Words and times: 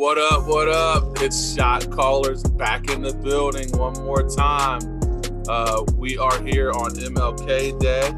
What 0.00 0.16
up? 0.16 0.46
What 0.46 0.68
up? 0.70 1.20
It's 1.20 1.54
Shot 1.54 1.90
Callers 1.90 2.42
back 2.42 2.88
in 2.88 3.02
the 3.02 3.12
building 3.12 3.70
one 3.72 3.92
more 4.02 4.26
time. 4.26 4.80
Uh, 5.46 5.84
we 5.94 6.16
are 6.16 6.42
here 6.42 6.70
on 6.70 6.92
MLK 6.92 7.78
Day. 7.78 8.08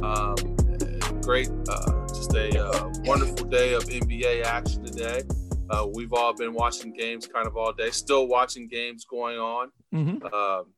Um, 0.00 1.20
great, 1.20 1.50
uh, 1.68 2.06
just 2.08 2.32
a 2.32 2.64
uh, 2.64 2.90
wonderful 3.04 3.46
day 3.46 3.74
of 3.74 3.84
NBA 3.84 4.42
action 4.44 4.82
today. 4.82 5.20
Uh, 5.68 5.86
we've 5.92 6.14
all 6.14 6.32
been 6.32 6.54
watching 6.54 6.94
games 6.94 7.26
kind 7.26 7.46
of 7.46 7.58
all 7.58 7.74
day, 7.74 7.90
still 7.90 8.26
watching 8.26 8.66
games 8.66 9.04
going 9.04 9.36
on. 9.36 9.70
Mm-hmm. 9.94 10.34
Um, 10.34 10.72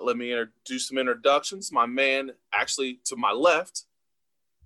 let 0.00 0.16
me 0.16 0.34
do 0.64 0.78
some 0.78 0.96
introductions. 0.96 1.70
My 1.70 1.84
man, 1.84 2.30
actually 2.54 3.00
to 3.04 3.16
my 3.16 3.32
left, 3.32 3.82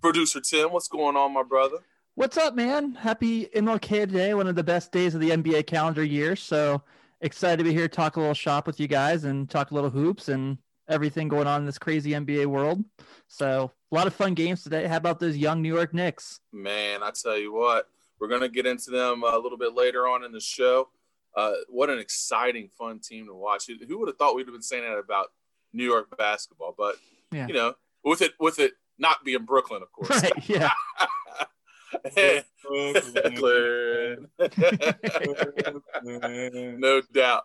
producer 0.01 0.39
Tim. 0.39 0.71
What's 0.71 0.87
going 0.87 1.17
on, 1.17 1.33
my 1.33 1.43
brother? 1.43 1.79
What's 2.15 2.35
up, 2.35 2.55
man? 2.55 2.91
Happy 2.91 3.45
MLK 3.45 4.11
Day, 4.11 4.33
one 4.33 4.45
of 4.47 4.55
the 4.55 4.63
best 4.63 4.91
days 4.91 5.15
of 5.15 5.21
the 5.21 5.29
NBA 5.29 5.65
calendar 5.65 6.03
year. 6.03 6.35
So 6.35 6.81
excited 7.21 7.59
to 7.59 7.63
be 7.63 7.71
here, 7.71 7.87
to 7.87 7.95
talk 7.95 8.17
a 8.17 8.19
little 8.19 8.33
shop 8.33 8.67
with 8.67 8.81
you 8.81 8.87
guys, 8.89 9.23
and 9.23 9.49
talk 9.49 9.71
a 9.71 9.73
little 9.73 9.89
hoops 9.89 10.27
and 10.27 10.57
everything 10.89 11.29
going 11.29 11.47
on 11.47 11.61
in 11.61 11.65
this 11.65 11.77
crazy 11.77 12.11
NBA 12.11 12.47
world. 12.47 12.83
So 13.29 13.71
a 13.89 13.95
lot 13.95 14.07
of 14.07 14.13
fun 14.13 14.33
games 14.33 14.61
today. 14.61 14.87
How 14.87 14.97
about 14.97 15.21
those 15.21 15.37
young 15.37 15.61
New 15.61 15.73
York 15.73 15.93
Knicks? 15.93 16.41
Man, 16.51 17.01
I 17.01 17.11
tell 17.11 17.37
you 17.37 17.53
what, 17.53 17.87
we're 18.19 18.27
gonna 18.27 18.49
get 18.49 18.65
into 18.65 18.91
them 18.91 19.23
a 19.23 19.37
little 19.37 19.57
bit 19.57 19.73
later 19.73 20.05
on 20.05 20.25
in 20.25 20.33
the 20.33 20.41
show. 20.41 20.89
Uh, 21.33 21.53
what 21.69 21.89
an 21.89 21.97
exciting, 21.97 22.67
fun 22.77 22.99
team 22.99 23.27
to 23.27 23.33
watch. 23.33 23.67
Who 23.67 23.99
would 23.99 24.09
have 24.09 24.17
thought 24.17 24.35
we'd 24.35 24.47
have 24.47 24.53
been 24.53 24.61
saying 24.61 24.83
that 24.83 24.97
about 24.97 25.27
New 25.71 25.85
York 25.85 26.17
basketball? 26.17 26.75
But 26.77 26.95
yeah. 27.31 27.47
you 27.47 27.53
know, 27.53 27.75
with 28.03 28.21
it 28.21 28.33
with 28.37 28.59
it 28.59 28.73
not 28.97 29.23
being 29.23 29.45
Brooklyn, 29.45 29.81
of 29.81 29.93
course. 29.93 30.09
Right. 30.23 30.49
Yeah. 30.49 30.71
no 36.79 37.01
doubt. 37.13 37.43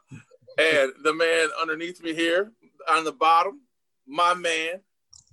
And 0.58 0.92
the 1.02 1.12
man 1.14 1.48
underneath 1.60 2.02
me 2.02 2.14
here 2.14 2.52
on 2.88 3.04
the 3.04 3.12
bottom, 3.12 3.60
my 4.06 4.34
man, 4.34 4.80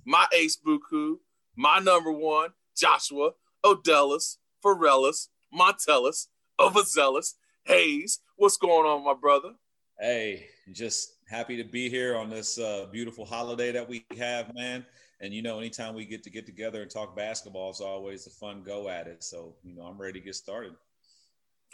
my 0.04 0.26
ace 0.34 0.56
buku, 0.56 1.16
my 1.56 1.78
number 1.78 2.12
one, 2.12 2.50
Joshua 2.76 3.30
Odellis, 3.64 4.36
Forellis, 4.64 5.28
Montellus, 5.52 6.26
Overzealous, 6.60 7.36
Hayes. 7.64 8.20
What's 8.36 8.56
going 8.56 8.86
on, 8.86 9.04
my 9.04 9.14
brother? 9.14 9.52
Hey, 9.98 10.48
just 10.72 11.14
happy 11.28 11.56
to 11.56 11.64
be 11.64 11.88
here 11.88 12.16
on 12.16 12.28
this 12.28 12.58
uh, 12.58 12.86
beautiful 12.92 13.24
holiday 13.24 13.72
that 13.72 13.88
we 13.88 14.04
have, 14.18 14.54
man 14.54 14.84
and 15.20 15.32
you 15.32 15.42
know, 15.42 15.58
anytime 15.58 15.94
we 15.94 16.04
get 16.04 16.22
to 16.24 16.30
get 16.30 16.46
together 16.46 16.82
and 16.82 16.90
talk 16.90 17.16
basketball, 17.16 17.70
it's 17.70 17.80
always 17.80 18.26
a 18.26 18.30
fun 18.30 18.62
go 18.62 18.88
at 18.88 19.06
it. 19.06 19.22
So, 19.22 19.54
you 19.62 19.74
know, 19.74 19.82
I'm 19.82 19.98
ready 19.98 20.18
to 20.18 20.24
get 20.24 20.34
started. 20.34 20.74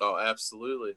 Oh, 0.00 0.18
absolutely, 0.18 0.94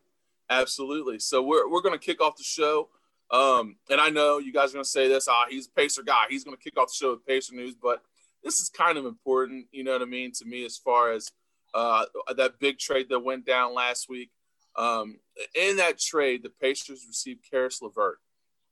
absolutely. 0.49 1.19
So 1.19 1.41
we're 1.41 1.69
we're 1.69 1.81
gonna 1.81 1.97
kick 1.97 2.21
off 2.21 2.37
the 2.37 2.43
show. 2.43 2.89
Um, 3.31 3.77
and 3.89 3.99
I 3.99 4.09
know 4.09 4.37
you 4.37 4.53
guys 4.53 4.71
are 4.71 4.73
gonna 4.73 4.85
say 4.85 5.07
this. 5.07 5.27
Ah, 5.27 5.45
he's 5.49 5.67
a 5.67 5.71
Pacer 5.71 6.03
guy. 6.03 6.25
He's 6.29 6.43
gonna 6.43 6.57
kick 6.57 6.77
off 6.77 6.89
the 6.89 6.95
show 6.95 7.11
with 7.11 7.25
Pacer 7.25 7.55
news, 7.55 7.75
but 7.81 8.01
this 8.43 8.59
is 8.59 8.69
kind 8.69 8.97
of 8.97 9.05
important. 9.05 9.67
You 9.71 9.83
know 9.83 9.93
what 9.93 10.01
I 10.01 10.05
mean 10.05 10.31
to 10.33 10.45
me 10.45 10.65
as 10.65 10.77
far 10.77 11.11
as 11.11 11.31
uh, 11.73 12.05
that 12.35 12.59
big 12.59 12.77
trade 12.77 13.07
that 13.09 13.19
went 13.19 13.45
down 13.45 13.73
last 13.73 14.09
week. 14.09 14.29
Um, 14.75 15.19
in 15.55 15.77
that 15.77 15.99
trade, 15.99 16.43
the 16.43 16.49
Pacers 16.49 17.05
received 17.07 17.45
Caris 17.49 17.81
LeVert. 17.81 18.19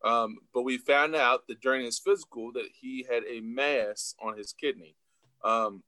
Um, 0.04 0.38
but 0.54 0.64
we 0.64 0.78
found 0.78 1.16
out 1.16 1.48
that 1.48 1.62
during 1.62 1.86
his 1.86 2.00
physical 2.00 2.52
that 2.54 2.68
he 2.80 3.06
had 3.10 3.24
a 3.30 3.42
mass 3.42 4.16
on 4.22 4.38
his 4.38 4.54
kidney. 4.54 4.96
Um, 5.44 5.84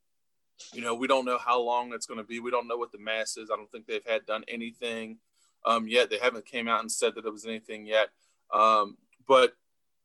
you 0.74 0.81
know, 0.81 0.94
we 0.94 1.07
don't 1.07 1.25
know 1.25 1.40
how 1.40 1.59
long 1.59 1.90
that's 1.90 2.06
going 2.06 2.19
to 2.19 2.24
be. 2.24 2.40
We 2.40 2.51
don't 2.51 2.68
know 2.68 2.78
what 2.78 2.91
the 2.91 3.00
mass 3.00 3.38
is. 3.38 3.50
I 3.51 3.56
don't 3.56 3.72
think 3.72 3.88
they've 3.88 4.06
had 4.06 4.25
done 4.25 4.44
anything 4.47 5.18
um, 5.66 5.88
yet. 5.88 6.09
They 6.09 6.19
haven't 6.19 6.46
came 6.46 6.68
out 6.68 6.81
and 6.81 6.91
said 6.91 7.16
that 7.16 7.25
it 7.25 7.31
was 7.31 7.46
anything 7.46 7.85
yet. 7.85 8.09
Um, 8.53 8.97
but 9.28 9.53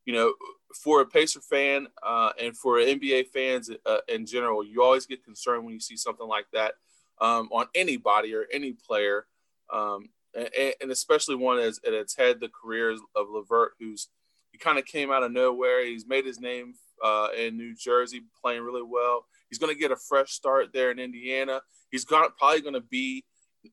you 0.05 0.13
know, 0.13 0.33
for 0.73 1.01
a 1.01 1.05
Pacer 1.05 1.41
fan 1.41 1.87
uh, 2.01 2.31
and 2.41 2.57
for 2.57 2.77
NBA 2.77 3.27
fans 3.27 3.69
uh, 3.85 3.97
in 4.07 4.25
general, 4.25 4.63
you 4.63 4.81
always 4.81 5.05
get 5.05 5.23
concerned 5.23 5.65
when 5.65 5.73
you 5.73 5.79
see 5.79 5.97
something 5.97 6.27
like 6.27 6.45
that 6.53 6.73
um, 7.21 7.49
on 7.51 7.67
anybody 7.75 8.33
or 8.33 8.45
any 8.51 8.73
player. 8.73 9.27
Um, 9.71 10.09
and, 10.35 10.73
and 10.81 10.91
especially 10.91 11.35
one 11.35 11.57
that's, 11.57 11.79
that's 11.83 12.15
had 12.15 12.39
the 12.39 12.49
careers 12.49 12.99
of 13.15 13.27
LeVert, 13.29 13.73
who's 13.79 14.09
he 14.51 14.57
kind 14.57 14.79
of 14.79 14.85
came 14.85 15.11
out 15.11 15.23
of 15.23 15.31
nowhere. 15.31 15.85
He's 15.85 16.07
made 16.07 16.25
his 16.25 16.39
name 16.39 16.75
uh, 17.03 17.29
in 17.37 17.57
New 17.57 17.75
Jersey, 17.75 18.21
playing 18.41 18.63
really 18.63 18.83
well. 18.83 19.25
He's 19.49 19.59
going 19.59 19.73
to 19.73 19.79
get 19.79 19.91
a 19.91 19.95
fresh 19.95 20.31
start 20.31 20.73
there 20.73 20.91
in 20.91 20.99
Indiana. 20.99 21.61
He's 21.91 22.05
got, 22.05 22.37
probably 22.37 22.61
going 22.61 22.73
to 22.73 22.81
be, 22.81 23.25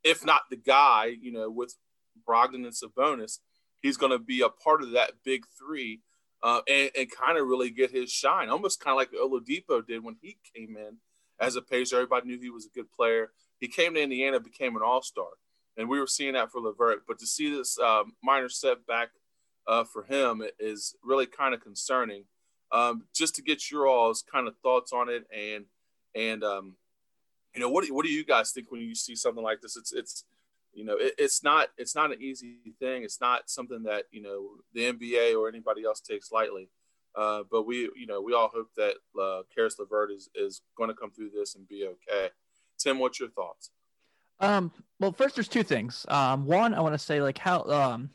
if 0.04 0.24
not 0.24 0.42
the 0.50 0.56
guy, 0.56 1.16
you 1.20 1.32
know, 1.32 1.50
with 1.50 1.74
Brogdon 2.28 2.66
and 2.66 2.72
Sabonis, 2.72 3.38
he's 3.80 3.96
going 3.96 4.12
to 4.12 4.18
be 4.18 4.40
a 4.40 4.48
part 4.48 4.82
of 4.82 4.92
that 4.92 5.12
big 5.24 5.44
three 5.58 6.00
uh, 6.42 6.60
and, 6.68 6.90
and 6.96 7.10
kind 7.10 7.38
of 7.38 7.46
really 7.46 7.70
get 7.70 7.90
his 7.90 8.10
shine, 8.10 8.48
almost 8.48 8.80
kind 8.80 8.92
of 8.92 8.98
like 8.98 9.12
Oladipo 9.12 9.86
did 9.86 10.04
when 10.04 10.16
he 10.20 10.38
came 10.54 10.76
in 10.76 10.98
as 11.40 11.56
a 11.56 11.62
pacer. 11.62 11.96
Everybody 11.96 12.26
knew 12.26 12.38
he 12.38 12.50
was 12.50 12.66
a 12.66 12.74
good 12.74 12.90
player. 12.92 13.30
He 13.58 13.68
came 13.68 13.94
to 13.94 14.02
Indiana, 14.02 14.40
became 14.40 14.76
an 14.76 14.82
all 14.82 15.02
star 15.02 15.26
and 15.76 15.88
we 15.88 16.00
were 16.00 16.06
seeing 16.06 16.34
that 16.34 16.50
for 16.50 16.60
LeVert. 16.60 17.02
But 17.06 17.18
to 17.18 17.26
see 17.26 17.50
this 17.50 17.78
um, 17.78 18.14
minor 18.22 18.48
setback 18.48 19.10
uh, 19.66 19.84
for 19.84 20.04
him 20.04 20.42
is 20.58 20.94
really 21.02 21.26
kind 21.26 21.54
of 21.54 21.60
concerning. 21.60 22.24
Um, 22.72 23.04
just 23.14 23.34
to 23.36 23.42
get 23.42 23.70
your 23.70 23.86
all's 23.86 24.22
kind 24.22 24.48
of 24.48 24.56
thoughts 24.62 24.92
on 24.92 25.08
it, 25.08 25.24
and 25.34 25.66
and 26.14 26.42
um, 26.42 26.74
you 27.54 27.60
know, 27.60 27.68
what 27.68 27.84
do, 27.84 27.94
what 27.94 28.04
do 28.04 28.10
you 28.10 28.24
guys 28.24 28.50
think 28.50 28.70
when 28.70 28.80
you 28.80 28.94
see 28.94 29.14
something 29.14 29.44
like 29.44 29.60
this? 29.60 29.76
It's 29.76 29.92
it's 29.92 30.24
you 30.72 30.84
know, 30.84 30.96
it, 30.96 31.14
it's 31.18 31.42
not 31.42 31.68
it's 31.78 31.94
not 31.94 32.12
an 32.12 32.20
easy 32.20 32.58
thing. 32.80 33.02
It's 33.02 33.20
not 33.20 33.48
something 33.48 33.84
that 33.84 34.04
you 34.10 34.22
know 34.22 34.48
the 34.74 34.92
NBA 34.92 35.38
or 35.38 35.48
anybody 35.48 35.84
else 35.84 36.00
takes 36.00 36.32
lightly. 36.32 36.68
Uh, 37.14 37.44
but 37.50 37.66
we, 37.66 37.88
you 37.96 38.06
know, 38.06 38.20
we 38.20 38.34
all 38.34 38.50
hope 38.52 38.68
that 38.76 38.96
uh, 39.18 39.42
Caris 39.54 39.78
LeVert 39.78 40.10
is 40.10 40.28
is 40.34 40.60
going 40.76 40.90
to 40.90 40.94
come 40.94 41.10
through 41.10 41.30
this 41.30 41.54
and 41.54 41.66
be 41.66 41.86
okay. 41.86 42.28
Tim, 42.78 42.98
what's 42.98 43.18
your 43.18 43.30
thoughts? 43.30 43.70
Um, 44.40 44.72
well, 45.00 45.12
first, 45.12 45.36
there's 45.36 45.48
two 45.48 45.62
things. 45.62 46.06
Um, 46.08 46.46
one, 46.46 46.74
I 46.74 46.80
want 46.80 46.94
to 46.94 46.98
say 46.98 47.20
like 47.20 47.38
how 47.38 47.62
um, 47.64 48.10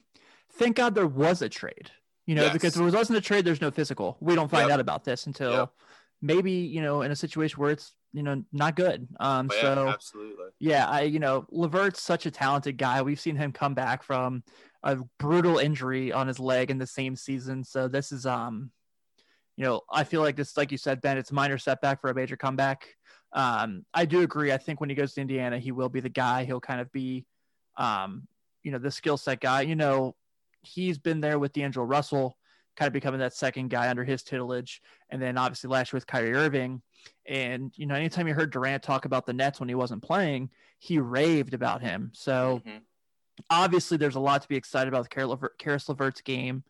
thank 0.54 0.76
God 0.76 0.96
there 0.96 1.08
was 1.08 1.42
a 1.42 1.50
trade. 1.50 1.92
You 2.26 2.36
know, 2.36 2.44
yes. 2.44 2.54
because 2.54 2.76
if 2.76 2.82
there 2.82 3.00
wasn't 3.00 3.18
a 3.18 3.22
trade, 3.22 3.46
there's 3.46 3.62
no 3.62 3.72
physical. 3.72 4.18
We 4.20 4.36
don't 4.36 4.50
find 4.50 4.68
yep. 4.68 4.76
out 4.76 4.80
about 4.80 5.04
this 5.04 5.26
until 5.26 5.52
yep. 5.52 5.70
maybe 6.22 6.52
you 6.52 6.82
know 6.82 7.02
in 7.02 7.12
a 7.12 7.16
situation 7.16 7.60
where 7.60 7.72
it's 7.72 7.94
you 8.14 8.24
know 8.24 8.44
not 8.54 8.76
good. 8.76 9.08
Um, 9.20 9.50
oh, 9.52 9.56
yeah, 9.56 9.62
so 9.62 9.88
absolutely, 9.90 10.46
yeah, 10.60 10.88
I 10.88 11.02
you 11.02 11.20
know 11.20 11.46
LeVert's 11.50 12.02
such 12.02 12.26
a 12.26 12.32
talented 12.32 12.78
guy. 12.78 13.02
We've 13.02 13.20
seen 13.20 13.36
him 13.36 13.52
come 13.52 13.74
back 13.74 14.04
from 14.04 14.44
a 14.84 14.98
brutal 15.20 15.58
injury 15.58 16.12
on 16.12 16.28
his 16.28 16.40
leg 16.40 16.72
in 16.72 16.78
the 16.78 16.88
same 16.88 17.16
season. 17.16 17.64
So 17.64 17.88
this 17.88 18.12
is 18.12 18.26
um, 18.26 18.72
you 19.58 19.66
know, 19.66 19.82
I 19.92 20.04
feel 20.04 20.22
like 20.22 20.36
this, 20.36 20.58
like 20.58 20.72
you 20.72 20.78
said, 20.78 21.02
Ben, 21.02 21.18
it's 21.18 21.32
a 21.32 21.34
minor 21.36 21.58
setback 21.58 22.02
for 22.02 22.10
a 22.10 22.16
major 22.16 22.38
comeback 22.38 22.88
um, 23.34 23.86
I 23.94 24.06
do 24.06 24.22
agree. 24.22 24.52
I 24.52 24.58
think 24.58 24.80
when 24.80 24.90
he 24.90 24.96
goes 24.96 25.14
to 25.14 25.22
Indiana, 25.22 25.58
he 25.58 25.72
will 25.72 25.90
be 25.90 26.00
the 26.00 26.10
guy. 26.10 26.44
He'll 26.44 26.60
kind 26.60 26.82
of 26.82 26.92
be, 26.92 27.26
um, 27.78 28.28
you 28.64 28.72
know, 28.72 28.78
the 28.78 28.92
skill 28.92 29.18
set 29.18 29.40
guy. 29.40 29.62
You 29.62 29.76
know, 29.76 30.16
he's 30.62 30.98
been 30.98 31.22
there 31.22 31.40
with 31.40 31.54
D'Angelo 31.54 31.86
Russell, 31.86 32.38
kind 32.76 32.88
of 32.88 32.94
becoming 32.94 33.20
that 33.22 33.34
second 33.34 33.70
guy 33.70 33.90
under 33.90 34.04
his 34.04 34.24
tutelage, 34.24 34.82
and 35.10 35.22
then 35.22 35.38
obviously 35.38 35.70
last 35.70 35.92
year 35.92 35.98
with 35.98 36.08
Kyrie 36.08 36.34
Irving. 36.34 36.82
And 37.26 37.72
you 37.76 37.86
know, 37.86 37.96
anytime 37.96 38.28
you 38.28 38.34
heard 38.34 38.52
Durant 38.52 38.84
talk 38.84 39.06
about 39.06 39.26
the 39.26 39.34
Nets 39.34 39.60
when 39.60 39.70
he 39.70 39.76
wasn't 39.76 40.04
playing, 40.04 40.50
he 40.80 41.00
raved 41.00 41.54
about 41.54 41.82
him. 41.82 42.12
So. 42.14 42.62
Mm-hmm. 42.66 42.78
Obviously, 43.50 43.98
there's 43.98 44.16
a 44.16 44.20
lot 44.20 44.44
to 44.44 44.48
be 44.48 44.58
excited 44.58 44.94
about 44.94 45.08
with 45.16 45.58
Caris 45.58 45.90
LeVert's 45.90 46.22
game 46.22 46.64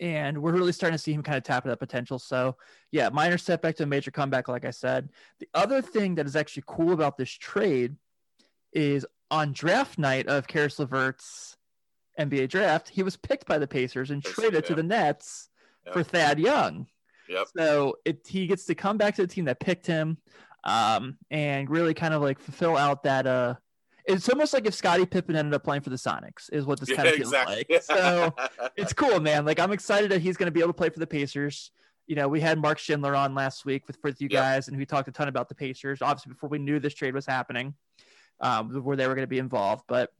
and 0.00 0.40
we're 0.40 0.52
really 0.52 0.72
starting 0.72 0.96
to 0.96 1.02
see 1.02 1.12
him 1.12 1.22
kind 1.22 1.38
of 1.38 1.44
tap 1.44 1.64
that 1.64 1.78
potential. 1.78 2.18
So, 2.18 2.56
yeah, 2.90 3.08
minor 3.08 3.38
setback 3.38 3.76
to 3.76 3.82
a 3.82 3.86
major 3.86 4.10
comeback, 4.10 4.48
like 4.48 4.64
I 4.64 4.70
said. 4.70 5.08
The 5.40 5.48
other 5.54 5.82
thing 5.82 6.16
that 6.16 6.26
is 6.26 6.36
actually 6.36 6.64
cool 6.66 6.92
about 6.92 7.16
this 7.16 7.30
trade 7.30 7.96
is 8.72 9.06
on 9.30 9.52
draft 9.52 9.98
night 9.98 10.26
of 10.26 10.46
Caris 10.46 10.78
LeVert's 10.78 11.56
NBA 12.18 12.48
draft, 12.48 12.88
he 12.88 13.02
was 13.02 13.16
picked 13.16 13.46
by 13.46 13.58
the 13.58 13.66
Pacers 13.66 14.10
and 14.10 14.22
traded 14.22 14.64
to 14.66 14.74
the 14.74 14.82
Nets 14.82 15.48
yep. 15.86 15.94
for 15.94 16.02
Thad 16.02 16.38
Young. 16.38 16.86
Yep. 17.28 17.46
So 17.56 17.96
it, 18.04 18.26
he 18.26 18.46
gets 18.46 18.64
to 18.66 18.74
come 18.74 18.98
back 18.98 19.14
to 19.16 19.22
the 19.22 19.28
team 19.28 19.44
that 19.44 19.60
picked 19.60 19.86
him 19.86 20.18
um, 20.64 21.16
and 21.30 21.70
really 21.70 21.94
kind 21.94 22.14
of 22.14 22.22
like 22.22 22.38
fulfill 22.38 22.76
out 22.76 23.04
that 23.04 23.26
uh, 23.26 23.54
it's 24.08 24.28
almost 24.28 24.54
like 24.54 24.66
if 24.66 24.74
Scottie 24.74 25.06
Pippen 25.06 25.36
ended 25.36 25.54
up 25.54 25.62
playing 25.62 25.82
for 25.82 25.90
the 25.90 25.96
Sonics, 25.96 26.50
is 26.50 26.64
what 26.64 26.80
this 26.80 26.90
kind 26.90 27.06
of 27.06 27.14
feels 27.14 27.32
exactly. 27.32 27.66
like. 27.68 27.82
So 27.82 28.34
it's 28.76 28.92
cool, 28.92 29.20
man. 29.20 29.44
Like 29.44 29.60
I'm 29.60 29.70
excited 29.70 30.10
that 30.10 30.20
he's 30.20 30.36
going 30.36 30.46
to 30.46 30.50
be 30.50 30.60
able 30.60 30.70
to 30.70 30.76
play 30.76 30.88
for 30.88 30.98
the 30.98 31.06
Pacers. 31.06 31.70
You 32.06 32.16
know, 32.16 32.26
we 32.26 32.40
had 32.40 32.58
Mark 32.58 32.78
Schindler 32.78 33.14
on 33.14 33.34
last 33.34 33.66
week 33.66 33.86
with 33.86 33.98
with 34.02 34.20
you 34.20 34.28
guys, 34.28 34.66
yep. 34.66 34.72
and 34.72 34.78
we 34.78 34.86
talked 34.86 35.08
a 35.08 35.12
ton 35.12 35.28
about 35.28 35.48
the 35.48 35.54
Pacers. 35.54 36.00
Obviously, 36.00 36.32
before 36.32 36.48
we 36.48 36.58
knew 36.58 36.80
this 36.80 36.94
trade 36.94 37.14
was 37.14 37.26
happening, 37.26 37.74
um, 38.40 38.82
where 38.82 38.96
they 38.96 39.06
were 39.06 39.14
going 39.14 39.24
to 39.24 39.28
be 39.28 39.38
involved. 39.38 39.84
But 39.86 40.10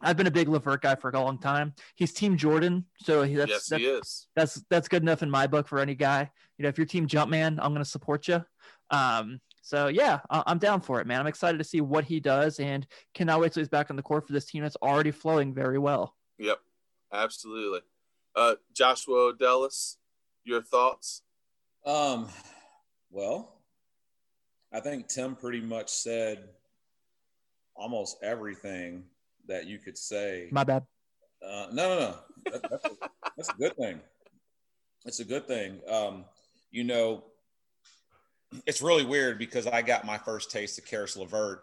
I've 0.00 0.16
been 0.16 0.28
a 0.28 0.32
big 0.32 0.48
LeVert 0.48 0.82
guy 0.82 0.94
for 0.94 1.10
a 1.10 1.20
long 1.20 1.38
time. 1.38 1.74
He's 1.96 2.12
Team 2.12 2.36
Jordan, 2.36 2.84
so 2.98 3.22
he, 3.22 3.34
that's, 3.34 3.50
yes, 3.50 3.66
that's, 3.66 3.82
he 3.82 3.88
is. 3.88 4.26
That's 4.36 4.64
that's 4.70 4.86
good 4.86 5.02
enough 5.02 5.24
in 5.24 5.30
my 5.30 5.48
book 5.48 5.66
for 5.66 5.80
any 5.80 5.96
guy. 5.96 6.30
You 6.56 6.62
know, 6.62 6.68
if 6.68 6.78
you're 6.78 6.86
Team 6.86 7.08
Jumpman, 7.08 7.58
I'm 7.60 7.72
going 7.72 7.78
to 7.78 7.84
support 7.84 8.28
you. 8.28 8.44
Um, 8.90 9.40
So 9.64 9.88
yeah, 9.88 10.20
I'm 10.28 10.58
down 10.58 10.82
for 10.82 11.00
it, 11.00 11.06
man. 11.06 11.20
I'm 11.20 11.26
excited 11.26 11.56
to 11.56 11.64
see 11.64 11.80
what 11.80 12.04
he 12.04 12.20
does, 12.20 12.60
and 12.60 12.86
cannot 13.14 13.40
wait 13.40 13.54
till 13.54 13.62
he's 13.62 13.68
back 13.70 13.88
on 13.88 13.96
the 13.96 14.02
court 14.02 14.26
for 14.26 14.34
this 14.34 14.44
team 14.44 14.62
that's 14.62 14.76
already 14.82 15.10
flowing 15.10 15.54
very 15.54 15.78
well. 15.78 16.14
Yep, 16.38 16.58
absolutely. 17.10 17.80
Uh, 18.36 18.56
Joshua 18.74 19.32
Odellis, 19.32 19.96
your 20.44 20.60
thoughts? 20.60 21.22
Um, 21.86 22.28
well, 23.10 23.62
I 24.70 24.80
think 24.80 25.08
Tim 25.08 25.34
pretty 25.34 25.62
much 25.62 25.88
said 25.88 26.44
almost 27.74 28.18
everything 28.22 29.04
that 29.48 29.66
you 29.66 29.78
could 29.78 29.96
say. 29.96 30.48
My 30.50 30.64
bad. 30.64 30.84
Uh, 31.42 31.68
no, 31.72 31.88
no, 31.88 31.98
no. 31.98 32.16
That, 32.52 32.70
that's, 32.70 32.84
a, 32.84 32.90
that's, 33.34 33.48
a, 33.48 33.54
good 33.54 33.76
thing. 33.78 34.00
It's 35.06 35.20
a 35.20 35.24
good 35.24 35.48
thing. 35.48 35.80
Um, 35.90 36.26
you 36.70 36.84
know, 36.84 37.24
it's 38.66 38.82
really 38.82 39.04
weird 39.04 39.38
because 39.38 39.66
I 39.66 39.82
got 39.82 40.04
my 40.04 40.18
first 40.18 40.50
taste 40.50 40.78
of 40.78 40.86
Caris 40.86 41.16
LeVert 41.16 41.62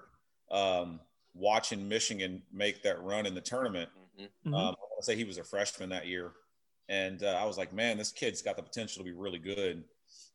um, 0.49 0.99
watching 1.33 1.87
Michigan 1.87 2.41
make 2.51 2.83
that 2.83 3.01
run 3.01 3.25
in 3.25 3.35
the 3.35 3.41
tournament. 3.41 3.89
Mm-hmm. 4.19 4.53
Um, 4.53 4.75
I 4.75 5.01
say 5.01 5.15
he 5.15 5.23
was 5.23 5.37
a 5.37 5.43
freshman 5.43 5.89
that 5.89 6.07
year. 6.07 6.31
And 6.89 7.23
uh, 7.23 7.39
I 7.41 7.45
was 7.45 7.57
like, 7.57 7.73
man, 7.73 7.97
this 7.97 8.11
kid's 8.11 8.41
got 8.41 8.57
the 8.57 8.63
potential 8.63 9.03
to 9.03 9.09
be 9.09 9.15
really 9.15 9.39
good. 9.39 9.83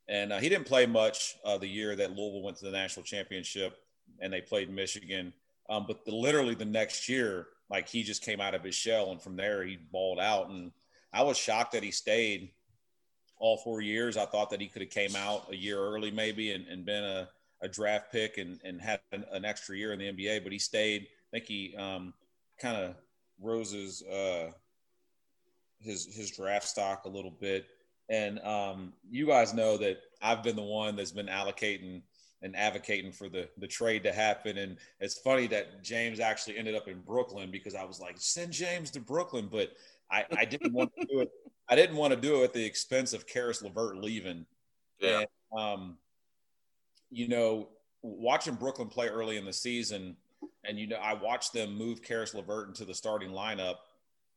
And 0.08 0.32
uh, 0.32 0.38
he 0.38 0.48
didn't 0.48 0.66
play 0.66 0.86
much 0.86 1.36
uh, 1.44 1.58
the 1.58 1.66
year 1.66 1.94
that 1.96 2.16
Louisville 2.16 2.42
went 2.42 2.56
to 2.58 2.64
the 2.64 2.70
national 2.70 3.04
championship 3.04 3.76
and 4.20 4.32
they 4.32 4.40
played 4.40 4.70
Michigan. 4.70 5.32
Um, 5.68 5.84
but 5.86 6.04
the, 6.04 6.14
literally 6.14 6.54
the 6.54 6.64
next 6.64 7.08
year, 7.08 7.48
like 7.68 7.88
he 7.88 8.02
just 8.02 8.22
came 8.22 8.40
out 8.40 8.54
of 8.54 8.62
his 8.62 8.74
shell, 8.74 9.10
and 9.10 9.20
from 9.20 9.36
there 9.36 9.64
he 9.64 9.76
balled 9.76 10.20
out. 10.20 10.48
And 10.48 10.70
I 11.12 11.22
was 11.22 11.36
shocked 11.36 11.72
that 11.72 11.82
he 11.82 11.90
stayed 11.90 12.50
all 13.38 13.58
four 13.58 13.80
years. 13.80 14.16
I 14.16 14.26
thought 14.26 14.50
that 14.50 14.60
he 14.60 14.68
could 14.68 14.82
have 14.82 14.90
came 14.90 15.14
out 15.16 15.46
a 15.50 15.56
year 15.56 15.78
early, 15.78 16.10
maybe, 16.10 16.52
and, 16.52 16.66
and 16.66 16.84
been 16.84 17.04
a, 17.04 17.28
a 17.62 17.68
draft 17.68 18.12
pick 18.12 18.38
and, 18.38 18.60
and 18.64 18.80
had 18.80 19.00
an, 19.12 19.24
an, 19.32 19.44
extra 19.44 19.76
year 19.76 19.92
in 19.92 19.98
the 19.98 20.12
NBA. 20.12 20.42
But 20.42 20.52
he 20.52 20.58
stayed. 20.58 21.02
I 21.02 21.28
think 21.32 21.44
he 21.44 21.74
um, 21.76 22.14
kind 22.60 22.76
of 22.76 22.94
rose 23.40 23.72
his, 23.72 24.02
uh, 24.02 24.50
his 25.80 26.06
his 26.14 26.30
draft 26.30 26.66
stock 26.66 27.04
a 27.04 27.08
little 27.08 27.30
bit. 27.30 27.66
And 28.08 28.38
um, 28.40 28.92
you 29.10 29.26
guys 29.26 29.52
know 29.52 29.76
that 29.78 29.98
I've 30.22 30.42
been 30.42 30.56
the 30.56 30.62
one 30.62 30.96
that's 30.96 31.12
been 31.12 31.26
allocating 31.26 32.02
and 32.42 32.54
advocating 32.54 33.12
for 33.12 33.28
the 33.28 33.48
the 33.58 33.66
trade 33.66 34.02
to 34.04 34.12
happen. 34.12 34.58
And 34.58 34.76
it's 35.00 35.18
funny 35.18 35.46
that 35.48 35.82
James 35.82 36.20
actually 36.20 36.56
ended 36.56 36.74
up 36.74 36.88
in 36.88 37.00
Brooklyn 37.00 37.50
because 37.50 37.74
I 37.74 37.84
was 37.84 38.00
like, 38.00 38.16
send 38.18 38.52
James 38.52 38.90
to 38.92 39.00
Brooklyn, 39.00 39.48
but 39.50 39.72
I, 40.10 40.24
I 40.36 40.44
didn't 40.44 40.72
want 40.72 40.92
to 40.98 41.06
do 41.06 41.20
it. 41.20 41.30
I 41.68 41.74
didn't 41.74 41.96
want 41.96 42.14
to 42.14 42.20
do 42.20 42.40
it 42.40 42.44
at 42.44 42.52
the 42.52 42.64
expense 42.64 43.12
of 43.12 43.26
Caris 43.26 43.62
LeVert 43.62 43.98
leaving. 43.98 44.46
Yeah. 45.00 45.24
And, 45.52 45.60
um, 45.60 45.96
you 47.10 47.28
know, 47.28 47.68
watching 48.02 48.54
Brooklyn 48.54 48.88
play 48.88 49.08
early 49.08 49.36
in 49.36 49.44
the 49.44 49.52
season, 49.52 50.16
and 50.64 50.78
you 50.78 50.86
know, 50.86 50.96
I 50.96 51.14
watched 51.14 51.52
them 51.52 51.76
move 51.76 52.02
Caris 52.02 52.34
LeVert 52.34 52.68
into 52.68 52.84
the 52.84 52.94
starting 52.94 53.30
lineup. 53.30 53.76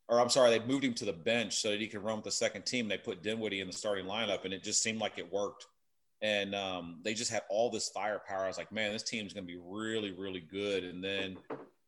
Or 0.07 0.19
I'm 0.19 0.30
sorry, 0.30 0.57
they 0.57 0.66
moved 0.66 0.83
him 0.83 0.95
to 0.95 1.06
the 1.06 1.13
bench 1.13 1.62
so 1.62 1.69
that 1.69 1.80
he 1.80 1.88
could 1.88 2.04
run 2.04 2.16
with 2.16 2.25
the 2.25 2.31
second 2.31 2.66
team. 2.66 2.88
They 2.88 2.98
put 2.98 3.21
Dinwiddie 3.21 3.62
in 3.62 3.68
the 3.68 3.74
starting 3.74 4.06
lineup, 4.06 4.44
and 4.44 4.54
it 4.54 4.63
just 4.63 4.81
seemed 4.81 5.00
like 5.00 5.19
it 5.19 5.31
worked 5.31 5.68
and 6.21 6.54
um, 6.54 7.00
they 7.04 7.13
just 7.13 7.31
had 7.31 7.44
all 7.50 7.69
this 7.69 7.89
firepower. 7.89 8.44
I 8.44 8.48
was 8.48 8.57
like, 8.57 8.71
man, 8.71 8.92
this 8.92 9.04
team's 9.04 9.33
going 9.33 9.45
to 9.45 9.54
be 9.54 9.60
really, 9.63 10.12
really 10.12 10.42
good. 10.42 10.83
And 10.83 11.04
then, 11.04 11.38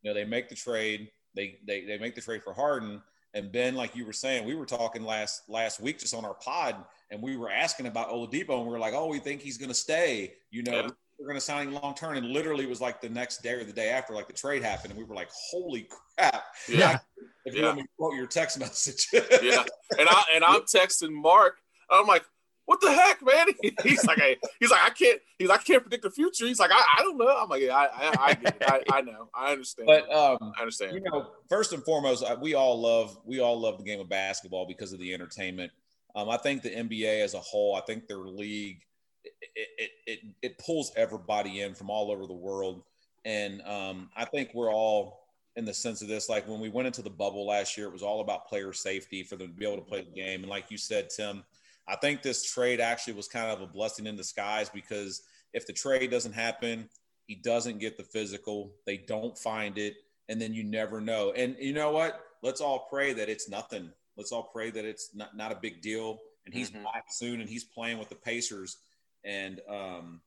you 0.02 0.10
know, 0.10 0.14
they 0.14 0.26
make 0.26 0.50
the 0.50 0.56
trade. 0.56 1.10
They 1.36 1.60
they 1.66 1.86
they 1.86 1.98
make 1.98 2.16
the 2.16 2.22
trade 2.22 2.44
for 2.44 2.54
Harden. 2.54 3.02
And 3.34 3.52
Ben, 3.52 3.76
like 3.76 3.96
you 3.96 4.06
were 4.06 4.14
saying, 4.14 4.46
we 4.46 4.56
were 4.56 4.66
talking 4.66 5.04
last 5.04 5.44
last 5.48 5.80
week 5.80 6.00
just 6.00 6.14
on 6.14 6.26
our 6.26 6.34
pod, 6.34 6.76
and 7.12 7.22
we 7.22 7.38
were 7.38 7.50
asking 7.50 7.88
about 7.88 8.10
Oladipo, 8.10 8.58
and 8.58 8.66
we 8.66 8.72
were 8.72 8.80
like, 8.80 8.94
oh, 8.94 9.08
we 9.08 9.20
think 9.20 9.42
he's 9.42 9.58
going 9.58 9.70
to 9.70 9.76
stay. 9.76 10.34
You 10.50 10.64
know, 10.64 10.74
yeah. 10.74 10.90
we're 11.18 11.28
going 11.28 11.38
to 11.38 11.42
sign 11.42 11.70
him 11.70 11.74
long 11.74 11.94
term. 11.96 12.18
And 12.18 12.28
literally, 12.28 12.66
it 12.66 12.70
was 12.70 12.82
like 12.82 13.00
the 13.00 13.10
next 13.10 13.42
day 13.42 13.54
or 13.54 13.64
the 13.64 13.72
day 13.72 13.90
after, 13.90 14.14
like 14.14 14.28
the 14.28 14.34
trade 14.34 14.64
happened, 14.64 14.92
and 14.92 15.00
we 15.00 15.06
were 15.06 15.16
like, 15.16 15.30
holy 15.32 15.88
crap! 16.18 16.44
Yeah. 16.68 17.00
if 17.46 17.56
you 17.56 17.64
want 17.64 17.78
me 17.78 17.84
to 17.84 17.90
quote 17.98 18.16
your 18.16 18.28
text 18.28 18.60
message. 18.60 19.08
yeah. 19.14 19.64
And 19.98 20.10
I 20.10 20.24
and 20.36 20.44
I'm 20.44 20.62
texting 20.62 21.12
Mark. 21.12 21.58
I'm 21.90 22.08
like, 22.08 22.24
what 22.72 22.80
the 22.80 22.90
heck, 22.90 23.22
man? 23.22 23.48
He's 23.84 24.06
like, 24.06 24.18
hey, 24.18 24.38
he's 24.62 24.72
like, 24.72 24.80
I 24.82 24.92
can't, 24.92 25.20
he's 25.38 25.50
like, 25.50 25.60
I 25.60 25.64
can't 25.64 25.82
predict 25.82 26.04
the 26.04 26.10
future. 26.10 26.46
He's 26.46 26.60
like, 26.60 26.72
I, 26.72 26.82
I 27.00 27.02
don't 27.04 27.18
know. 27.18 27.28
I'm 27.28 27.50
like, 27.50 27.62
yeah, 27.62 27.76
I, 27.76 27.90
I, 27.94 28.12
I, 28.18 28.54
I, 28.62 28.82
I, 28.94 29.02
know, 29.02 29.28
I 29.36 29.52
understand. 29.52 29.88
But 29.88 30.10
um, 30.10 30.54
I 30.58 30.62
understand. 30.62 30.94
You 30.94 31.02
know, 31.02 31.32
first 31.50 31.74
and 31.74 31.84
foremost, 31.84 32.24
we 32.40 32.54
all 32.54 32.80
love, 32.80 33.18
we 33.26 33.42
all 33.42 33.60
love 33.60 33.78
the 33.78 33.84
game 33.84 34.00
of 34.00 34.08
basketball 34.08 34.66
because 34.66 34.94
of 34.94 35.00
the 35.00 35.14
entertainment. 35.14 35.70
Um, 36.16 36.30
I 36.30 36.38
think 36.38 36.62
the 36.62 36.70
NBA 36.70 37.22
as 37.22 37.34
a 37.34 37.40
whole, 37.40 37.76
I 37.76 37.82
think 37.82 38.08
their 38.08 38.20
league, 38.20 38.80
it, 39.26 39.34
it, 39.78 39.92
it, 40.08 40.20
it 40.42 40.58
pulls 40.58 40.94
everybody 40.96 41.60
in 41.60 41.76
from 41.76 41.90
all 41.90 42.10
over 42.10 42.26
the 42.26 42.34
world, 42.34 42.84
and 43.26 43.62
um, 43.64 44.10
I 44.16 44.24
think 44.24 44.52
we're 44.54 44.74
all 44.74 45.28
in 45.58 45.66
the 45.66 45.74
sense 45.74 46.02
of 46.02 46.08
this. 46.08 46.30
Like 46.30 46.48
when 46.48 46.62
we 46.62 46.70
went 46.70 46.88
into 46.88 47.02
the 47.02 47.10
bubble 47.10 47.48
last 47.48 47.78
year, 47.78 47.88
it 47.88 47.94
was 47.94 48.02
all 48.02 48.22
about 48.22 48.48
player 48.48 48.72
safety 48.72 49.24
for 49.24 49.36
them 49.36 49.50
to 49.50 49.54
be 49.54 49.66
able 49.66 49.76
to 49.76 49.90
play 49.90 50.04
the 50.04 50.12
game. 50.12 50.42
And 50.42 50.50
like 50.50 50.72
you 50.72 50.78
said, 50.78 51.10
Tim 51.10 51.44
I 51.88 51.96
think 51.96 52.22
this 52.22 52.44
trade 52.52 52.80
actually 52.80 53.14
was 53.14 53.28
kind 53.28 53.52
of 53.52 53.62
a 53.62 53.68
blessing 53.68 54.08
in 54.08 54.16
disguise 54.16 54.70
because 54.70 55.24
if 55.54 55.68
the 55.68 55.74
trade 55.74 56.12
doesn't 56.12 56.34
happen, 56.34 56.90
he 57.28 57.36
doesn't 57.36 57.80
get 57.80 57.98
the 57.98 58.04
physical, 58.04 58.74
they 58.86 58.98
don't 58.98 59.38
find 59.38 59.78
it, 59.78 59.96
and 60.30 60.42
then 60.42 60.54
you 60.54 60.64
never 60.64 61.02
know. 61.02 61.32
And 61.32 61.56
you 61.60 61.74
know 61.74 61.92
what? 61.92 62.22
Let's 62.42 62.62
all 62.62 62.88
pray 62.90 63.14
that 63.14 63.30
it's 63.30 63.50
nothing. 63.50 63.92
Let's 64.18 64.32
all 64.32 64.44
pray 64.44 64.72
that 64.72 64.86
it's 64.86 65.16
not, 65.16 65.36
not 65.36 65.52
a 65.52 65.56
big 65.56 65.82
deal 65.82 66.20
and 66.46 66.54
he's 66.54 66.72
mm-hmm. 66.72 66.84
back 66.84 67.06
soon 67.10 67.42
and 67.42 67.50
he's 67.50 67.64
playing 67.64 67.98
with 67.98 68.10
the 68.10 68.16
Pacers 68.16 68.78
and 69.24 69.62
um, 69.70 70.22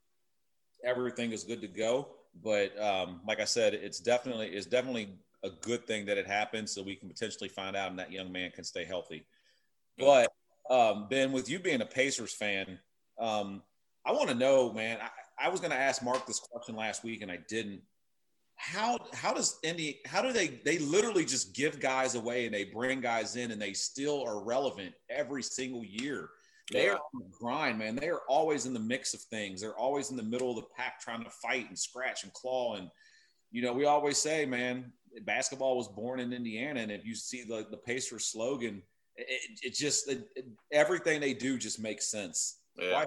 everything 0.85 1.33
is 1.33 1.45
good 1.45 1.61
to 1.61 1.69
go. 1.69 2.09
But 2.43 2.79
um, 2.81 3.21
like 3.27 3.41
I 3.41 3.45
said, 3.45 3.75
it's 3.75 4.01
definitely 4.01 4.49
it's 4.49 4.67
definitely 4.67 5.17
a 5.43 5.51
good 5.51 5.87
thing 5.87 6.06
that 6.06 6.19
it 6.19 6.27
happened 6.27 6.69
so 6.69 6.83
we 6.83 6.97
can 6.97 7.09
potentially 7.09 7.49
find 7.49 7.77
out 7.77 7.91
and 7.91 7.99
that 7.99 8.11
young 8.11 8.33
man 8.33 8.51
can 8.51 8.65
stay 8.65 8.85
healthy. 8.85 9.27
But 9.99 10.33
um, 10.71 11.07
ben, 11.09 11.33
with 11.33 11.49
you 11.49 11.59
being 11.59 11.81
a 11.81 11.87
Pacers 11.87 12.33
fan, 12.33 12.79
um, 13.19 13.63
I 14.05 14.13
want 14.13 14.29
to 14.29 14.35
know, 14.35 14.73
man. 14.73 14.99
I, 15.01 15.47
I 15.47 15.49
was 15.49 15.61
going 15.61 15.73
to 15.73 15.79
ask 15.79 16.03
Mark 16.03 16.27
this 16.27 16.41
question 16.41 16.77
last 16.77 17.05
week, 17.05 17.23
and 17.23 17.31
I 17.31 17.39
didn't. 17.49 17.83
How 18.56 18.99
how 19.13 19.35
does 19.35 19.59
Indy? 19.63 20.01
How 20.06 20.23
do 20.23 20.33
they? 20.33 20.61
They 20.65 20.79
literally 20.79 21.25
just 21.25 21.55
give 21.55 21.81
guys 21.81 22.15
away, 22.15 22.47
and 22.47 22.55
they 22.55 22.65
bring 22.65 23.01
guys 23.01 23.37
in, 23.37 23.51
and 23.51 23.61
they 23.61 23.73
still 23.73 24.23
are 24.25 24.44
relevant 24.44 24.94
every 25.11 25.43
single 25.43 25.85
year. 25.85 26.29
They 26.73 26.89
are 26.89 26.97
on 26.97 27.21
the 27.21 27.37
grind, 27.39 27.79
man. 27.79 27.94
They 27.97 28.09
are 28.09 28.23
always 28.29 28.65
in 28.65 28.73
the 28.73 28.81
mix 28.81 29.13
of 29.13 29.21
things. 29.21 29.61
They're 29.61 29.77
always 29.77 30.11
in 30.11 30.17
the 30.17 30.23
middle 30.23 30.51
of 30.51 30.56
the 30.56 30.69
pack, 30.75 30.99
trying 30.99 31.23
to 31.25 31.31
fight 31.31 31.69
and 31.69 31.79
scratch 31.79 32.25
and 32.25 32.33
claw. 32.33 32.77
And 32.77 32.89
you 33.51 33.61
know, 33.61 33.73
we 33.73 33.85
always 33.85 34.17
say, 34.17 34.47
man, 34.47 34.93
basketball 35.23 35.77
was 35.77 35.89
born 35.89 36.21
in 36.21 36.33
Indiana, 36.33 36.81
and 36.81 36.93
if 36.93 37.05
you 37.05 37.15
see 37.15 37.43
the 37.43 37.67
the 37.71 37.77
Pacers 37.77 38.27
slogan 38.27 38.83
it, 39.17 39.61
it 39.63 39.75
just 39.75 40.09
it, 40.09 40.29
everything 40.73 41.21
they 41.21 41.35
do 41.35 41.59
just 41.59 41.81
makes 41.81 42.06
sense. 42.06 42.59
Yeah. 42.79 43.05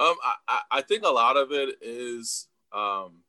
Um, 0.00 0.14
I, 0.46 0.60
I 0.70 0.82
think 0.82 1.02
a 1.02 1.08
lot 1.08 1.36
of 1.36 1.50
it 1.50 1.76
is 1.82 2.46
um, 2.72 3.24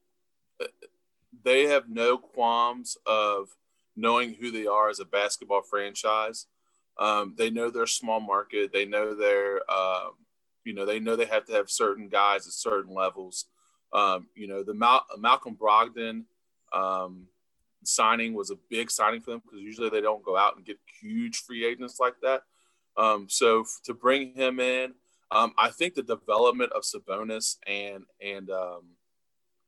they 1.44 1.66
have 1.66 1.90
no 1.90 2.18
qualms 2.18 2.98
of 3.06 3.50
knowing 3.96 4.34
who 4.34 4.52
they 4.52 4.68
are 4.68 4.90
as 4.90 5.00
a 5.00 5.06
basketball 5.06 5.62
franchise. 5.62 6.46
Um, 7.00 7.34
they 7.38 7.50
know 7.50 7.70
their 7.70 7.88
small 7.88 8.20
market. 8.20 8.72
They 8.72 8.86
know 8.86 9.16
their, 9.16 9.62
um, 9.72 10.12
you 10.64 10.74
know, 10.74 10.86
they 10.86 11.00
know 11.00 11.16
they 11.16 11.26
have 11.26 11.46
to 11.46 11.54
have 11.54 11.70
certain 11.70 12.10
guys 12.10 12.46
at 12.46 12.54
certain 12.54 12.94
levels. 12.94 13.46
Um, 13.94 14.28
you 14.36 14.48
know, 14.48 14.64
the 14.64 14.74
Mal- 14.74 15.06
Malcolm 15.18 15.58
Brogdon, 15.60 16.26
um, 16.74 17.26
signing 17.84 18.34
was 18.34 18.52
a 18.52 18.58
big 18.70 18.92
signing 18.92 19.22
for 19.22 19.32
them 19.32 19.42
because 19.44 19.60
usually 19.60 19.90
they 19.90 20.02
don't 20.02 20.24
go 20.24 20.38
out 20.38 20.56
and 20.56 20.66
get 20.66 20.78
huge 21.02 21.38
free 21.38 21.66
agents 21.66 22.00
like 22.00 22.16
that. 22.22 22.44
Um, 22.98 23.28
so 23.30 23.62
f- 23.62 23.80
to 23.86 23.94
bring 23.94 24.34
him 24.34 24.60
in, 24.60 24.94
um, 25.32 25.54
I 25.58 25.70
think 25.70 25.94
the 25.94 26.04
development 26.04 26.72
of 26.74 26.84
Sabonis 26.84 27.58
and 27.68 28.04
and 28.22 28.50
um, 28.50 28.84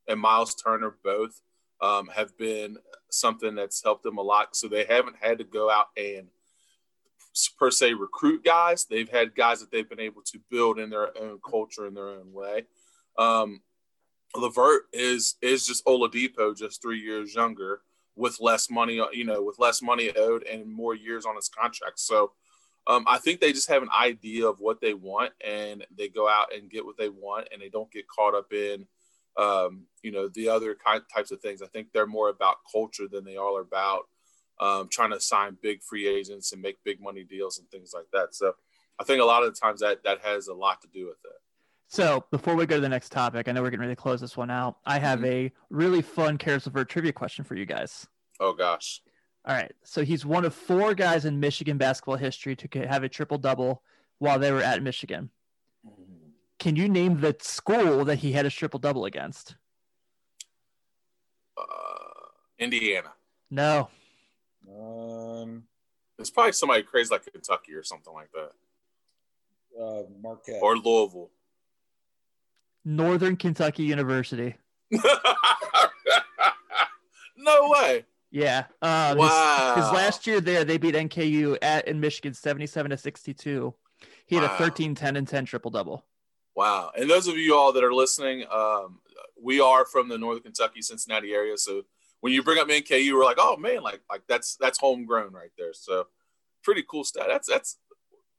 and 0.08 0.20
Miles 0.20 0.56
Turner 0.56 0.96
both 1.04 1.42
um, 1.82 2.08
have 2.08 2.38
been 2.38 2.78
something 3.10 3.56
that's 3.56 3.84
helped 3.84 4.04
them 4.04 4.18
a 4.18 4.22
lot. 4.22 4.56
So 4.56 4.68
they 4.68 4.86
haven't 4.86 5.18
had 5.22 5.38
to 5.38 5.44
go 5.44 5.70
out 5.70 5.88
and 5.98 6.28
per 7.58 7.72
se 7.72 7.94
recruit 7.94 8.44
guys. 8.44 8.86
They've 8.86 9.10
had 9.10 9.36
guys 9.36 9.62
that 9.62 9.72
they've 9.72 9.90
been 9.90 10.00
able 10.00 10.22
to 10.24 10.40
build 10.50 10.80
in 10.80 10.90
their 10.90 11.18
own 11.18 11.40
culture 11.48 11.88
in 11.88 11.94
their 11.94 12.10
own 12.10 12.34
way. 12.34 12.66
Um, 13.18 13.62
LeVert 14.36 14.84
is 14.94 15.36
is 15.42 15.66
just 15.66 15.86
Oladipo, 15.86 16.58
just 16.58 16.82
three 16.82 17.00
years 17.00 17.36
younger, 17.36 17.82
with 18.22 18.40
less 18.40 18.70
money, 18.70 19.00
uh, 19.00 19.08
you 19.12 19.26
know, 19.26 19.42
with 19.42 19.58
less 19.58 19.82
money 19.82 20.12
owed 20.16 20.44
and 20.44 20.72
more 20.72 20.94
years 20.94 21.26
on 21.26 21.36
his 21.36 21.50
contract. 21.50 22.00
So 22.00 22.32
um, 22.86 23.04
I 23.08 23.18
think 23.18 23.40
they 23.40 23.52
just 23.52 23.70
have 23.70 23.82
an 23.82 23.90
idea 24.00 24.48
of 24.48 24.60
what 24.60 24.80
they 24.80 24.94
want 24.94 25.34
and 25.44 25.84
they 25.98 26.08
go 26.08 26.30
out 26.30 26.54
and 26.54 26.70
get 26.70 26.86
what 26.86 26.98
they 26.98 27.10
want 27.10 27.48
and 27.52 27.60
they 27.60 27.70
don't 27.70 27.92
get 27.92 28.08
caught 28.08 28.36
up 28.36 28.54
in, 28.54 28.86
um, 29.38 29.86
you 30.04 30.12
know, 30.12 30.30
the 30.30 30.50
other 30.50 30.76
kind 30.76 31.02
types 31.14 31.32
of 31.32 31.42
things. 31.42 31.64
I 31.64 31.68
think 31.68 31.88
they're 31.92 32.06
more 32.06 32.30
about 32.30 32.58
culture 32.72 33.08
than 33.12 33.26
they 33.26 33.38
are 33.38 33.60
about 33.60 34.04
um, 34.60 34.88
trying 34.92 35.12
to 35.12 35.20
sign 35.20 35.58
big 35.60 35.82
free 35.82 36.08
agents 36.08 36.54
and 36.54 36.62
make 36.62 36.84
big 36.84 37.02
money 37.02 37.24
deals 37.24 37.58
and 37.58 37.68
things 37.72 37.92
like 37.92 38.08
that. 38.14 38.36
So 38.36 38.54
I 39.00 39.04
think 39.04 39.20
a 39.20 39.26
lot 39.26 39.42
of 39.42 39.52
the 39.52 39.60
times 39.60 39.80
that 39.80 40.04
that 40.04 40.20
has 40.24 40.48
a 40.48 40.54
lot 40.54 40.80
to 40.84 40.88
do 40.94 41.08
with 41.08 41.18
it. 41.26 41.41
So 41.92 42.24
before 42.32 42.56
we 42.56 42.66
go 42.66 42.76
to 42.76 42.82
the 42.82 42.88
next 42.88 43.12
topic, 43.12 43.50
I 43.50 43.52
know 43.52 43.62
we're 43.62 43.70
getting 43.70 43.82
ready 43.82 43.92
to 43.92 44.02
close 44.02 44.22
this 44.22 44.38
one 44.38 44.50
out. 44.50 44.78
I 44.86 44.98
have 44.98 45.20
Mhm. 45.20 45.26
a 45.26 45.54
really 45.70 46.02
fun 46.02 46.38
Caris 46.38 46.66
LeVert 46.66 46.88
trivia 46.88 47.12
question 47.12 47.44
for 47.44 47.56
you 47.56 47.66
guys. 47.66 48.08
Oh 48.40 48.54
gosh. 48.54 49.02
All 49.44 49.54
right. 49.54 49.74
So 49.84 50.06
he's 50.06 50.26
one 50.26 50.46
of 50.46 50.56
four 50.56 50.94
guys 50.96 51.26
in 51.26 51.42
Michigan 51.42 51.78
basketball 51.78 52.16
history 52.16 52.56
to 52.56 52.88
have 52.88 53.04
a 53.04 53.10
triple 53.10 53.38
double 53.38 53.84
while 54.20 54.40
they 54.40 54.54
were 54.54 54.62
at 54.62 54.82
Michigan. 54.82 55.32
Can 56.60 56.78
you 56.78 56.88
name 56.88 57.20
the 57.20 57.36
school 57.42 58.06
that 58.06 58.20
he 58.20 58.32
had 58.32 58.46
a 58.46 58.50
triple 58.50 58.80
double 58.80 59.04
against? 59.04 59.58
Uh, 61.58 62.30
Indiana. 62.58 63.14
No. 63.50 63.90
Um, 64.66 65.68
It's 66.18 66.30
probably 66.30 66.54
somebody 66.54 66.84
crazy 66.84 67.10
like 67.14 67.26
Kentucky 67.30 67.74
or 67.74 67.84
something 67.84 68.14
like 68.14 68.32
that, 68.32 68.54
uh, 69.78 70.04
Marquette. 70.22 70.62
or 70.62 70.78
Louisville. 70.78 71.32
Northern 72.86 73.36
Kentucky 73.36 73.84
University. 73.84 74.56
no 77.38 77.70
way. 77.70 78.06
Yeah. 78.32 78.66
Um, 78.82 79.18
Wow. 79.18 79.74
His, 79.76 79.86
last 79.92 80.26
year 80.28 80.40
there, 80.42 80.64
they 80.64 80.78
beat 80.78 80.96
NKU 80.96 81.58
at 81.62 81.88
in 81.88 82.00
Michigan 82.00 82.34
77 82.34 82.92
to 82.92 82.98
62. 82.98 83.74
He 84.26 84.36
had 84.36 84.44
Wow. 84.44 84.56
a 84.56 84.58
13, 84.58 84.96
10, 84.96 85.16
and 85.18 85.28
10 85.28 85.46
triple 85.46 85.72
double. 85.72 86.06
Wow. 86.56 86.92
And 86.98 87.10
those 87.10 87.28
of 87.28 87.38
you 87.38 87.56
all 87.56 87.74
that 87.74 87.84
are 87.84 87.94
listening, 87.94 88.46
um, 88.52 89.00
we 89.42 89.60
are 89.60 89.86
from 89.86 90.08
the 90.08 90.18
Northern 90.18 90.44
Kentucky, 90.44 90.82
Cincinnati 90.82 91.34
area. 91.34 91.58
So 91.58 91.84
when 92.22 92.34
you 92.34 92.44
bring 92.44 92.60
up 92.60 92.68
NKU, 92.68 93.14
we're 93.14 93.26
like, 93.26 93.38
oh 93.40 93.58
man, 93.58 93.82
like 93.82 94.02
like 94.10 94.22
that's 94.28 94.56
that's 94.58 94.78
homegrown 94.80 95.34
right 95.34 95.50
there. 95.58 95.74
So 95.74 96.08
pretty 96.64 96.84
cool 96.88 97.04
stat. 97.04 97.26
That's 97.28 97.48
that's 97.48 97.78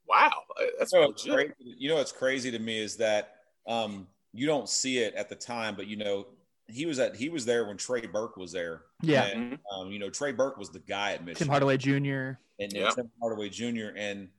wow. 0.07 0.31
That's 0.79 0.93
you 0.93 1.01
know, 1.01 1.07
legit. 1.07 1.33
crazy, 1.33 1.75
you 1.77 1.89
know 1.89 1.95
what's 1.95 2.11
crazy 2.13 2.51
to 2.51 2.59
me 2.59 2.79
is 2.81 2.97
that 2.97 3.35
um, 3.67 4.07
you 4.33 4.45
don't 4.47 4.67
see 4.67 4.97
it 4.97 5.13
at 5.15 5.29
the 5.29 5.35
time, 5.35 5.75
but 5.75 5.87
you 5.87 5.97
know 5.97 6.27
he 6.67 6.85
was 6.85 6.99
at 6.99 7.15
he 7.15 7.29
was 7.29 7.45
there 7.45 7.65
when 7.65 7.77
Trey 7.77 8.05
Burke 8.05 8.37
was 8.37 8.51
there. 8.51 8.83
Yeah. 9.01 9.25
And, 9.25 9.59
um, 9.75 9.91
you 9.91 9.99
know 9.99 10.09
Trey 10.09 10.31
Burke 10.31 10.57
was 10.57 10.69
the 10.69 10.79
guy 10.79 11.13
at 11.13 11.23
Michigan. 11.23 11.47
Tim 11.47 11.51
Hardaway 11.51 11.77
Jr. 11.77 11.93
and, 11.99 12.37
and 12.59 12.73
Yep. 12.73 12.95
Tim 12.95 13.11
Hardaway 13.21 13.49
Jr. 13.49 13.95
And 13.95 14.29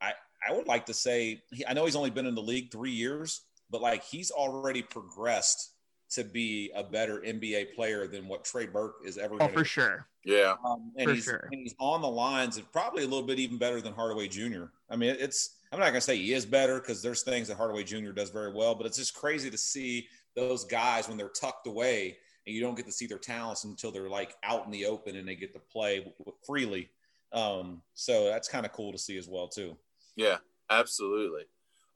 I 0.00 0.12
I 0.46 0.52
would 0.52 0.66
like 0.66 0.86
to 0.86 0.94
say 0.94 1.42
he, 1.52 1.66
I 1.66 1.72
know 1.72 1.84
he's 1.84 1.96
only 1.96 2.10
been 2.10 2.26
in 2.26 2.34
the 2.34 2.42
league 2.42 2.70
three 2.70 2.90
years, 2.90 3.42
but 3.70 3.80
like 3.80 4.02
he's 4.04 4.30
already 4.30 4.82
progressed 4.82 5.71
to 6.14 6.24
be 6.24 6.70
a 6.74 6.82
better 6.82 7.20
NBA 7.20 7.74
player 7.74 8.06
than 8.06 8.28
what 8.28 8.44
Trey 8.44 8.66
Burke 8.66 8.96
is 9.04 9.18
ever. 9.18 9.34
Oh, 9.34 9.38
gonna 9.38 9.52
for 9.52 9.62
be. 9.62 9.68
sure. 9.68 10.06
Yeah. 10.24 10.54
Um, 10.64 10.92
and 10.96 11.08
For 11.08 11.14
he's 11.14 11.24
sure. 11.24 11.48
and 11.50 11.60
he's 11.60 11.74
on 11.78 12.00
the 12.02 12.08
lines 12.08 12.56
and 12.56 12.70
probably 12.72 13.02
a 13.04 13.06
little 13.06 13.26
bit 13.26 13.38
even 13.38 13.58
better 13.58 13.80
than 13.80 13.92
Hardaway 13.94 14.28
Jr. 14.28 14.64
I 14.90 14.96
mean, 14.96 15.16
it's 15.18 15.56
I'm 15.72 15.78
not 15.78 15.86
gonna 15.88 16.00
say 16.00 16.16
he 16.16 16.32
is 16.32 16.46
better 16.46 16.78
because 16.80 17.02
there's 17.02 17.22
things 17.22 17.48
that 17.48 17.56
Hardaway 17.56 17.84
Jr. 17.84 18.10
does 18.12 18.30
very 18.30 18.52
well, 18.52 18.74
but 18.74 18.86
it's 18.86 18.98
just 18.98 19.14
crazy 19.14 19.50
to 19.50 19.58
see 19.58 20.06
those 20.36 20.64
guys 20.64 21.08
when 21.08 21.16
they're 21.18 21.28
tucked 21.28 21.66
away 21.66 22.16
and 22.46 22.54
you 22.54 22.60
don't 22.60 22.74
get 22.76 22.86
to 22.86 22.92
see 22.92 23.06
their 23.06 23.18
talents 23.18 23.64
until 23.64 23.90
they're 23.90 24.08
like 24.08 24.34
out 24.42 24.64
in 24.64 24.70
the 24.72 24.86
open 24.86 25.16
and 25.16 25.26
they 25.28 25.34
get 25.36 25.52
to 25.54 25.58
play 25.60 25.98
w- 25.98 26.14
w- 26.18 26.36
freely. 26.46 26.88
Um, 27.32 27.82
so 27.94 28.24
that's 28.24 28.48
kind 28.48 28.66
of 28.66 28.72
cool 28.72 28.92
to 28.92 28.98
see 28.98 29.16
as 29.16 29.28
well 29.28 29.48
too. 29.48 29.76
Yeah, 30.16 30.38
absolutely. 30.70 31.44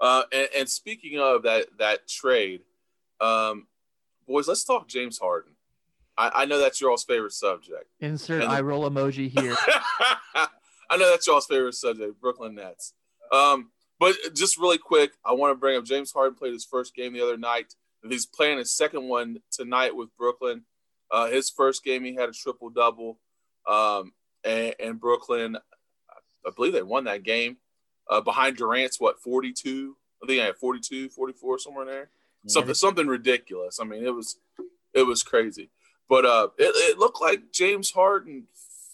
Uh, 0.00 0.22
and, 0.32 0.48
and 0.56 0.68
speaking 0.68 1.18
of 1.18 1.42
that 1.44 1.66
that 1.78 2.06
trade, 2.08 2.60
um, 3.20 3.66
boys, 4.26 4.48
let's 4.48 4.64
talk 4.64 4.88
James 4.88 5.18
Harden. 5.18 5.52
I, 6.18 6.30
I 6.34 6.44
know 6.46 6.58
that's 6.58 6.80
your 6.80 6.90
all's 6.90 7.04
favorite 7.04 7.32
subject. 7.32 7.86
Insert 8.00 8.42
And 8.42 8.50
eye 8.50 8.60
roll 8.60 8.88
emoji 8.88 9.28
here. 9.28 9.56
I 10.88 10.96
know 10.96 11.10
that's 11.10 11.26
y'all's 11.26 11.46
favorite 11.46 11.74
subject, 11.74 12.20
Brooklyn 12.20 12.54
Nets. 12.54 12.94
Um, 13.32 13.70
but 13.98 14.14
just 14.34 14.58
really 14.58 14.78
quick, 14.78 15.12
I 15.24 15.32
want 15.32 15.50
to 15.52 15.56
bring 15.56 15.76
up 15.76 15.84
James 15.84 16.12
Harden 16.12 16.36
played 16.36 16.52
his 16.52 16.64
first 16.64 16.94
game 16.94 17.12
the 17.12 17.22
other 17.22 17.36
night. 17.36 17.74
He's 18.08 18.26
playing 18.26 18.58
his 18.58 18.72
second 18.72 19.08
one 19.08 19.40
tonight 19.50 19.96
with 19.96 20.16
Brooklyn. 20.16 20.62
Uh, 21.10 21.26
his 21.26 21.50
first 21.50 21.82
game, 21.82 22.04
he 22.04 22.14
had 22.14 22.28
a 22.28 22.32
triple 22.32 22.70
double, 22.70 23.18
um, 23.68 24.12
and, 24.44 24.74
and 24.78 25.00
Brooklyn, 25.00 25.56
I 26.46 26.50
believe 26.54 26.72
they 26.72 26.82
won 26.82 27.04
that 27.04 27.22
game. 27.22 27.56
Uh, 28.08 28.20
behind 28.20 28.56
Durant's 28.56 29.00
what 29.00 29.20
42? 29.20 29.96
I 30.22 30.26
think 30.26 30.40
I 30.40 30.46
had 30.46 30.56
42, 30.56 31.08
44 31.08 31.58
somewhere 31.58 31.82
in 31.82 31.88
there. 31.88 32.10
Something 32.46 32.74
something 32.74 33.06
ridiculous. 33.06 33.78
I 33.80 33.84
mean, 33.84 34.04
it 34.04 34.14
was 34.14 34.36
it 34.94 35.02
was 35.02 35.22
crazy. 35.22 35.70
But 36.08 36.24
uh, 36.24 36.48
it, 36.58 36.72
it 36.92 36.98
looked 36.98 37.20
like 37.20 37.52
James 37.52 37.90
Harden 37.90 38.44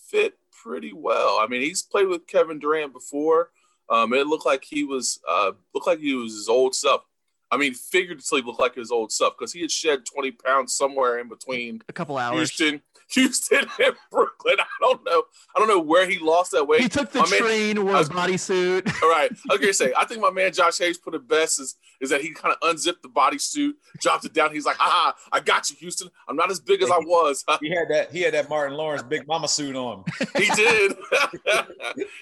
fit 0.07 0.39
pretty 0.51 0.93
well. 0.93 1.39
I 1.41 1.47
mean, 1.47 1.61
he's 1.61 1.83
played 1.83 2.09
with 2.09 2.27
Kevin 2.27 2.59
Durant 2.59 2.93
before. 2.93 3.51
Um, 3.91 4.15
it 4.15 4.27
looked 4.27 4.47
like 4.47 4.65
he 4.65 4.85
was 4.85 5.21
uh, 5.29 5.53
looked 5.75 5.87
like 5.87 5.99
he 5.99 6.15
was 6.15 6.33
his 6.33 6.49
old 6.49 6.75
self. 6.75 7.03
I 7.51 7.59
mean, 7.59 7.75
figuratively 7.75 8.41
looked 8.41 8.61
like 8.61 8.77
his 8.77 8.91
old 8.91 9.13
self 9.13 9.35
because 9.39 9.53
he 9.53 9.61
had 9.61 9.71
shed 9.71 10.07
20 10.07 10.31
pounds 10.31 10.73
somewhere 10.73 11.19
in 11.19 11.29
between 11.29 11.83
A 11.89 11.93
couple 11.93 12.17
hours. 12.17 12.39
Houston, 12.39 12.81
Houston 13.15 13.61
and 13.85 13.95
Brooklyn. 14.11 14.57
I 14.61 14.65
don't 14.81 15.05
know. 15.05 15.23
I 15.55 15.59
don't 15.59 15.69
know 15.69 15.81
where 15.81 16.09
he 16.09 16.19
lost 16.19 16.53
that 16.53 16.65
weight. 16.67 16.81
He 16.83 16.89
took 16.89 17.11
the 17.13 17.21
My 17.21 17.31
man- 17.31 17.41
train, 17.41 17.85
wore 17.85 17.93
I 17.95 17.97
a 17.97 17.99
was- 17.99 18.09
bodysuit. 18.09 18.87
All 19.03 19.09
right. 19.11 19.31
I 19.51 19.55
was 19.55 19.59
gonna 19.61 19.73
say, 19.73 19.93
I 19.97 20.05
think 20.07 20.21
my 20.21 20.31
man 20.31 20.53
Josh 20.53 20.79
Hayes 20.79 20.99
put 20.99 21.15
it 21.15 21.27
best 21.29 21.61
is, 21.61 21.77
is 22.01 22.11
that 22.11 22.21
he 22.21 22.33
kind 22.33 22.55
of 22.61 22.69
unzipped 22.69 23.03
the 23.03 23.09
bodysuit, 23.09 23.73
dropped 24.01 24.25
it 24.25 24.33
down. 24.33 24.53
He's 24.53 24.67
like, 24.67 24.77
haha, 24.77 25.13
I 25.33 25.41
got 25.41 25.71
you, 25.71 25.77
Houston. 25.81 26.09
I'm 26.29 26.37
not 26.37 26.51
as 26.51 26.61
big 26.61 26.83
as 26.83 26.91
I 26.91 26.99
was. 26.99 27.45
He 27.61 27.71
had 27.71 27.89
that 27.91 28.11
he 28.13 28.23
had 28.23 28.35
that 28.35 28.49
Martin 28.49 28.77
Lawrence 28.77 29.03
big 29.03 29.27
mama 29.27 29.49
suit 29.49 29.77
on. 29.77 30.05
he 30.37 30.47
did. 30.57 30.93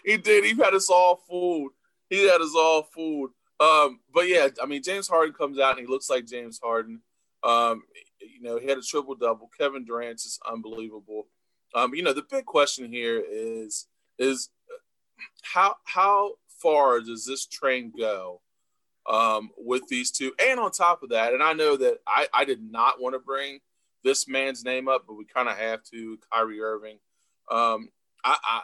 he 0.05 0.17
did. 0.17 0.45
He 0.45 0.55
had 0.63 0.75
us 0.75 0.89
all 0.91 1.17
fooled. 1.29 1.73
He 2.09 2.27
had 2.27 2.41
us 2.41 2.53
all 2.57 2.83
fooled. 2.83 3.31
Um, 3.61 4.01
but 4.13 4.27
yeah, 4.29 4.49
I 4.63 4.67
mean, 4.67 4.83
James 4.83 5.07
Harden 5.07 5.35
comes 5.35 5.59
out 5.59 5.79
and 5.79 5.81
he 5.81 5.87
looks 5.87 6.09
like 6.11 6.27
James 6.27 6.59
Harden. 6.63 7.01
Um, 7.43 7.83
you 8.21 8.43
know, 8.43 8.59
he 8.59 8.67
had 8.67 8.79
a 8.79 8.83
triple 8.83 9.15
double. 9.15 9.51
Kevin 9.59 9.85
Durant 9.85 10.17
is 10.17 10.39
unbelievable. 10.51 11.27
Um, 11.75 11.95
you 11.95 12.03
know, 12.03 12.13
the 12.13 12.27
big 12.29 12.47
question 12.47 12.91
here 12.91 13.23
is 13.29 13.87
is 14.19 14.51
how 15.43 15.77
how 15.85 16.33
far 16.63 17.01
does 17.01 17.25
this 17.25 17.47
train 17.47 17.93
go 17.97 18.41
um, 19.09 19.51
with 19.57 19.87
these 19.89 20.11
two? 20.11 20.33
And 20.41 20.61
on 20.61 20.71
top 20.71 21.03
of 21.03 21.11
that, 21.11 21.33
and 21.33 21.43
I 21.43 21.53
know 21.53 21.77
that 21.77 21.99
I, 22.07 22.27
I 22.33 22.45
did 22.45 22.63
not 22.63 23.01
want 23.01 23.15
to 23.15 23.19
bring 23.19 23.61
this 24.03 24.29
man's 24.29 24.65
name 24.65 24.89
up, 24.89 25.05
but 25.07 25.15
we 25.15 25.25
kind 25.25 25.49
of 25.49 25.57
have 25.57 25.83
to. 25.85 26.19
Kyrie 26.33 26.61
Irving. 26.61 26.99
Um, 27.51 27.89
I 28.25 28.37
I, 28.43 28.61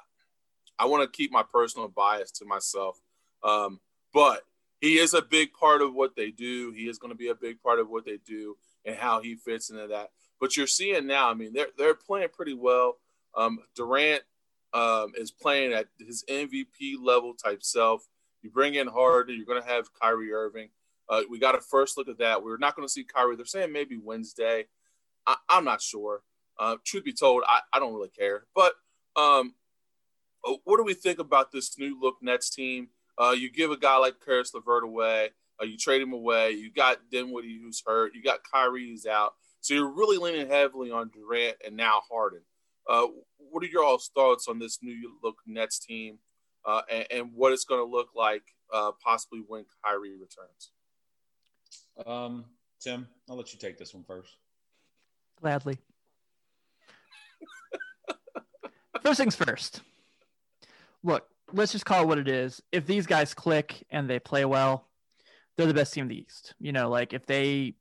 I 0.80 0.84
want 0.86 1.02
to 1.02 1.16
keep 1.16 1.32
my 1.32 1.42
personal 1.42 1.88
bias 1.88 2.30
to 2.32 2.44
myself, 2.44 3.00
um, 3.42 3.80
but 4.12 4.42
he 4.80 4.98
is 4.98 5.14
a 5.14 5.22
big 5.22 5.52
part 5.52 5.80
of 5.80 5.94
what 5.94 6.16
they 6.16 6.30
do. 6.30 6.70
He 6.72 6.88
is 6.88 6.98
going 6.98 7.12
to 7.12 7.16
be 7.16 7.28
a 7.28 7.34
big 7.34 7.62
part 7.62 7.78
of 7.78 7.88
what 7.88 8.04
they 8.04 8.18
do 8.26 8.56
and 8.86 8.96
how 8.96 9.20
he 9.20 9.34
fits 9.34 9.68
into 9.68 9.88
that. 9.88 10.10
But 10.40 10.56
you're 10.56 10.66
seeing 10.66 11.06
now. 11.06 11.30
I 11.30 11.34
mean, 11.34 11.52
they're 11.52 11.68
they're 11.76 11.94
playing 11.94 12.28
pretty 12.32 12.54
well. 12.54 12.96
Um, 13.34 13.58
Durant 13.74 14.22
um, 14.72 15.12
is 15.16 15.30
playing 15.30 15.72
at 15.72 15.88
his 15.98 16.24
MVP 16.30 16.94
level 17.02 17.34
type 17.34 17.62
self. 17.62 18.06
You 18.42 18.50
bring 18.50 18.74
in 18.74 18.86
Harden, 18.86 19.36
you're 19.36 19.46
going 19.46 19.62
to 19.62 19.68
have 19.68 19.92
Kyrie 20.00 20.32
Irving. 20.32 20.68
Uh, 21.08 21.22
we 21.30 21.38
got 21.38 21.54
a 21.54 21.60
first 21.60 21.96
look 21.96 22.08
at 22.08 22.18
that. 22.18 22.42
We're 22.42 22.58
not 22.58 22.76
going 22.76 22.86
to 22.86 22.92
see 22.92 23.04
Kyrie. 23.04 23.36
They're 23.36 23.44
saying 23.44 23.72
maybe 23.72 23.98
Wednesday. 24.02 24.66
I, 25.26 25.36
I'm 25.48 25.64
not 25.64 25.82
sure. 25.82 26.22
Uh, 26.58 26.76
truth 26.84 27.04
be 27.04 27.12
told, 27.12 27.42
I, 27.46 27.60
I 27.72 27.78
don't 27.78 27.94
really 27.94 28.08
care. 28.08 28.44
But 28.54 28.72
um, 29.16 29.54
uh, 30.46 30.54
what 30.64 30.76
do 30.76 30.84
we 30.84 30.94
think 30.94 31.18
about 31.18 31.52
this 31.52 31.78
new 31.78 31.98
look 32.00 32.16
Nets 32.22 32.50
team? 32.50 32.88
Uh, 33.18 33.30
you 33.30 33.50
give 33.50 33.70
a 33.70 33.76
guy 33.76 33.96
like 33.96 34.24
Caris 34.24 34.52
LeVert 34.54 34.84
away. 34.84 35.30
Uh, 35.60 35.64
you 35.64 35.76
trade 35.76 36.02
him 36.02 36.12
away. 36.12 36.52
You 36.52 36.70
got 36.70 36.98
Dinwiddie 37.10 37.60
who's 37.62 37.82
hurt. 37.84 38.14
You 38.14 38.22
got 38.22 38.40
Kyrie 38.50 38.90
who's 38.90 39.06
out. 39.06 39.34
So 39.60 39.74
you're 39.74 39.92
really 39.92 40.18
leaning 40.18 40.48
heavily 40.48 40.90
on 40.90 41.10
Durant 41.10 41.56
and 41.64 41.76
now 41.76 42.02
Harden. 42.10 42.42
Uh, 42.88 43.06
what 43.38 43.62
are 43.64 43.66
your 43.66 43.84
all's 43.84 44.10
thoughts 44.14 44.48
on 44.48 44.58
this 44.58 44.78
new 44.82 45.12
look 45.22 45.36
Nets 45.46 45.78
team 45.78 46.18
uh, 46.64 46.82
and, 46.90 47.06
and 47.10 47.30
what 47.34 47.52
it's 47.52 47.64
going 47.64 47.80
to 47.80 47.90
look 47.90 48.10
like 48.14 48.42
uh, 48.72 48.92
possibly 49.02 49.42
when 49.46 49.64
Kyrie 49.84 50.12
returns? 50.12 50.70
Um, 52.06 52.44
Tim, 52.80 53.08
I'll 53.28 53.36
let 53.36 53.52
you 53.52 53.58
take 53.58 53.78
this 53.78 53.94
one 53.94 54.04
first. 54.04 54.36
Gladly. 55.40 55.78
first 59.02 59.18
things 59.18 59.36
first. 59.36 59.80
Look, 61.02 61.26
let's 61.52 61.72
just 61.72 61.86
call 61.86 62.02
it 62.02 62.06
what 62.06 62.18
it 62.18 62.28
is. 62.28 62.62
If 62.72 62.86
these 62.86 63.06
guys 63.06 63.34
click 63.34 63.84
and 63.90 64.08
they 64.08 64.18
play 64.18 64.44
well, 64.44 64.86
they're 65.56 65.66
the 65.66 65.74
best 65.74 65.92
team 65.94 66.02
in 66.02 66.08
the 66.08 66.18
East. 66.18 66.54
You 66.58 66.72
know, 66.72 66.88
like 66.88 67.12
if 67.12 67.26
they, 67.26 67.74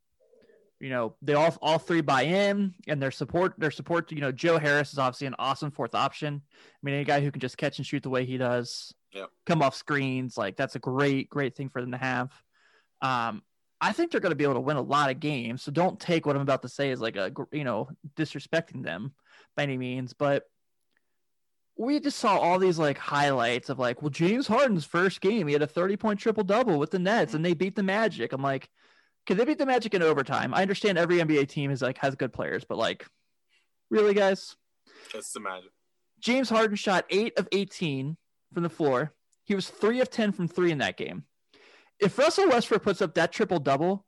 you 0.80 0.90
know, 0.90 1.16
they 1.22 1.34
all 1.34 1.56
all 1.62 1.78
three 1.78 2.02
buy 2.02 2.24
in 2.24 2.74
and 2.88 3.02
their 3.02 3.12
support, 3.12 3.54
their 3.58 3.72
support. 3.72 4.12
You 4.12 4.22
know, 4.22 4.32
Joe 4.32 4.58
Harris 4.58 4.94
is 4.94 5.00
obviously 5.00 5.28
an 5.28 5.36
awesome 5.40 5.72
fourth 5.72 5.96
option. 5.96 6.42
I 6.56 6.60
mean, 6.84 6.96
any 6.96 7.04
guy 7.06 7.22
who 7.22 7.32
can 7.32 7.40
just 7.42 7.58
catch 7.58 7.78
and 7.78 7.86
shoot 7.86 8.04
the 8.04 8.10
way 8.10 8.26
he 8.26 8.38
does, 8.38 8.94
Yep. 9.14 9.30
come 9.46 9.62
off 9.62 9.76
screens, 9.76 10.38
like 10.38 10.58
that's 10.58 10.76
a 10.76 10.80
great, 10.80 11.30
great 11.30 11.56
thing 11.56 11.70
for 11.70 11.82
them 11.82 11.92
to 11.92 11.98
have. 11.98 12.32
Um, 13.02 13.44
I 13.80 13.92
think 13.94 14.12
they're 14.12 14.22
going 14.22 14.32
to 14.32 14.36
be 14.36 14.44
able 14.44 14.56
to 14.56 14.60
win 14.62 14.78
a 14.78 14.82
lot 14.82 15.10
of 15.12 15.20
games. 15.20 15.62
So 15.64 15.72
don't 15.72 16.00
take 16.00 16.26
what 16.26 16.36
I'm 16.36 16.42
about 16.42 16.62
to 16.64 16.70
say 16.70 16.92
as 16.92 17.00
like 17.00 17.16
a, 17.16 17.32
you 17.52 17.64
know, 17.64 17.90
disrespecting 18.16 18.84
them 18.84 19.14
by 19.56 19.64
any 19.64 19.78
means. 19.78 20.14
But 20.14 20.44
we 21.78 22.00
just 22.00 22.20
saw 22.20 22.38
all 22.38 22.58
these 22.58 22.80
like 22.80 22.98
highlights 22.98 23.70
of 23.70 23.80
like, 23.80 24.02
well, 24.02 24.10
James 24.10 24.48
Harden's 24.48 24.86
first 24.86 25.22
game, 25.22 25.48
he 25.48 25.54
had 25.54 25.62
a 25.62 25.68
30 25.68 25.98
point 25.98 26.20
triple 26.20 26.44
double 26.44 26.80
with 26.80 26.92
the 26.92 27.00
Nets 27.00 27.34
and 27.34 27.44
they 27.44 27.54
beat 27.54 27.76
the 27.76 27.84
Magic. 27.84 28.32
I'm 28.32 28.42
like, 28.42 28.70
can 29.26 29.38
they 29.38 29.46
beat 29.46 29.58
the 29.58 29.66
Magic 29.66 29.94
in 29.94 30.02
overtime? 30.02 30.54
I 30.54 30.62
understand 30.62 30.98
every 30.98 31.18
NBA 31.18 31.50
team 31.50 31.72
is 31.72 31.82
like 31.82 31.98
has 31.98 32.16
good 32.16 32.32
players, 32.32 32.64
but 32.64 32.78
like, 32.78 33.06
really, 33.90 34.14
guys? 34.14 34.56
That's 35.14 35.32
the 35.34 35.40
Magic. 35.40 35.72
James 36.20 36.50
Harden 36.50 36.76
shot 36.76 37.06
eight 37.10 37.38
of 37.38 37.48
18 37.52 38.18
from 38.54 38.64
the 38.64 38.70
floor. 38.70 39.14
He 39.44 39.54
was 39.56 39.70
three 39.70 40.00
of 40.00 40.10
10 40.10 40.32
from 40.32 40.48
three 40.48 40.72
in 40.72 40.78
that 40.80 40.98
game. 40.98 41.26
If 42.00 42.18
Russell 42.18 42.50
Westbrook 42.50 42.84
puts 42.84 43.02
up 43.02 43.16
that 43.16 43.32
triple 43.32 43.60
double 43.60 44.06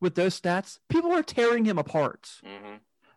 with 0.00 0.14
those 0.14 0.40
stats, 0.40 0.78
people 0.88 1.12
are 1.12 1.22
tearing 1.22 1.64
him 1.64 1.78
apart. 1.78 2.40
Mm-hmm. 2.44 2.76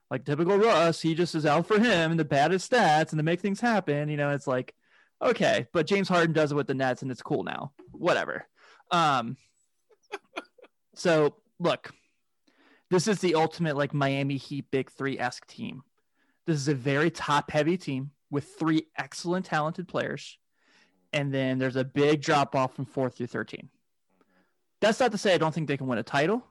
Like 0.09 0.25
typical 0.25 0.57
Russ, 0.57 1.01
he 1.01 1.13
just 1.13 1.35
is 1.35 1.45
out 1.45 1.67
for 1.67 1.79
him 1.79 2.11
and 2.11 2.19
the 2.19 2.25
baddest 2.25 2.71
stats 2.71 3.11
and 3.11 3.19
to 3.19 3.23
make 3.23 3.41
things 3.41 3.61
happen. 3.61 4.09
You 4.09 4.17
know, 4.17 4.31
it's 4.31 4.47
like, 4.47 4.73
okay, 5.21 5.67
but 5.71 5.85
James 5.85 6.09
Harden 6.09 6.33
does 6.33 6.51
it 6.51 6.55
with 6.55 6.67
the 6.67 6.73
Nets 6.73 7.01
and 7.01 7.11
it's 7.11 7.21
cool 7.21 7.43
now. 7.43 7.73
Whatever. 7.91 8.47
Um, 8.89 9.37
so 10.95 11.35
look, 11.59 11.91
this 12.89 13.07
is 13.07 13.19
the 13.19 13.35
ultimate 13.35 13.77
like 13.77 13.93
Miami 13.93 14.37
Heat 14.37 14.65
Big 14.71 14.89
Three 14.89 15.19
esque 15.19 15.45
team. 15.45 15.83
This 16.47 16.57
is 16.57 16.67
a 16.67 16.73
very 16.73 17.11
top 17.11 17.51
heavy 17.51 17.77
team 17.77 18.11
with 18.31 18.55
three 18.57 18.87
excellent, 18.97 19.45
talented 19.45 19.87
players. 19.87 20.37
And 21.13 21.33
then 21.33 21.59
there's 21.59 21.75
a 21.75 21.83
big 21.83 22.21
drop 22.21 22.55
off 22.55 22.75
from 22.75 22.85
four 22.85 23.09
through 23.09 23.27
13. 23.27 23.69
That's 24.81 24.99
not 24.99 25.11
to 25.11 25.17
say 25.17 25.33
I 25.33 25.37
don't 25.37 25.53
think 25.53 25.67
they 25.67 25.77
can 25.77 25.87
win 25.87 25.99
a 25.99 26.03
title, 26.03 26.43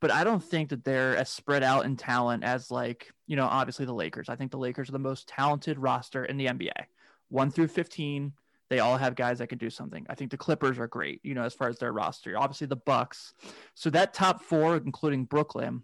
but 0.00 0.10
I 0.10 0.24
don't 0.24 0.42
think 0.42 0.70
that 0.70 0.84
they're 0.84 1.16
as 1.16 1.28
spread 1.28 1.62
out 1.62 1.84
in 1.84 1.96
talent 1.96 2.44
as, 2.44 2.70
like, 2.70 3.12
you 3.26 3.36
know, 3.36 3.46
obviously 3.46 3.84
the 3.84 3.94
Lakers. 3.94 4.28
I 4.28 4.36
think 4.36 4.50
the 4.50 4.58
Lakers 4.58 4.88
are 4.88 4.92
the 4.92 4.98
most 4.98 5.28
talented 5.28 5.78
roster 5.78 6.24
in 6.24 6.36
the 6.36 6.46
NBA. 6.46 6.72
One 7.28 7.50
through 7.50 7.68
15, 7.68 8.32
they 8.68 8.78
all 8.78 8.96
have 8.96 9.14
guys 9.14 9.38
that 9.38 9.48
can 9.48 9.58
do 9.58 9.70
something. 9.70 10.06
I 10.08 10.14
think 10.14 10.30
the 10.30 10.36
Clippers 10.36 10.78
are 10.78 10.86
great, 10.86 11.20
you 11.22 11.34
know, 11.34 11.42
as 11.42 11.54
far 11.54 11.68
as 11.68 11.78
their 11.78 11.92
roster. 11.92 12.38
Obviously 12.38 12.66
the 12.66 12.76
Bucks. 12.76 13.34
So 13.74 13.90
that 13.90 14.14
top 14.14 14.42
four, 14.42 14.76
including 14.76 15.24
Brooklyn, 15.24 15.82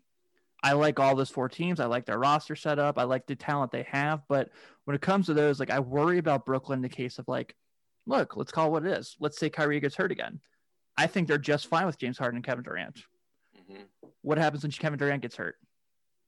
I 0.62 0.72
like 0.72 0.98
all 0.98 1.14
those 1.14 1.30
four 1.30 1.48
teams. 1.48 1.80
I 1.80 1.86
like 1.86 2.06
their 2.06 2.18
roster 2.18 2.56
setup. 2.56 2.98
I 2.98 3.04
like 3.04 3.26
the 3.26 3.36
talent 3.36 3.72
they 3.72 3.86
have. 3.90 4.22
But 4.28 4.50
when 4.84 4.94
it 4.94 5.02
comes 5.02 5.26
to 5.26 5.34
those, 5.34 5.60
like 5.60 5.70
I 5.70 5.80
worry 5.80 6.18
about 6.18 6.46
Brooklyn 6.46 6.78
in 6.78 6.82
the 6.82 6.88
case 6.88 7.18
of 7.18 7.28
like, 7.28 7.54
look, 8.06 8.36
let's 8.36 8.52
call 8.52 8.68
it 8.68 8.70
what 8.70 8.86
it 8.86 8.98
is. 8.98 9.16
Let's 9.20 9.38
say 9.38 9.50
Kyrie 9.50 9.80
gets 9.80 9.94
hurt 9.94 10.10
again. 10.10 10.40
I 10.96 11.06
think 11.06 11.28
they're 11.28 11.38
just 11.38 11.68
fine 11.68 11.86
with 11.86 11.98
James 11.98 12.18
Harden 12.18 12.38
and 12.38 12.44
Kevin 12.44 12.64
Durant. 12.64 13.04
Mm-hmm. 13.56 13.82
What 14.22 14.38
happens 14.38 14.62
when 14.62 14.72
Kevin 14.72 14.98
Durant 14.98 15.22
gets 15.22 15.36
hurt? 15.36 15.56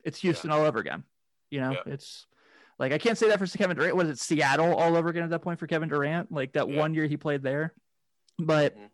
It's 0.05 0.21
Houston 0.21 0.51
yeah. 0.51 0.57
all 0.57 0.65
over 0.65 0.79
again. 0.79 1.05
You 1.51 1.61
know, 1.61 1.73
yeah. 1.73 1.93
it's 1.93 2.27
like 2.79 2.93
I 2.93 2.99
can't 2.99 3.19
say 3.19 3.29
that 3.29 3.39
for 3.39 3.47
Kevin 3.47 3.77
Durant. 3.77 3.97
Was 3.97 4.09
it, 4.09 4.19
Seattle 4.19 4.75
all 4.75 4.97
over 4.97 5.09
again 5.09 5.25
at 5.25 5.31
that 5.31 5.43
point 5.43 5.59
for 5.59 5.67
Kevin 5.67 5.89
Durant? 5.89 6.33
Like 6.33 6.53
that 6.53 6.69
yeah. 6.69 6.79
one 6.79 6.95
year 6.95 7.07
he 7.07 7.17
played 7.17 7.43
there. 7.43 7.75
But 8.39 8.77
mm-hmm. 8.77 8.87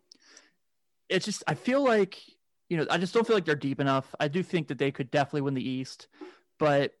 it's 1.09 1.25
just 1.25 1.43
I 1.47 1.53
feel 1.53 1.83
like 1.83 2.19
you 2.69 2.77
know, 2.77 2.85
I 2.89 2.97
just 2.97 3.13
don't 3.13 3.25
feel 3.25 3.35
like 3.35 3.45
they're 3.45 3.55
deep 3.55 3.79
enough. 3.79 4.13
I 4.19 4.27
do 4.27 4.43
think 4.43 4.67
that 4.67 4.77
they 4.77 4.91
could 4.91 5.09
definitely 5.09 5.41
win 5.41 5.53
the 5.53 5.67
East, 5.67 6.07
but 6.59 6.93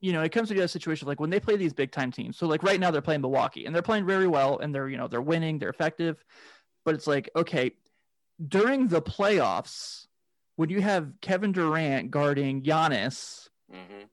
you 0.00 0.12
know, 0.12 0.22
it 0.22 0.30
comes 0.30 0.48
to 0.48 0.60
a 0.60 0.68
situation 0.68 1.08
like 1.08 1.20
when 1.20 1.30
they 1.30 1.40
play 1.40 1.56
these 1.56 1.72
big 1.72 1.90
time 1.90 2.12
teams. 2.12 2.36
So 2.36 2.46
like 2.46 2.62
right 2.62 2.78
now 2.78 2.90
they're 2.90 3.02
playing 3.02 3.20
Milwaukee 3.20 3.66
and 3.66 3.74
they're 3.74 3.82
playing 3.82 4.06
very 4.06 4.28
well 4.28 4.58
and 4.58 4.72
they're, 4.72 4.88
you 4.88 4.96
know, 4.96 5.08
they're 5.08 5.20
winning, 5.20 5.58
they're 5.58 5.70
effective. 5.70 6.24
But 6.84 6.94
it's 6.94 7.06
like, 7.06 7.28
okay, 7.34 7.72
during 8.46 8.86
the 8.86 9.02
playoffs, 9.02 10.06
when 10.58 10.70
you 10.70 10.80
have 10.80 11.12
Kevin 11.20 11.52
Durant 11.52 12.10
guarding 12.10 12.62
Giannis, 12.64 13.48
mm-hmm. 13.72 14.06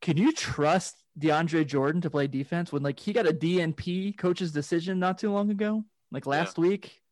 can 0.00 0.16
you 0.16 0.32
trust 0.32 0.96
DeAndre 1.20 1.66
Jordan 1.66 2.00
to 2.00 2.08
play 2.08 2.26
defense 2.26 2.72
when 2.72 2.82
like 2.82 2.98
he 2.98 3.12
got 3.12 3.28
a 3.28 3.32
DNP 3.34 4.16
coach's 4.16 4.52
decision 4.52 4.98
not 4.98 5.18
too 5.18 5.30
long 5.30 5.50
ago, 5.50 5.84
like 6.10 6.24
last 6.24 6.56
yeah. 6.56 6.62
week? 6.62 7.02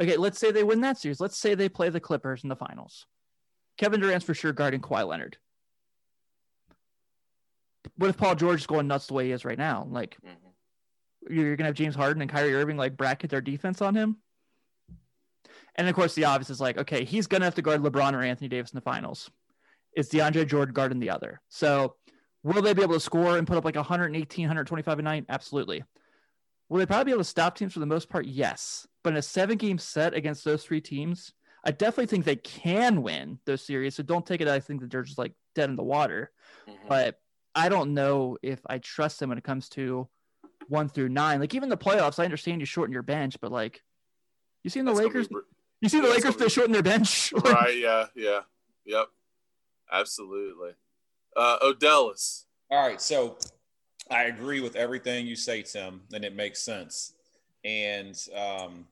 Okay, 0.00 0.16
let's 0.16 0.38
say 0.38 0.52
they 0.52 0.64
win 0.64 0.80
that 0.80 0.96
series. 0.96 1.20
Let's 1.20 1.36
say 1.36 1.54
they 1.54 1.68
play 1.68 1.90
the 1.90 2.00
Clippers 2.00 2.44
in 2.44 2.48
the 2.48 2.56
finals. 2.56 3.04
Kevin 3.76 4.00
Durant's 4.00 4.24
for 4.24 4.32
sure 4.32 4.54
guarding 4.54 4.80
Kawhi 4.80 5.06
Leonard. 5.06 5.36
What 7.96 8.08
if 8.08 8.16
Paul 8.16 8.36
George 8.36 8.60
is 8.60 8.66
going 8.66 8.88
nuts 8.88 9.08
the 9.08 9.12
way 9.12 9.26
he 9.26 9.32
is 9.32 9.44
right 9.44 9.58
now? 9.58 9.86
Like, 9.90 10.16
mm-hmm. 10.24 11.34
you're 11.34 11.56
gonna 11.56 11.68
have 11.68 11.76
James 11.76 11.94
Harden 11.94 12.22
and 12.22 12.30
Kyrie 12.30 12.54
Irving 12.54 12.78
like 12.78 12.96
bracket 12.96 13.28
their 13.28 13.42
defense 13.42 13.82
on 13.82 13.94
him. 13.94 14.16
And 15.76 15.88
of 15.88 15.94
course, 15.94 16.14
the 16.14 16.24
obvious 16.24 16.50
is 16.50 16.60
like, 16.60 16.78
okay, 16.78 17.04
he's 17.04 17.26
gonna 17.26 17.44
have 17.44 17.54
to 17.56 17.62
guard 17.62 17.82
LeBron 17.82 18.12
or 18.12 18.22
Anthony 18.22 18.48
Davis 18.48 18.72
in 18.72 18.76
the 18.76 18.82
finals. 18.82 19.30
Is 19.96 20.08
DeAndre 20.08 20.46
Jordan 20.46 20.74
guarding 20.74 21.00
the 21.00 21.10
other? 21.10 21.40
So, 21.48 21.96
will 22.42 22.62
they 22.62 22.74
be 22.74 22.82
able 22.82 22.94
to 22.94 23.00
score 23.00 23.38
and 23.38 23.46
put 23.46 23.56
up 23.56 23.64
like 23.64 23.76
118, 23.76 24.42
125 24.42 24.98
a 24.98 25.02
night? 25.02 25.24
Absolutely. 25.28 25.84
Will 26.68 26.78
they 26.78 26.86
probably 26.86 27.04
be 27.04 27.10
able 27.12 27.20
to 27.20 27.28
stop 27.28 27.56
teams 27.56 27.72
for 27.72 27.80
the 27.80 27.86
most 27.86 28.08
part? 28.08 28.26
Yes. 28.26 28.86
But 29.02 29.12
in 29.12 29.18
a 29.18 29.22
seven 29.22 29.56
game 29.58 29.78
set 29.78 30.14
against 30.14 30.44
those 30.44 30.64
three 30.64 30.80
teams, 30.80 31.32
I 31.64 31.70
definitely 31.70 32.06
think 32.06 32.24
they 32.24 32.36
can 32.36 33.02
win 33.02 33.38
those 33.46 33.62
series. 33.62 33.94
So 33.94 34.02
don't 34.02 34.26
take 34.26 34.40
it. 34.40 34.48
I 34.48 34.60
think 34.60 34.80
that 34.80 34.90
they're 34.90 35.02
just 35.02 35.18
like 35.18 35.32
dead 35.54 35.70
in 35.70 35.76
the 35.76 35.82
water. 35.82 36.30
Mm-hmm. 36.68 36.88
But 36.88 37.18
I 37.54 37.68
don't 37.68 37.94
know 37.94 38.38
if 38.42 38.60
I 38.66 38.78
trust 38.78 39.20
them 39.20 39.28
when 39.28 39.38
it 39.38 39.44
comes 39.44 39.68
to 39.70 40.08
one 40.68 40.88
through 40.88 41.10
nine. 41.10 41.40
Like 41.40 41.54
even 41.54 41.68
the 41.68 41.76
playoffs, 41.76 42.18
I 42.18 42.24
understand 42.24 42.60
you 42.60 42.66
shorten 42.66 42.92
your 42.92 43.02
bench, 43.02 43.36
but 43.40 43.52
like 43.52 43.80
you 44.62 44.70
seen 44.70 44.84
the 44.84 44.92
That's 44.92 45.06
Lakers, 45.06 45.28
be, 45.28 45.36
you 45.84 45.88
see 45.88 46.00
the 46.00 46.08
Lakers 46.08 46.36
they 46.36 46.48
shorten 46.48 46.72
their 46.72 46.82
bench, 46.82 47.32
right? 47.44 47.76
Yeah, 47.76 48.06
yeah, 48.14 48.40
yep, 48.84 49.06
absolutely. 49.92 50.72
Uh, 51.36 51.58
Odellis. 51.60 52.44
All 52.70 52.86
right, 52.86 53.00
so 53.00 53.36
I 54.10 54.24
agree 54.24 54.60
with 54.60 54.76
everything 54.76 55.26
you 55.26 55.36
say, 55.36 55.62
Tim, 55.62 56.02
and 56.12 56.24
it 56.24 56.34
makes 56.34 56.60
sense. 56.60 57.12
And 57.64 58.18
um, 58.34 58.86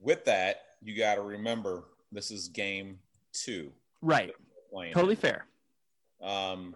with 0.00 0.24
that, 0.26 0.62
you 0.82 0.96
got 0.96 1.16
to 1.16 1.22
remember 1.22 1.84
this 2.12 2.30
is 2.30 2.48
game 2.48 2.98
two. 3.32 3.70
Right. 4.00 4.32
Totally 4.92 5.16
fair. 5.16 5.46
Um, 6.22 6.74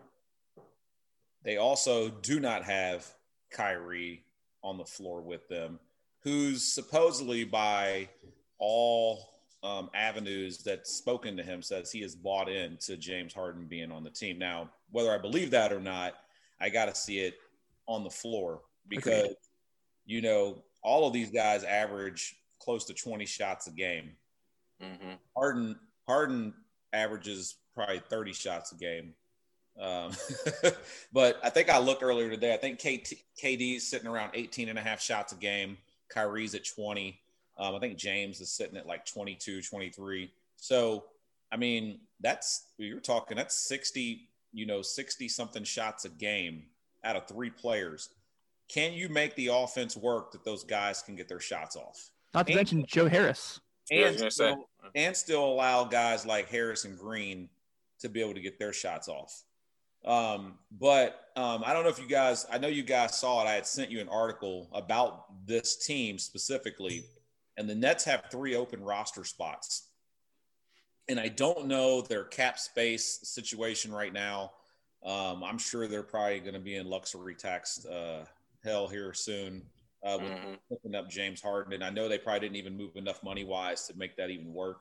they 1.42 1.56
also 1.56 2.08
do 2.08 2.40
not 2.40 2.64
have 2.64 3.06
Kyrie 3.50 4.24
on 4.62 4.78
the 4.78 4.84
floor 4.84 5.20
with 5.20 5.48
them, 5.48 5.78
who's 6.20 6.64
supposedly 6.64 7.44
by 7.44 8.08
all 8.58 9.33
um, 9.64 9.88
avenues 9.94 10.58
that's 10.58 10.94
spoken 10.94 11.36
to 11.38 11.42
him 11.42 11.62
says 11.62 11.90
he 11.90 12.02
has 12.02 12.14
bought 12.14 12.50
in 12.50 12.76
to 12.82 12.98
James 12.98 13.32
Harden 13.32 13.64
being 13.64 13.90
on 13.90 14.04
the 14.04 14.10
team. 14.10 14.38
Now, 14.38 14.70
whether 14.92 15.10
I 15.10 15.18
believe 15.18 15.50
that 15.52 15.72
or 15.72 15.80
not, 15.80 16.14
I 16.60 16.68
got 16.68 16.84
to 16.84 16.94
see 16.94 17.20
it 17.20 17.34
on 17.88 18.04
the 18.04 18.10
floor 18.10 18.60
because, 18.86 19.24
okay. 19.24 19.34
you 20.04 20.20
know, 20.20 20.62
all 20.82 21.06
of 21.06 21.14
these 21.14 21.30
guys 21.30 21.64
average 21.64 22.36
close 22.60 22.84
to 22.84 22.94
20 22.94 23.24
shots 23.24 23.66
a 23.66 23.70
game. 23.70 24.12
Mm-hmm. 24.82 25.12
Harden 25.34 25.76
Harden 26.06 26.54
averages 26.92 27.56
probably 27.74 28.02
30 28.10 28.34
shots 28.34 28.72
a 28.72 28.76
game. 28.76 29.14
Um, 29.80 30.12
but 31.12 31.40
I 31.42 31.48
think 31.48 31.70
I 31.70 31.78
looked 31.78 32.02
earlier 32.02 32.28
today. 32.28 32.52
I 32.52 32.58
think 32.58 32.78
KT, 32.78 33.14
KD's 33.42 33.88
sitting 33.88 34.08
around 34.08 34.32
18 34.34 34.68
and 34.68 34.78
a 34.78 34.82
half 34.82 35.00
shots 35.00 35.32
a 35.32 35.36
game. 35.36 35.78
Kyrie's 36.10 36.54
at 36.54 36.66
20. 36.66 37.18
Um, 37.56 37.74
I 37.74 37.78
think 37.78 37.96
James 37.96 38.40
is 38.40 38.50
sitting 38.50 38.76
at 38.76 38.86
like 38.86 39.06
22, 39.06 39.62
23. 39.62 40.30
So, 40.56 41.04
I 41.52 41.56
mean, 41.56 42.00
that's, 42.20 42.66
you're 42.78 43.00
talking, 43.00 43.36
that's 43.36 43.56
60, 43.68 44.28
you 44.52 44.66
know, 44.66 44.82
60 44.82 45.28
something 45.28 45.64
shots 45.64 46.04
a 46.04 46.08
game 46.08 46.64
out 47.04 47.16
of 47.16 47.26
three 47.26 47.50
players. 47.50 48.08
Can 48.68 48.92
you 48.92 49.08
make 49.08 49.36
the 49.36 49.48
offense 49.48 49.96
work 49.96 50.32
that 50.32 50.44
those 50.44 50.64
guys 50.64 51.02
can 51.02 51.16
get 51.16 51.28
their 51.28 51.40
shots 51.40 51.76
off? 51.76 52.10
Not 52.32 52.46
to 52.46 52.52
and, 52.52 52.56
mention 52.56 52.84
Joe 52.86 53.08
Harris. 53.08 53.60
And 53.90 54.32
still, 54.32 54.68
and 54.94 55.16
still 55.16 55.44
allow 55.44 55.84
guys 55.84 56.24
like 56.24 56.48
Harris 56.48 56.84
and 56.84 56.98
Green 56.98 57.48
to 58.00 58.08
be 58.08 58.20
able 58.20 58.34
to 58.34 58.40
get 58.40 58.58
their 58.58 58.72
shots 58.72 59.08
off. 59.08 59.44
Um, 60.04 60.54
but 60.70 61.28
um, 61.36 61.62
I 61.64 61.72
don't 61.72 61.84
know 61.84 61.90
if 61.90 61.98
you 61.98 62.08
guys, 62.08 62.46
I 62.52 62.58
know 62.58 62.68
you 62.68 62.82
guys 62.82 63.18
saw 63.18 63.42
it. 63.42 63.48
I 63.48 63.54
had 63.54 63.66
sent 63.66 63.90
you 63.90 64.00
an 64.00 64.08
article 64.08 64.68
about 64.72 65.46
this 65.46 65.76
team 65.76 66.18
specifically, 66.18 67.04
and 67.56 67.68
the 67.68 67.74
Nets 67.74 68.04
have 68.04 68.24
three 68.30 68.56
open 68.56 68.82
roster 68.82 69.24
spots. 69.24 69.88
And 71.08 71.20
I 71.20 71.28
don't 71.28 71.66
know 71.66 72.00
their 72.00 72.24
cap 72.24 72.58
space 72.58 73.20
situation 73.22 73.92
right 73.92 74.12
now. 74.12 74.52
Um, 75.04 75.44
I'm 75.44 75.58
sure 75.58 75.86
they're 75.86 76.02
probably 76.02 76.40
going 76.40 76.54
to 76.54 76.60
be 76.60 76.76
in 76.76 76.88
luxury 76.88 77.34
tax 77.34 77.84
uh, 77.84 78.24
hell 78.64 78.88
here 78.88 79.12
soon 79.12 79.62
uh, 80.02 80.18
with 80.20 80.32
mm-hmm. 80.32 80.54
picking 80.70 80.94
up 80.94 81.10
James 81.10 81.42
Harden. 81.42 81.74
And 81.74 81.84
I 81.84 81.90
know 81.90 82.08
they 82.08 82.18
probably 82.18 82.40
didn't 82.40 82.56
even 82.56 82.76
move 82.76 82.96
enough 82.96 83.22
money 83.22 83.44
wise 83.44 83.86
to 83.88 83.98
make 83.98 84.16
that 84.16 84.30
even 84.30 84.52
work. 84.52 84.80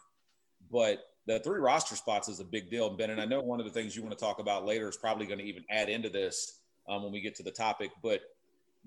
But 0.72 1.04
the 1.26 1.40
three 1.40 1.60
roster 1.60 1.96
spots 1.96 2.30
is 2.30 2.40
a 2.40 2.46
big 2.46 2.70
deal, 2.70 2.90
Ben. 2.90 3.10
And 3.10 3.22
I 3.22 3.26
know 3.26 3.42
one 3.42 3.60
of 3.60 3.66
the 3.66 3.72
things 3.72 3.96
you 3.96 4.02
want 4.02 4.18
to 4.18 4.24
talk 4.24 4.40
about 4.40 4.66
later 4.66 4.88
is 4.88 4.98
probably 4.98 5.26
going 5.26 5.40
to 5.40 5.46
even 5.46 5.66
add 5.70 5.90
into 5.90 6.10
this 6.10 6.60
um, 6.88 7.04
when 7.04 7.12
we 7.12 7.22
get 7.22 7.36
to 7.36 7.44
the 7.44 7.52
topic. 7.52 7.92
But 8.02 8.22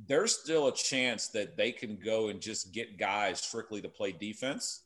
there's 0.06 0.38
still 0.38 0.68
a 0.68 0.74
chance 0.74 1.28
that 1.28 1.56
they 1.56 1.72
can 1.72 1.96
go 1.96 2.28
and 2.28 2.40
just 2.40 2.72
get 2.72 2.98
guys 2.98 3.40
strictly 3.40 3.80
to 3.80 3.88
play 3.88 4.12
defense 4.12 4.82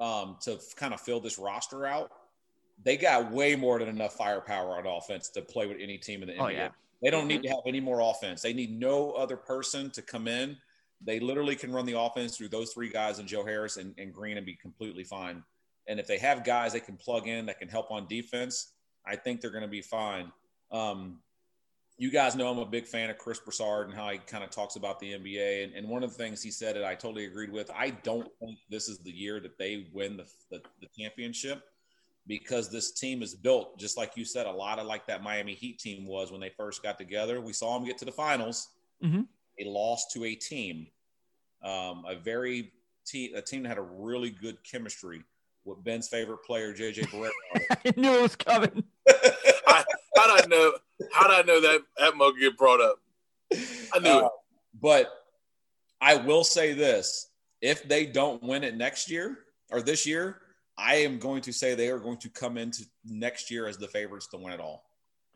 um, 0.00 0.36
to 0.42 0.58
kind 0.76 0.94
of 0.94 1.00
fill 1.00 1.20
this 1.20 1.38
roster 1.38 1.86
out. 1.86 2.10
They 2.82 2.96
got 2.96 3.30
way 3.30 3.56
more 3.56 3.78
than 3.78 3.88
enough 3.88 4.14
firepower 4.14 4.78
on 4.78 4.86
offense 4.86 5.28
to 5.30 5.42
play 5.42 5.66
with 5.66 5.78
any 5.80 5.98
team 5.98 6.22
in 6.22 6.28
the 6.28 6.34
NBA. 6.34 6.40
Oh, 6.40 6.48
yeah. 6.48 6.68
They 7.02 7.10
don't 7.10 7.26
need 7.26 7.42
to 7.42 7.48
have 7.48 7.60
any 7.66 7.80
more 7.80 8.00
offense. 8.00 8.40
They 8.40 8.54
need 8.54 8.78
no 8.78 9.12
other 9.12 9.36
person 9.36 9.90
to 9.90 10.02
come 10.02 10.28
in. 10.28 10.56
They 11.02 11.20
literally 11.20 11.54
can 11.54 11.72
run 11.72 11.84
the 11.84 11.98
offense 11.98 12.36
through 12.36 12.48
those 12.48 12.72
three 12.72 12.88
guys 12.88 13.18
and 13.18 13.28
Joe 13.28 13.44
Harris 13.44 13.76
and, 13.76 13.94
and 13.98 14.12
Green 14.12 14.38
and 14.38 14.46
be 14.46 14.54
completely 14.54 15.04
fine. 15.04 15.42
And 15.88 16.00
if 16.00 16.06
they 16.06 16.18
have 16.18 16.42
guys 16.42 16.72
they 16.72 16.80
can 16.80 16.96
plug 16.96 17.28
in 17.28 17.46
that 17.46 17.58
can 17.58 17.68
help 17.68 17.90
on 17.90 18.06
defense, 18.08 18.72
I 19.06 19.14
think 19.16 19.40
they're 19.40 19.50
going 19.50 19.62
to 19.62 19.68
be 19.68 19.82
fine. 19.82 20.32
Um, 20.72 21.18
you 21.98 22.10
guys 22.10 22.36
know 22.36 22.50
I'm 22.50 22.58
a 22.58 22.66
big 22.66 22.86
fan 22.86 23.08
of 23.08 23.16
Chris 23.16 23.38
Broussard 23.38 23.88
and 23.88 23.96
how 23.96 24.10
he 24.10 24.18
kind 24.18 24.44
of 24.44 24.50
talks 24.50 24.76
about 24.76 25.00
the 25.00 25.12
NBA. 25.12 25.64
And, 25.64 25.74
and, 25.74 25.88
one 25.88 26.02
of 26.02 26.10
the 26.10 26.16
things 26.16 26.42
he 26.42 26.50
said 26.50 26.76
that 26.76 26.84
I 26.84 26.94
totally 26.94 27.24
agreed 27.24 27.50
with, 27.50 27.70
I 27.74 27.90
don't 27.90 28.28
think 28.38 28.58
this 28.68 28.88
is 28.88 28.98
the 28.98 29.10
year 29.10 29.40
that 29.40 29.56
they 29.56 29.86
win 29.92 30.18
the, 30.18 30.26
the, 30.50 30.60
the 30.80 30.88
championship 30.96 31.62
because 32.26 32.70
this 32.70 32.92
team 32.92 33.22
is 33.22 33.34
built, 33.34 33.78
just 33.78 33.96
like 33.96 34.12
you 34.16 34.24
said, 34.24 34.46
a 34.46 34.52
lot 34.52 34.78
of 34.78 34.86
like 34.86 35.06
that 35.06 35.22
Miami 35.22 35.54
Heat 35.54 35.78
team 35.78 36.06
was 36.06 36.30
when 36.30 36.40
they 36.40 36.50
first 36.50 36.82
got 36.82 36.98
together. 36.98 37.40
We 37.40 37.52
saw 37.52 37.78
them 37.78 37.86
get 37.86 37.96
to 37.98 38.04
the 38.04 38.12
finals. 38.12 38.68
Mm-hmm. 39.02 39.22
They 39.58 39.64
lost 39.64 40.12
to 40.12 40.24
a 40.24 40.34
team, 40.34 40.88
um, 41.62 42.04
a 42.06 42.16
very 42.16 42.72
te- 43.06 43.32
a 43.32 43.40
team 43.40 43.62
that 43.62 43.70
had 43.70 43.78
a 43.78 43.82
really 43.82 44.30
good 44.30 44.58
chemistry 44.64 45.22
with 45.64 45.82
Ben's 45.82 46.08
favorite 46.08 46.44
player, 46.44 46.74
JJ 46.74 47.08
Barea. 47.08 47.30
I 47.70 47.92
knew 47.96 48.12
it 48.12 48.22
was 48.22 48.36
coming. 48.36 48.84
I, 50.36 50.42
how 50.42 50.48
did 50.48 50.52
I 50.52 50.56
know? 50.56 50.72
How 51.12 51.28
did 51.28 51.36
I 51.36 51.42
know 51.42 51.60
that 51.60 51.82
that 51.98 52.16
mug 52.16 52.34
get 52.40 52.56
brought 52.56 52.80
up? 52.80 52.98
I 53.52 53.98
knew 54.00 54.10
uh, 54.10 54.26
it. 54.26 54.32
But 54.80 55.10
I 56.00 56.16
will 56.16 56.44
say 56.44 56.72
this: 56.72 57.30
if 57.60 57.86
they 57.88 58.06
don't 58.06 58.42
win 58.42 58.64
it 58.64 58.76
next 58.76 59.10
year 59.10 59.38
or 59.70 59.82
this 59.82 60.06
year, 60.06 60.40
I 60.78 60.96
am 60.96 61.18
going 61.18 61.42
to 61.42 61.52
say 61.52 61.74
they 61.74 61.88
are 61.88 61.98
going 61.98 62.18
to 62.18 62.28
come 62.28 62.58
into 62.58 62.84
next 63.04 63.50
year 63.50 63.66
as 63.66 63.78
the 63.78 63.88
favorites 63.88 64.26
to 64.28 64.36
win 64.36 64.52
it 64.52 64.60
all. 64.60 64.84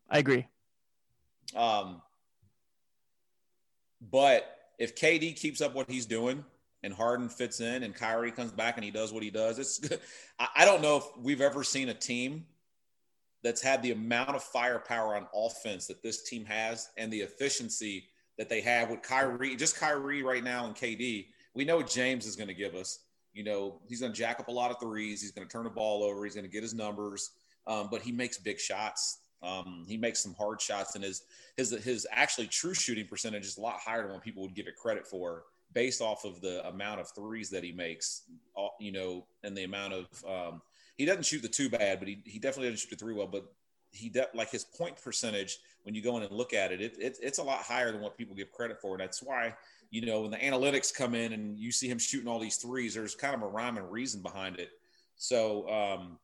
I 0.08 0.18
agree. 0.18 0.46
Um, 1.56 2.02
but 4.10 4.56
if 4.78 4.94
KD 4.94 5.36
keeps 5.36 5.60
up 5.60 5.74
what 5.74 5.90
he's 5.90 6.06
doing 6.06 6.44
and 6.82 6.92
Harden 6.92 7.28
fits 7.28 7.60
in 7.60 7.82
and 7.82 7.94
Kyrie 7.94 8.32
comes 8.32 8.52
back 8.52 8.76
and 8.76 8.84
he 8.84 8.90
does 8.90 9.12
what 9.12 9.22
he 9.22 9.30
does, 9.30 9.58
it's 9.58 9.80
I 10.56 10.64
don't 10.64 10.82
know 10.82 10.98
if 10.98 11.04
we've 11.18 11.40
ever 11.40 11.64
seen 11.64 11.88
a 11.88 11.94
team 11.94 12.44
that's 13.42 13.62
had 13.62 13.83
the 13.83 13.92
amount 13.92 14.31
of 14.31 14.42
firepower 14.42 15.16
on 15.16 15.26
offense 15.35 15.87
that 15.87 16.03
this 16.03 16.22
team 16.22 16.44
has 16.44 16.90
and 16.96 17.12
the 17.12 17.20
efficiency 17.20 18.05
that 18.38 18.48
they 18.48 18.61
have 18.61 18.90
with 18.90 19.03
Kyrie, 19.03 19.57
just 19.57 19.79
Kyrie 19.79 20.22
right 20.22 20.44
now 20.44 20.66
and 20.66 20.74
KD. 20.74 21.26
We 21.55 21.64
know 21.64 21.83
James 21.83 22.26
is 22.26 22.37
going 22.37 22.48
to 22.48 22.55
give 22.55 22.74
us. 22.74 23.00
You 23.33 23.44
know, 23.44 23.81
he's 23.88 24.00
going 24.00 24.12
to 24.12 24.18
jack 24.18 24.40
up 24.40 24.48
a 24.48 24.53
lot 24.53 24.70
of 24.70 24.81
threes. 24.81 25.20
He's 25.20 25.31
going 25.31 25.46
to 25.46 25.53
turn 25.53 25.64
the 25.64 25.70
ball 25.70 26.03
over. 26.03 26.24
He's 26.24 26.35
going 26.35 26.46
to 26.46 26.50
get 26.50 26.62
his 26.62 26.74
numbers, 26.74 27.31
um, 27.66 27.88
but 27.90 28.03
he 28.03 28.12
makes 28.12 28.38
big 28.38 28.59
shots. 28.59 29.18
Um, 29.42 29.85
he 29.88 29.96
makes 29.96 30.20
some 30.20 30.35
hard 30.35 30.61
shots, 30.61 30.94
and 30.96 31.05
his 31.05 31.22
his 31.57 31.70
his 31.83 32.07
actually 32.11 32.46
true 32.46 32.74
shooting 32.74 33.07
percentage 33.07 33.46
is 33.46 33.57
a 33.57 33.61
lot 33.61 33.79
higher 33.79 34.03
than 34.03 34.12
what 34.12 34.22
people 34.22 34.42
would 34.42 34.55
give 34.55 34.66
it 34.66 34.76
credit 34.76 35.07
for, 35.07 35.44
based 35.72 36.03
off 36.03 36.24
of 36.24 36.40
the 36.40 36.66
amount 36.68 37.00
of 37.00 37.11
threes 37.14 37.48
that 37.50 37.64
he 37.64 37.72
makes. 37.72 38.22
You 38.79 38.92
know, 38.92 39.26
and 39.44 39.57
the 39.57 39.64
amount 39.64 39.94
of 39.94 40.07
um, 40.26 40.62
he 41.00 41.06
doesn't 41.06 41.24
shoot 41.24 41.40
the 41.40 41.48
two 41.48 41.70
bad, 41.70 41.98
but 41.98 42.08
he, 42.08 42.22
he 42.26 42.38
definitely 42.38 42.70
doesn't 42.70 42.80
shoot 42.80 42.90
the 42.90 42.96
three 43.02 43.14
well. 43.14 43.26
But 43.26 43.50
he 43.90 44.10
de- 44.10 44.28
like 44.34 44.50
his 44.50 44.64
point 44.64 45.02
percentage 45.02 45.56
when 45.84 45.94
you 45.94 46.02
go 46.02 46.14
in 46.18 46.22
and 46.22 46.30
look 46.30 46.52
at 46.52 46.72
it, 46.72 46.82
it, 46.82 46.94
it, 46.98 47.16
it's 47.22 47.38
a 47.38 47.42
lot 47.42 47.60
higher 47.60 47.90
than 47.90 48.02
what 48.02 48.18
people 48.18 48.36
give 48.36 48.52
credit 48.52 48.78
for. 48.82 48.92
And 48.92 49.00
that's 49.00 49.22
why 49.22 49.54
you 49.90 50.04
know 50.04 50.20
when 50.20 50.30
the 50.30 50.36
analytics 50.36 50.94
come 50.94 51.14
in 51.14 51.32
and 51.32 51.58
you 51.58 51.72
see 51.72 51.88
him 51.88 51.98
shooting 51.98 52.28
all 52.28 52.38
these 52.38 52.56
threes, 52.56 52.92
there's 52.92 53.14
kind 53.14 53.34
of 53.34 53.40
a 53.40 53.46
rhyme 53.46 53.78
and 53.78 53.90
reason 53.90 54.20
behind 54.20 54.58
it. 54.58 54.72
So 55.16 55.66
um, 55.70 56.18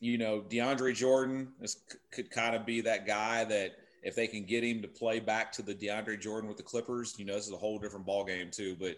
you 0.00 0.16
know 0.16 0.42
DeAndre 0.48 0.94
Jordan 0.94 1.48
is, 1.60 1.76
could 2.12 2.30
kind 2.30 2.56
of 2.56 2.64
be 2.64 2.80
that 2.80 3.06
guy 3.06 3.44
that 3.44 3.72
if 4.02 4.16
they 4.16 4.26
can 4.26 4.44
get 4.44 4.64
him 4.64 4.80
to 4.80 4.88
play 4.88 5.20
back 5.20 5.52
to 5.52 5.62
the 5.62 5.74
DeAndre 5.74 6.18
Jordan 6.18 6.48
with 6.48 6.56
the 6.56 6.62
Clippers, 6.62 7.14
you 7.18 7.26
know 7.26 7.34
this 7.34 7.46
is 7.46 7.52
a 7.52 7.58
whole 7.58 7.78
different 7.78 8.06
ball 8.06 8.24
game 8.24 8.48
too. 8.50 8.74
But 8.80 8.96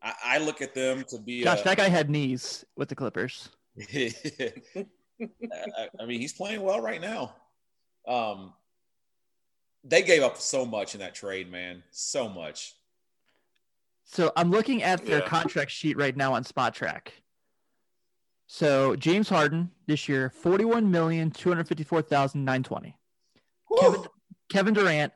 I, 0.00 0.14
I 0.24 0.38
look 0.38 0.62
at 0.62 0.72
them 0.72 1.02
to 1.08 1.18
be. 1.18 1.42
Gosh, 1.42 1.62
a, 1.62 1.64
that 1.64 1.78
guy 1.78 1.88
had 1.88 2.08
knees 2.08 2.64
with 2.76 2.88
the 2.88 2.94
Clippers. 2.94 3.48
I, 3.92 5.88
I, 6.00 6.06
mean, 6.06 6.20
he's 6.20 6.32
playing 6.32 6.62
well 6.62 6.80
right 6.80 7.00
now. 7.00 7.34
Um, 8.06 8.52
they 9.84 10.02
gave 10.02 10.22
up 10.22 10.36
so 10.36 10.64
much 10.64 10.94
in 10.94 11.00
that 11.00 11.14
trade, 11.14 11.50
man. 11.50 11.82
So 11.90 12.28
much. 12.28 12.74
So 14.04 14.32
I'm 14.36 14.50
looking 14.50 14.82
at 14.82 15.04
their 15.04 15.20
yeah. 15.20 15.26
contract 15.26 15.70
sheet 15.70 15.96
right 15.96 16.16
now 16.16 16.34
on 16.34 16.44
Spotrac. 16.44 17.08
So 18.46 18.96
James 18.96 19.28
Harden 19.28 19.70
this 19.86 20.08
year, 20.08 20.28
forty-one 20.30 20.90
million 20.90 21.30
two 21.30 21.48
hundred 21.48 21.68
fifty-four 21.68 22.02
thousand 22.02 22.44
nine 22.44 22.64
twenty. 22.64 22.96
Kevin, 23.78 24.04
Kevin 24.48 24.74
Durant, 24.74 25.12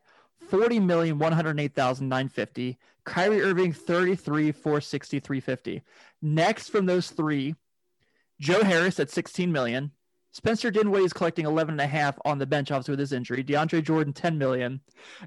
forty 0.49 0.79
million 0.79 1.19
one 1.19 1.33
hundred 1.33 1.59
eight 1.59 1.75
thousand 1.75 2.09
nine 2.09 2.29
fifty. 2.29 2.79
Kyrie 3.05 3.43
Irving, 3.43 3.73
thirty-three 3.73 4.53
four 4.53 4.81
sixty 4.81 5.19
three 5.19 5.41
fifty. 5.41 5.83
Next 6.23 6.69
from 6.69 6.87
those 6.87 7.11
three, 7.11 7.57
Joe 8.41 8.63
Harris 8.63 9.01
at 9.01 9.11
16 9.11 9.51
million. 9.51 9.93
Spencer 10.35 10.73
Dinwiddie 10.73 11.05
is 11.05 11.13
collecting 11.13 11.47
11 11.47 11.75
and 11.75 11.81
a 11.81 11.87
half 11.87 12.19
on 12.25 12.39
the 12.39 12.47
bench, 12.47 12.73
obviously 12.73 12.93
with 12.93 12.99
his 12.99 13.13
injury. 13.13 13.45
DeAndre 13.45 13.85
Jordan, 13.85 14.13
10 14.13 14.37
million. 14.37 14.81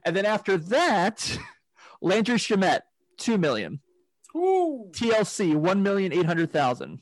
And 0.03 0.13
then 0.13 0.25
after 0.25 0.57
that, 0.57 1.39
Landry 2.01 2.35
Shamet, 2.35 2.81
2 3.17 3.37
million. 3.37 3.79
Ooh. 4.35 4.89
TLC, 4.91 5.55
1,800,000. 5.55 6.99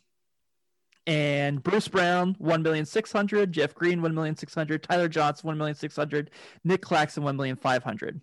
And 1.07 1.63
Bruce 1.63 1.87
Brown, 1.87 2.35
1,600,000. 2.39 3.49
Jeff 3.49 3.73
Green, 3.73 4.01
1,600,000. 4.01 4.81
Tyler 4.83 5.07
Johnson, 5.07 5.49
1,600,000. 5.49 6.27
Nick 6.63 6.81
Claxton, 6.83 7.23
1,500,000. 7.23 8.21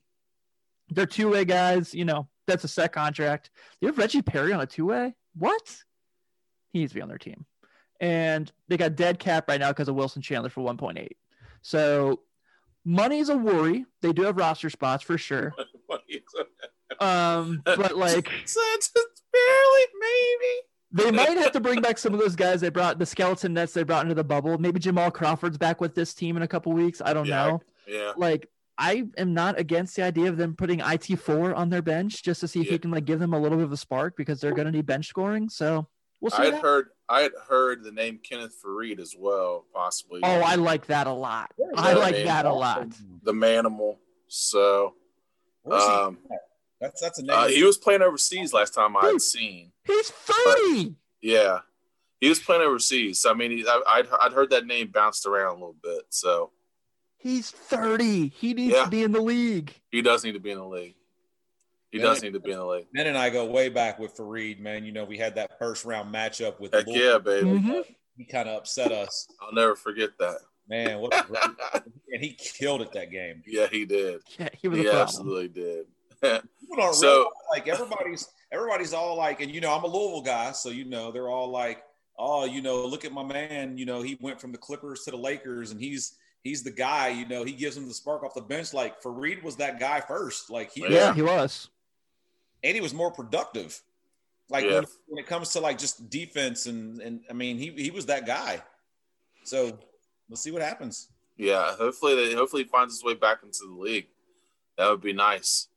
They're 0.90 1.06
two 1.06 1.30
way 1.30 1.44
guys. 1.44 1.92
You 1.92 2.04
know, 2.04 2.28
that's 2.46 2.62
a 2.62 2.68
set 2.68 2.92
contract. 2.92 3.50
You 3.80 3.88
have 3.88 3.98
Reggie 3.98 4.22
Perry 4.22 4.52
on 4.52 4.60
a 4.60 4.66
two 4.66 4.86
way? 4.86 5.14
What? 5.34 5.76
He 6.72 6.80
needs 6.80 6.92
to 6.92 6.96
be 6.96 7.02
on 7.02 7.08
their 7.08 7.18
team 7.18 7.46
and 8.02 8.50
they 8.66 8.76
got 8.76 8.96
dead 8.96 9.20
cap 9.20 9.48
right 9.48 9.60
now 9.60 9.68
because 9.68 9.88
of 9.88 9.94
Wilson 9.94 10.20
Chandler 10.20 10.50
for 10.50 10.60
1.8. 10.60 11.08
So 11.62 12.20
money's 12.84 13.28
a 13.28 13.36
worry. 13.38 13.86
They 14.02 14.12
do 14.12 14.22
have 14.22 14.36
roster 14.36 14.68
spots 14.68 15.04
for 15.04 15.16
sure. 15.16 15.54
um, 17.00 17.62
but 17.64 17.96
like 17.96 18.24
barely 19.32 19.84
maybe. 20.00 20.60
They 20.94 21.10
might 21.10 21.38
have 21.38 21.52
to 21.52 21.60
bring 21.60 21.80
back 21.80 21.96
some 21.96 22.12
of 22.12 22.20
those 22.20 22.36
guys 22.36 22.60
they 22.60 22.68
brought 22.68 22.98
the 22.98 23.06
skeleton 23.06 23.54
nets 23.54 23.72
they 23.72 23.82
brought 23.82 24.02
into 24.02 24.14
the 24.14 24.24
bubble. 24.24 24.58
Maybe 24.58 24.80
Jamal 24.80 25.10
Crawford's 25.10 25.56
back 25.56 25.80
with 25.80 25.94
this 25.94 26.12
team 26.12 26.36
in 26.36 26.42
a 26.42 26.48
couple 26.48 26.72
weeks. 26.72 27.00
I 27.02 27.14
don't 27.14 27.26
yeah, 27.26 27.46
know. 27.46 27.62
Yeah. 27.86 28.12
Like 28.16 28.48
I 28.76 29.04
am 29.16 29.32
not 29.32 29.58
against 29.60 29.96
the 29.96 30.02
idea 30.02 30.28
of 30.28 30.36
them 30.36 30.56
putting 30.56 30.80
IT 30.80 31.16
four 31.20 31.54
on 31.54 31.70
their 31.70 31.82
bench 31.82 32.22
just 32.22 32.40
to 32.40 32.48
see 32.48 32.60
if 32.60 32.66
yeah. 32.66 32.72
he 32.72 32.78
can 32.78 32.90
like 32.90 33.04
give 33.04 33.20
them 33.20 33.32
a 33.32 33.38
little 33.38 33.58
bit 33.58 33.64
of 33.64 33.72
a 33.72 33.76
spark 33.76 34.16
because 34.16 34.40
they're 34.40 34.54
going 34.54 34.66
to 34.66 34.72
need 34.72 34.86
bench 34.86 35.06
scoring. 35.06 35.48
So 35.48 35.86
we'll 36.20 36.30
see. 36.30 36.42
I 36.42 36.50
heard 36.58 36.88
I 37.12 37.20
had 37.20 37.32
heard 37.46 37.84
the 37.84 37.92
name 37.92 38.18
Kenneth 38.22 38.56
Faried 38.64 38.98
as 38.98 39.14
well, 39.14 39.66
possibly. 39.74 40.20
Oh, 40.22 40.40
I 40.40 40.54
like 40.54 40.86
that 40.86 41.06
a 41.06 41.12
lot. 41.12 41.52
I 41.76 41.92
like 41.92 42.24
that 42.24 42.46
a 42.46 42.52
lot. 42.52 42.88
The 43.22 43.32
Manimal. 43.32 43.98
So, 44.28 44.94
um, 45.70 46.16
that's 46.80 47.02
that's 47.02 47.18
a 47.18 47.22
name. 47.22 47.36
Uh, 47.36 47.48
he 47.48 47.64
was 47.64 47.76
playing 47.76 48.00
overseas 48.00 48.54
last 48.54 48.72
time 48.72 48.96
I 48.96 49.08
had 49.08 49.20
seen. 49.20 49.72
He's 49.84 50.10
thirty. 50.10 50.94
Yeah, 51.20 51.58
he 52.18 52.30
was 52.30 52.38
playing 52.38 52.62
overseas. 52.62 53.20
So, 53.20 53.30
I 53.30 53.34
mean, 53.34 53.50
he, 53.50 53.66
I, 53.68 53.98
would 53.98 54.08
I'd 54.18 54.32
heard 54.32 54.48
that 54.50 54.64
name 54.64 54.88
bounced 54.88 55.26
around 55.26 55.50
a 55.50 55.52
little 55.52 55.76
bit. 55.82 56.04
So, 56.08 56.50
he's 57.18 57.50
thirty. 57.50 58.28
He 58.28 58.54
needs 58.54 58.72
yeah. 58.72 58.84
to 58.84 58.90
be 58.90 59.02
in 59.02 59.12
the 59.12 59.20
league. 59.20 59.74
He 59.90 60.00
does 60.00 60.24
need 60.24 60.32
to 60.32 60.40
be 60.40 60.50
in 60.50 60.58
the 60.58 60.66
league. 60.66 60.94
He 61.92 61.98
ben 61.98 62.06
does 62.06 62.22
need 62.22 62.32
to 62.32 62.40
be 62.40 62.50
in 62.50 62.58
the 62.58 62.64
league. 62.64 62.86
Ben 62.94 63.06
and 63.06 63.18
I 63.18 63.28
go 63.28 63.44
way 63.44 63.68
back 63.68 63.98
with 63.98 64.16
Faried, 64.16 64.58
man. 64.58 64.84
You 64.86 64.92
know, 64.92 65.04
we 65.04 65.18
had 65.18 65.34
that 65.34 65.58
first 65.58 65.84
round 65.84 66.12
matchup 66.12 66.58
with. 66.58 66.72
Heck 66.72 66.86
yeah, 66.88 67.18
baby. 67.18 67.46
Mm-hmm. 67.46 67.80
He 68.16 68.24
kind 68.24 68.48
of 68.48 68.56
upset 68.56 68.90
us. 68.92 69.28
I'll 69.42 69.52
never 69.52 69.76
forget 69.76 70.10
that. 70.18 70.38
Man, 70.68 71.00
what 71.00 71.12
and 71.74 72.22
he 72.22 72.32
killed 72.32 72.80
it 72.80 72.92
that 72.92 73.10
game. 73.10 73.42
Yeah, 73.46 73.66
he 73.70 73.84
did. 73.84 74.22
Yeah, 74.38 74.48
he 74.58 74.68
was. 74.68 74.78
He 74.78 74.88
absolutely 74.88 75.48
did. 75.48 75.86
so 76.22 76.40
real, 77.02 77.30
like 77.50 77.68
everybody's 77.68 78.26
everybody's 78.50 78.94
all 78.94 79.16
like, 79.16 79.42
and 79.42 79.50
you 79.50 79.60
know, 79.60 79.74
I'm 79.74 79.84
a 79.84 79.88
Louisville 79.88 80.22
guy, 80.22 80.52
so 80.52 80.70
you 80.70 80.86
know, 80.86 81.12
they're 81.12 81.28
all 81.28 81.50
like, 81.50 81.82
oh, 82.18 82.46
you 82.46 82.62
know, 82.62 82.86
look 82.86 83.04
at 83.04 83.12
my 83.12 83.24
man. 83.24 83.76
You 83.76 83.84
know, 83.84 84.00
he 84.00 84.16
went 84.22 84.40
from 84.40 84.52
the 84.52 84.58
Clippers 84.58 85.02
to 85.04 85.10
the 85.10 85.18
Lakers, 85.18 85.72
and 85.72 85.80
he's 85.80 86.16
he's 86.42 86.62
the 86.62 86.70
guy. 86.70 87.08
You 87.08 87.28
know, 87.28 87.44
he 87.44 87.52
gives 87.52 87.76
him 87.76 87.86
the 87.86 87.92
spark 87.92 88.22
off 88.22 88.32
the 88.32 88.40
bench. 88.40 88.72
Like 88.72 89.02
Faried 89.02 89.42
was 89.42 89.56
that 89.56 89.78
guy 89.78 90.00
first. 90.00 90.48
Like 90.48 90.70
he, 90.72 90.86
yeah, 90.88 91.12
he 91.12 91.20
was 91.20 91.68
and 92.62 92.74
he 92.74 92.80
was 92.80 92.94
more 92.94 93.10
productive. 93.10 93.80
Like 94.48 94.64
yeah. 94.64 94.74
when, 94.74 94.84
when, 95.08 95.18
it 95.18 95.26
comes 95.26 95.50
to 95.50 95.60
like 95.60 95.78
just 95.78 96.10
defense 96.10 96.66
and 96.66 97.00
and 97.00 97.20
I 97.30 97.32
mean 97.32 97.58
he 97.58 97.70
he 97.70 97.90
was 97.90 98.06
that 98.06 98.26
guy. 98.26 98.62
So 99.44 99.78
let's 100.28 100.42
see 100.42 100.50
what 100.50 100.62
happens. 100.62 101.08
Yeah, 101.36 101.74
hopefully 101.76 102.14
they 102.14 102.34
hopefully 102.34 102.64
he 102.64 102.68
finds 102.68 102.94
his 102.94 103.04
way 103.04 103.14
back 103.14 103.38
into 103.42 103.60
the 103.66 103.74
league. 103.74 104.08
That 104.76 104.90
would 104.90 105.00
be 105.00 105.12
nice. 105.12 105.68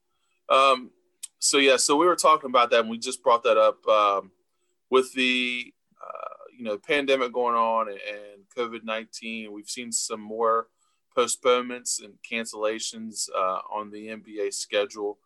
Um, 0.49 0.91
so 1.39 1.57
yeah, 1.57 1.77
so 1.77 1.95
we 1.95 2.05
were 2.05 2.15
talking 2.15 2.49
about 2.49 2.69
that, 2.71 2.81
and 2.81 2.89
we 2.89 2.97
just 2.97 3.23
brought 3.23 3.43
that 3.43 3.57
up 3.57 3.85
um, 3.87 4.31
with 4.89 5.13
the 5.13 5.73
uh, 6.01 6.35
you 6.57 6.63
know 6.63 6.77
pandemic 6.77 7.31
going 7.31 7.55
on 7.55 7.87
and, 7.87 7.99
and 7.99 8.43
COVID 8.57 8.83
nineteen. 8.83 9.51
We've 9.51 9.69
seen 9.69 9.91
some 9.91 10.21
more 10.21 10.67
postponements 11.15 12.01
and 12.01 12.13
cancellations 12.29 13.29
uh, 13.35 13.59
on 13.71 13.89
the 13.89 14.07
NBA 14.07 14.53
schedule. 14.53 15.17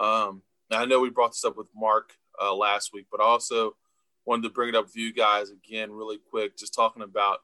Um, 0.00 0.42
I 0.70 0.84
know 0.84 1.00
we 1.00 1.10
brought 1.10 1.32
this 1.32 1.44
up 1.44 1.56
with 1.56 1.68
Mark 1.74 2.12
uh, 2.40 2.54
last 2.54 2.92
week, 2.92 3.06
but 3.10 3.20
also 3.20 3.76
wanted 4.26 4.42
to 4.42 4.50
bring 4.50 4.68
it 4.68 4.74
up 4.74 4.84
with 4.84 4.96
you 4.96 5.12
guys 5.12 5.50
again, 5.50 5.90
really 5.90 6.18
quick, 6.18 6.58
just 6.58 6.74
talking 6.74 7.02
about 7.02 7.38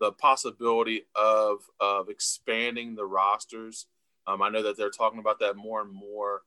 the 0.00 0.12
possibility 0.12 1.06
of 1.16 1.58
of 1.80 2.08
expanding 2.08 2.94
the 2.94 3.04
rosters. 3.04 3.86
Um, 4.26 4.42
I 4.42 4.48
know 4.48 4.62
that 4.62 4.76
they're 4.76 4.90
talking 4.90 5.18
about 5.18 5.40
that 5.40 5.56
more 5.56 5.80
and 5.82 5.92
more 5.92 6.42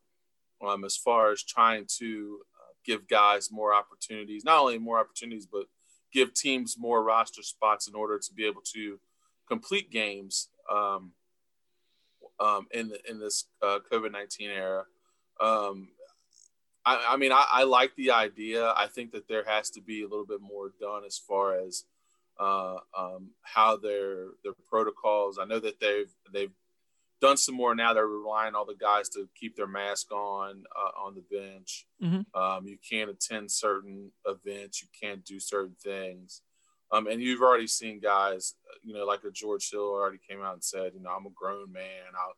um, 0.65 0.85
as 0.85 0.95
far 0.95 1.31
as 1.31 1.43
trying 1.43 1.85
to 1.99 2.39
uh, 2.55 2.73
give 2.85 3.07
guys 3.09 3.51
more 3.51 3.73
opportunities, 3.73 4.45
not 4.45 4.59
only 4.59 4.77
more 4.77 4.99
opportunities, 4.99 5.45
but 5.45 5.65
give 6.13 6.33
teams 6.33 6.77
more 6.77 7.03
roster 7.03 7.43
spots 7.43 7.87
in 7.87 7.95
order 7.95 8.19
to 8.19 8.33
be 8.33 8.45
able 8.45 8.61
to 8.61 8.99
complete 9.47 9.91
games 9.91 10.49
um, 10.71 11.11
um, 12.39 12.67
in 12.71 12.89
the, 12.89 12.99
in 13.09 13.19
this 13.19 13.45
uh, 13.61 13.79
COVID 13.91 14.11
nineteen 14.13 14.49
era. 14.49 14.85
I, 16.85 17.05
I, 17.09 17.17
mean, 17.17 17.31
I, 17.31 17.45
I, 17.51 17.63
like 17.63 17.95
the 17.95 18.11
idea. 18.11 18.73
I 18.75 18.87
think 18.87 19.11
that 19.11 19.27
there 19.27 19.43
has 19.45 19.69
to 19.71 19.81
be 19.81 20.01
a 20.01 20.07
little 20.07 20.25
bit 20.25 20.41
more 20.41 20.71
done 20.79 21.03
as 21.05 21.17
far 21.17 21.59
as 21.59 21.83
uh, 22.39 22.77
um, 22.97 23.31
how 23.43 23.77
their 23.77 24.29
their 24.43 24.53
protocols. 24.67 25.37
I 25.39 25.45
know 25.45 25.59
that 25.59 25.79
they've 25.79 26.11
they've 26.33 26.51
done 27.21 27.37
some 27.37 27.55
more 27.55 27.75
now. 27.75 27.93
They're 27.93 28.07
relying 28.07 28.49
on 28.49 28.55
all 28.55 28.65
the 28.65 28.73
guys 28.73 29.09
to 29.09 29.29
keep 29.39 29.55
their 29.55 29.67
mask 29.67 30.11
on 30.11 30.63
uh, 30.75 31.05
on 31.05 31.15
the 31.15 31.23
bench. 31.37 31.85
Mm-hmm. 32.03 32.39
Um, 32.39 32.67
you 32.67 32.77
can't 32.89 33.11
attend 33.11 33.51
certain 33.51 34.11
events. 34.25 34.81
You 34.81 34.87
can't 34.99 35.23
do 35.23 35.39
certain 35.39 35.75
things. 35.81 36.41
Um, 36.91 37.07
and 37.07 37.21
you've 37.21 37.41
already 37.41 37.67
seen 37.67 38.01
guys, 38.01 38.55
you 38.83 38.93
know, 38.93 39.05
like 39.05 39.23
a 39.23 39.31
George 39.31 39.69
Hill 39.71 39.81
already 39.81 40.19
came 40.29 40.41
out 40.41 40.53
and 40.53 40.63
said, 40.63 40.91
you 40.93 41.01
know, 41.01 41.09
I'm 41.09 41.25
a 41.25 41.29
grown 41.29 41.71
man. 41.71 42.11
I'll, 42.19 42.35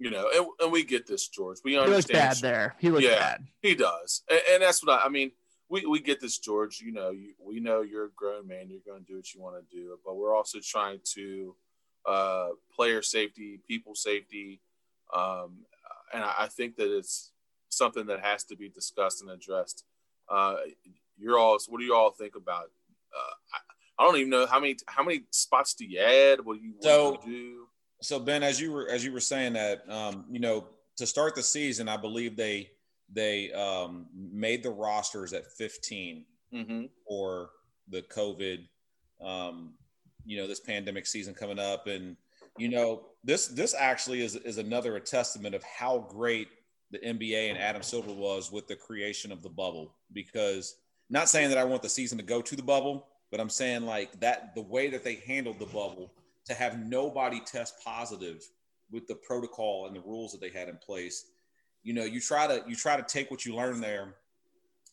you 0.00 0.10
know, 0.10 0.28
and, 0.34 0.46
and 0.60 0.72
we 0.72 0.82
get 0.82 1.06
this, 1.06 1.28
George. 1.28 1.58
We 1.62 1.76
understand. 1.76 2.10
He 2.10 2.24
looks 2.24 2.40
bad 2.40 2.42
there. 2.42 2.76
He 2.78 2.90
looks 2.90 3.04
yeah, 3.04 3.18
bad. 3.18 3.46
He 3.60 3.74
does, 3.74 4.22
and, 4.30 4.40
and, 4.52 4.62
that's 4.62 4.82
what 4.84 4.98
I, 4.98 5.06
I 5.06 5.08
mean. 5.10 5.30
We, 5.68 5.86
we 5.86 6.00
get 6.00 6.20
this, 6.20 6.38
George. 6.38 6.80
You 6.80 6.90
know, 6.90 7.10
you, 7.10 7.34
we 7.38 7.60
know 7.60 7.82
you're 7.82 8.06
a 8.06 8.10
grown 8.16 8.48
man. 8.48 8.70
You're 8.70 8.80
going 8.84 9.04
to 9.04 9.06
do 9.06 9.16
what 9.16 9.34
you 9.34 9.40
want 9.40 9.56
to 9.56 9.76
do, 9.76 9.96
but 10.04 10.16
we're 10.16 10.34
also 10.34 10.58
trying 10.64 11.00
to 11.14 11.54
uh, 12.06 12.48
player 12.74 13.02
safety, 13.02 13.60
people 13.68 13.94
safety, 13.94 14.62
um, 15.14 15.58
and 16.14 16.24
I, 16.24 16.34
I, 16.40 16.46
think 16.48 16.76
that 16.76 16.96
it's 16.96 17.32
something 17.68 18.06
that 18.06 18.20
has 18.20 18.42
to 18.44 18.56
be 18.56 18.68
discussed 18.70 19.20
and 19.20 19.30
addressed. 19.30 19.84
Uh, 20.28 20.56
you're 21.18 21.38
all. 21.38 21.58
What 21.68 21.78
do 21.78 21.84
you 21.84 21.94
all 21.94 22.10
think 22.10 22.36
about? 22.36 22.70
Uh, 23.14 23.34
I, 23.52 24.02
I, 24.02 24.06
don't 24.06 24.16
even 24.16 24.30
know 24.30 24.46
how 24.46 24.60
many 24.60 24.76
how 24.86 25.04
many 25.04 25.24
spots 25.30 25.74
do 25.74 25.84
you 25.84 26.00
add? 26.00 26.40
What 26.40 26.58
do 26.58 26.64
you, 26.64 26.72
what 26.78 26.84
so, 26.84 27.18
do, 27.22 27.30
you 27.30 27.36
do? 27.36 27.66
So 28.02 28.18
Ben, 28.18 28.42
as 28.42 28.60
you 28.60 28.72
were 28.72 28.88
as 28.88 29.04
you 29.04 29.12
were 29.12 29.20
saying 29.20 29.54
that, 29.54 29.88
um, 29.90 30.24
you 30.30 30.40
know, 30.40 30.66
to 30.96 31.06
start 31.06 31.34
the 31.34 31.42
season, 31.42 31.88
I 31.88 31.96
believe 31.96 32.36
they 32.36 32.70
they 33.12 33.52
um, 33.52 34.06
made 34.14 34.62
the 34.62 34.70
rosters 34.70 35.32
at 35.32 35.50
15 35.52 36.24
mm-hmm. 36.54 36.84
for 37.06 37.50
the 37.88 38.02
COVID 38.02 38.66
um, 39.20 39.74
you 40.24 40.36
know 40.36 40.46
this 40.46 40.60
pandemic 40.60 41.06
season 41.06 41.34
coming 41.34 41.58
up 41.58 41.86
and 41.86 42.16
you 42.58 42.68
know 42.68 43.02
this 43.24 43.48
this 43.48 43.74
actually 43.78 44.22
is 44.22 44.36
is 44.36 44.58
another 44.58 44.98
testament 45.00 45.54
of 45.54 45.62
how 45.62 45.98
great 46.08 46.48
the 46.90 46.98
NBA 46.98 47.50
and 47.50 47.58
Adam 47.58 47.82
Silver 47.82 48.12
was 48.12 48.50
with 48.50 48.66
the 48.66 48.76
creation 48.76 49.32
of 49.32 49.42
the 49.42 49.48
bubble 49.48 49.94
because 50.12 50.76
not 51.08 51.28
saying 51.28 51.48
that 51.50 51.58
I 51.58 51.64
want 51.64 51.82
the 51.82 51.88
season 51.88 52.18
to 52.18 52.24
go 52.24 52.42
to 52.42 52.56
the 52.56 52.62
bubble 52.62 53.06
but 53.30 53.40
I'm 53.40 53.50
saying 53.50 53.82
like 53.82 54.18
that 54.20 54.54
the 54.54 54.62
way 54.62 54.90
that 54.90 55.04
they 55.04 55.16
handled 55.26 55.58
the 55.58 55.66
bubble 55.66 56.12
to 56.50 56.54
have 56.54 56.78
nobody 56.86 57.40
test 57.40 57.82
positive 57.84 58.46
with 58.90 59.06
the 59.06 59.14
protocol 59.14 59.86
and 59.86 59.96
the 59.96 60.00
rules 60.00 60.32
that 60.32 60.40
they 60.40 60.50
had 60.50 60.68
in 60.68 60.76
place 60.76 61.26
you 61.82 61.92
know 61.92 62.04
you 62.04 62.20
try 62.20 62.46
to 62.46 62.62
you 62.68 62.76
try 62.76 62.96
to 62.96 63.02
take 63.02 63.30
what 63.30 63.44
you 63.46 63.54
learn 63.54 63.80
there 63.80 64.14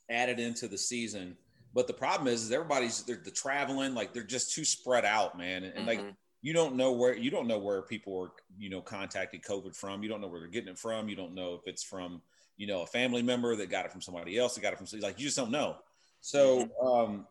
add 0.09 0.29
it 0.29 0.39
into 0.39 0.67
the 0.67 0.77
season 0.77 1.35
but 1.77 1.85
the 1.85 1.93
problem 1.93 2.27
is, 2.27 2.43
is 2.43 2.51
everybody's 2.51 3.03
they're 3.03 3.21
the 3.23 3.29
traveling, 3.29 3.93
like 3.93 4.11
they're 4.11 4.23
just 4.23 4.51
too 4.51 4.65
spread 4.65 5.05
out, 5.05 5.37
man. 5.37 5.63
And, 5.63 5.65
and 5.65 5.87
mm-hmm. 5.87 6.05
like 6.05 6.15
you 6.41 6.51
don't 6.51 6.75
know 6.75 6.91
where 6.91 7.15
you 7.15 7.29
don't 7.29 7.47
know 7.47 7.59
where 7.59 7.83
people 7.83 8.19
are, 8.19 8.31
you 8.57 8.71
know, 8.71 8.81
contacted 8.81 9.43
COVID 9.43 9.75
from. 9.75 10.01
You 10.01 10.09
don't 10.09 10.19
know 10.19 10.27
where 10.27 10.39
they're 10.39 10.49
getting 10.49 10.69
it 10.69 10.79
from. 10.79 11.07
You 11.07 11.15
don't 11.15 11.35
know 11.35 11.53
if 11.53 11.67
it's 11.67 11.83
from, 11.83 12.23
you 12.55 12.65
know, 12.65 12.81
a 12.81 12.87
family 12.87 13.21
member 13.21 13.55
that 13.55 13.69
got 13.69 13.85
it 13.85 13.91
from 13.91 14.01
somebody 14.01 14.39
else 14.39 14.55
that 14.55 14.61
got 14.61 14.73
it 14.73 14.79
from 14.79 14.87
like 15.01 15.19
you 15.19 15.25
just 15.25 15.37
don't 15.37 15.51
know. 15.51 15.75
So 16.21 16.65
mm-hmm. 16.65 16.87
um 16.87 17.27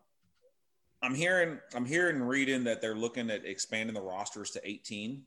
I'm 1.01 1.13
hearing 1.13 1.59
I'm 1.75 1.85
hearing 1.85 2.21
reading 2.21 2.63
that 2.65 2.81
they're 2.81 2.95
looking 2.95 3.29
at 3.29 3.45
expanding 3.45 3.93
the 3.93 4.01
rosters 4.01 4.51
to 4.51 4.61
18. 4.63 5.23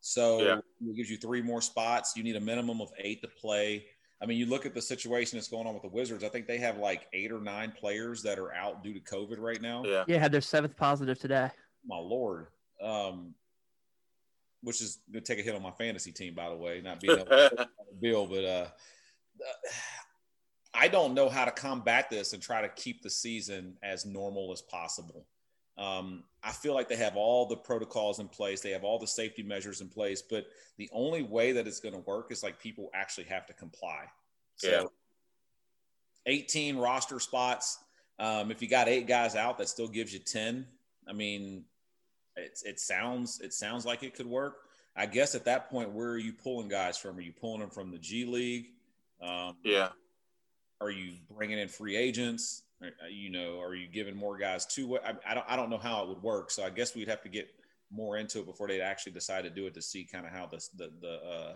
So 0.00 0.40
yeah. 0.40 0.58
it 0.88 0.96
gives 0.96 1.10
you 1.10 1.16
three 1.16 1.42
more 1.42 1.60
spots. 1.60 2.16
You 2.16 2.22
need 2.22 2.36
a 2.36 2.40
minimum 2.40 2.80
of 2.80 2.92
eight 2.98 3.22
to 3.22 3.28
play. 3.28 3.86
I 4.22 4.26
mean, 4.26 4.38
you 4.38 4.46
look 4.46 4.64
at 4.64 4.74
the 4.74 4.80
situation 4.80 5.36
that's 5.36 5.48
going 5.48 5.66
on 5.66 5.74
with 5.74 5.82
the 5.82 5.88
Wizards. 5.88 6.24
I 6.24 6.28
think 6.28 6.46
they 6.46 6.58
have 6.58 6.78
like 6.78 7.06
eight 7.12 7.30
or 7.30 7.40
nine 7.40 7.72
players 7.72 8.22
that 8.22 8.38
are 8.38 8.52
out 8.54 8.82
due 8.82 8.94
to 8.94 9.00
COVID 9.00 9.38
right 9.38 9.60
now. 9.60 9.82
Yeah, 9.84 10.04
yeah, 10.06 10.18
had 10.18 10.32
their 10.32 10.40
seventh 10.40 10.76
positive 10.76 11.18
today. 11.18 11.50
My 11.86 11.98
lord, 11.98 12.46
um, 12.80 13.34
which 14.62 14.80
is 14.80 14.98
going 15.12 15.22
to 15.22 15.32
take 15.32 15.40
a 15.40 15.46
hit 15.46 15.54
on 15.54 15.62
my 15.62 15.70
fantasy 15.72 16.12
team, 16.12 16.34
by 16.34 16.48
the 16.48 16.56
way, 16.56 16.80
not 16.82 17.00
being 17.00 17.18
able 17.18 17.26
to 17.26 17.68
bill, 18.00 18.26
but 18.26 18.44
uh, 18.44 18.66
I 20.76 20.88
don't 20.88 21.14
know 21.14 21.28
how 21.28 21.44
to 21.44 21.50
combat 21.50 22.10
this 22.10 22.32
and 22.32 22.42
try 22.42 22.62
to 22.62 22.68
keep 22.68 23.02
the 23.02 23.10
season 23.10 23.76
as 23.82 24.04
normal 24.04 24.52
as 24.52 24.62
possible. 24.62 25.26
Um, 25.78 26.24
I 26.42 26.52
feel 26.52 26.74
like 26.74 26.88
they 26.88 26.96
have 26.96 27.16
all 27.16 27.46
the 27.46 27.56
protocols 27.56 28.18
in 28.18 28.28
place, 28.28 28.60
they 28.60 28.70
have 28.70 28.84
all 28.84 28.98
the 28.98 29.06
safety 29.06 29.42
measures 29.42 29.80
in 29.80 29.88
place, 29.88 30.22
but 30.22 30.46
the 30.78 30.88
only 30.92 31.22
way 31.22 31.52
that 31.52 31.66
it's 31.66 31.80
going 31.80 31.94
to 31.94 32.00
work 32.00 32.32
is 32.32 32.42
like 32.42 32.58
people 32.58 32.90
actually 32.94 33.24
have 33.24 33.46
to 33.46 33.52
comply. 33.52 34.04
So, 34.56 34.68
yeah. 34.68 34.84
18 36.26 36.76
roster 36.76 37.20
spots. 37.20 37.78
Um, 38.18 38.50
if 38.50 38.62
you 38.62 38.68
got 38.68 38.88
eight 38.88 39.06
guys 39.06 39.36
out, 39.36 39.58
that 39.58 39.68
still 39.68 39.88
gives 39.88 40.12
you 40.12 40.18
10. 40.18 40.66
I 41.08 41.12
mean, 41.12 41.64
it, 42.36 42.58
it 42.64 42.80
sounds 42.80 43.40
it 43.40 43.52
sounds 43.52 43.84
like 43.84 44.02
it 44.02 44.14
could 44.14 44.26
work. 44.26 44.56
I 44.96 45.06
guess 45.06 45.34
at 45.34 45.44
that 45.44 45.70
point, 45.70 45.90
where 45.90 46.08
are 46.08 46.18
you 46.18 46.32
pulling 46.32 46.68
guys 46.68 46.96
from? 46.96 47.18
Are 47.18 47.20
you 47.20 47.32
pulling 47.32 47.60
them 47.60 47.70
from 47.70 47.90
the 47.90 47.98
G 47.98 48.24
League? 48.24 48.68
Um, 49.20 49.56
yeah. 49.62 49.88
Are 50.80 50.90
you 50.90 51.14
bringing 51.34 51.58
in 51.58 51.68
free 51.68 51.96
agents? 51.96 52.62
Uh, 52.82 52.88
you 53.10 53.30
know, 53.30 53.60
are 53.60 53.74
you 53.74 53.86
giving 53.86 54.14
more 54.14 54.36
guys 54.36 54.66
two? 54.66 54.98
I, 54.98 55.14
I 55.26 55.34
don't 55.34 55.46
I 55.48 55.56
don't 55.56 55.70
know 55.70 55.78
how 55.78 56.02
it 56.02 56.08
would 56.08 56.22
work. 56.22 56.50
So 56.50 56.64
I 56.64 56.70
guess 56.70 56.94
we'd 56.94 57.08
have 57.08 57.22
to 57.22 57.28
get 57.28 57.48
more 57.90 58.16
into 58.16 58.40
it 58.40 58.46
before 58.46 58.68
they'd 58.68 58.80
actually 58.80 59.12
decide 59.12 59.44
to 59.44 59.50
do 59.50 59.66
it 59.66 59.74
to 59.74 59.82
see 59.82 60.04
kind 60.04 60.26
of 60.26 60.32
how 60.32 60.46
the 60.46 60.64
the 60.76 60.92
the 61.00 61.14
uh, 61.14 61.52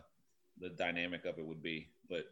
the 0.61 0.71
dynamic 0.71 1.25
of 1.25 1.39
it 1.39 1.45
would 1.45 1.63
be. 1.63 1.89
But 2.09 2.25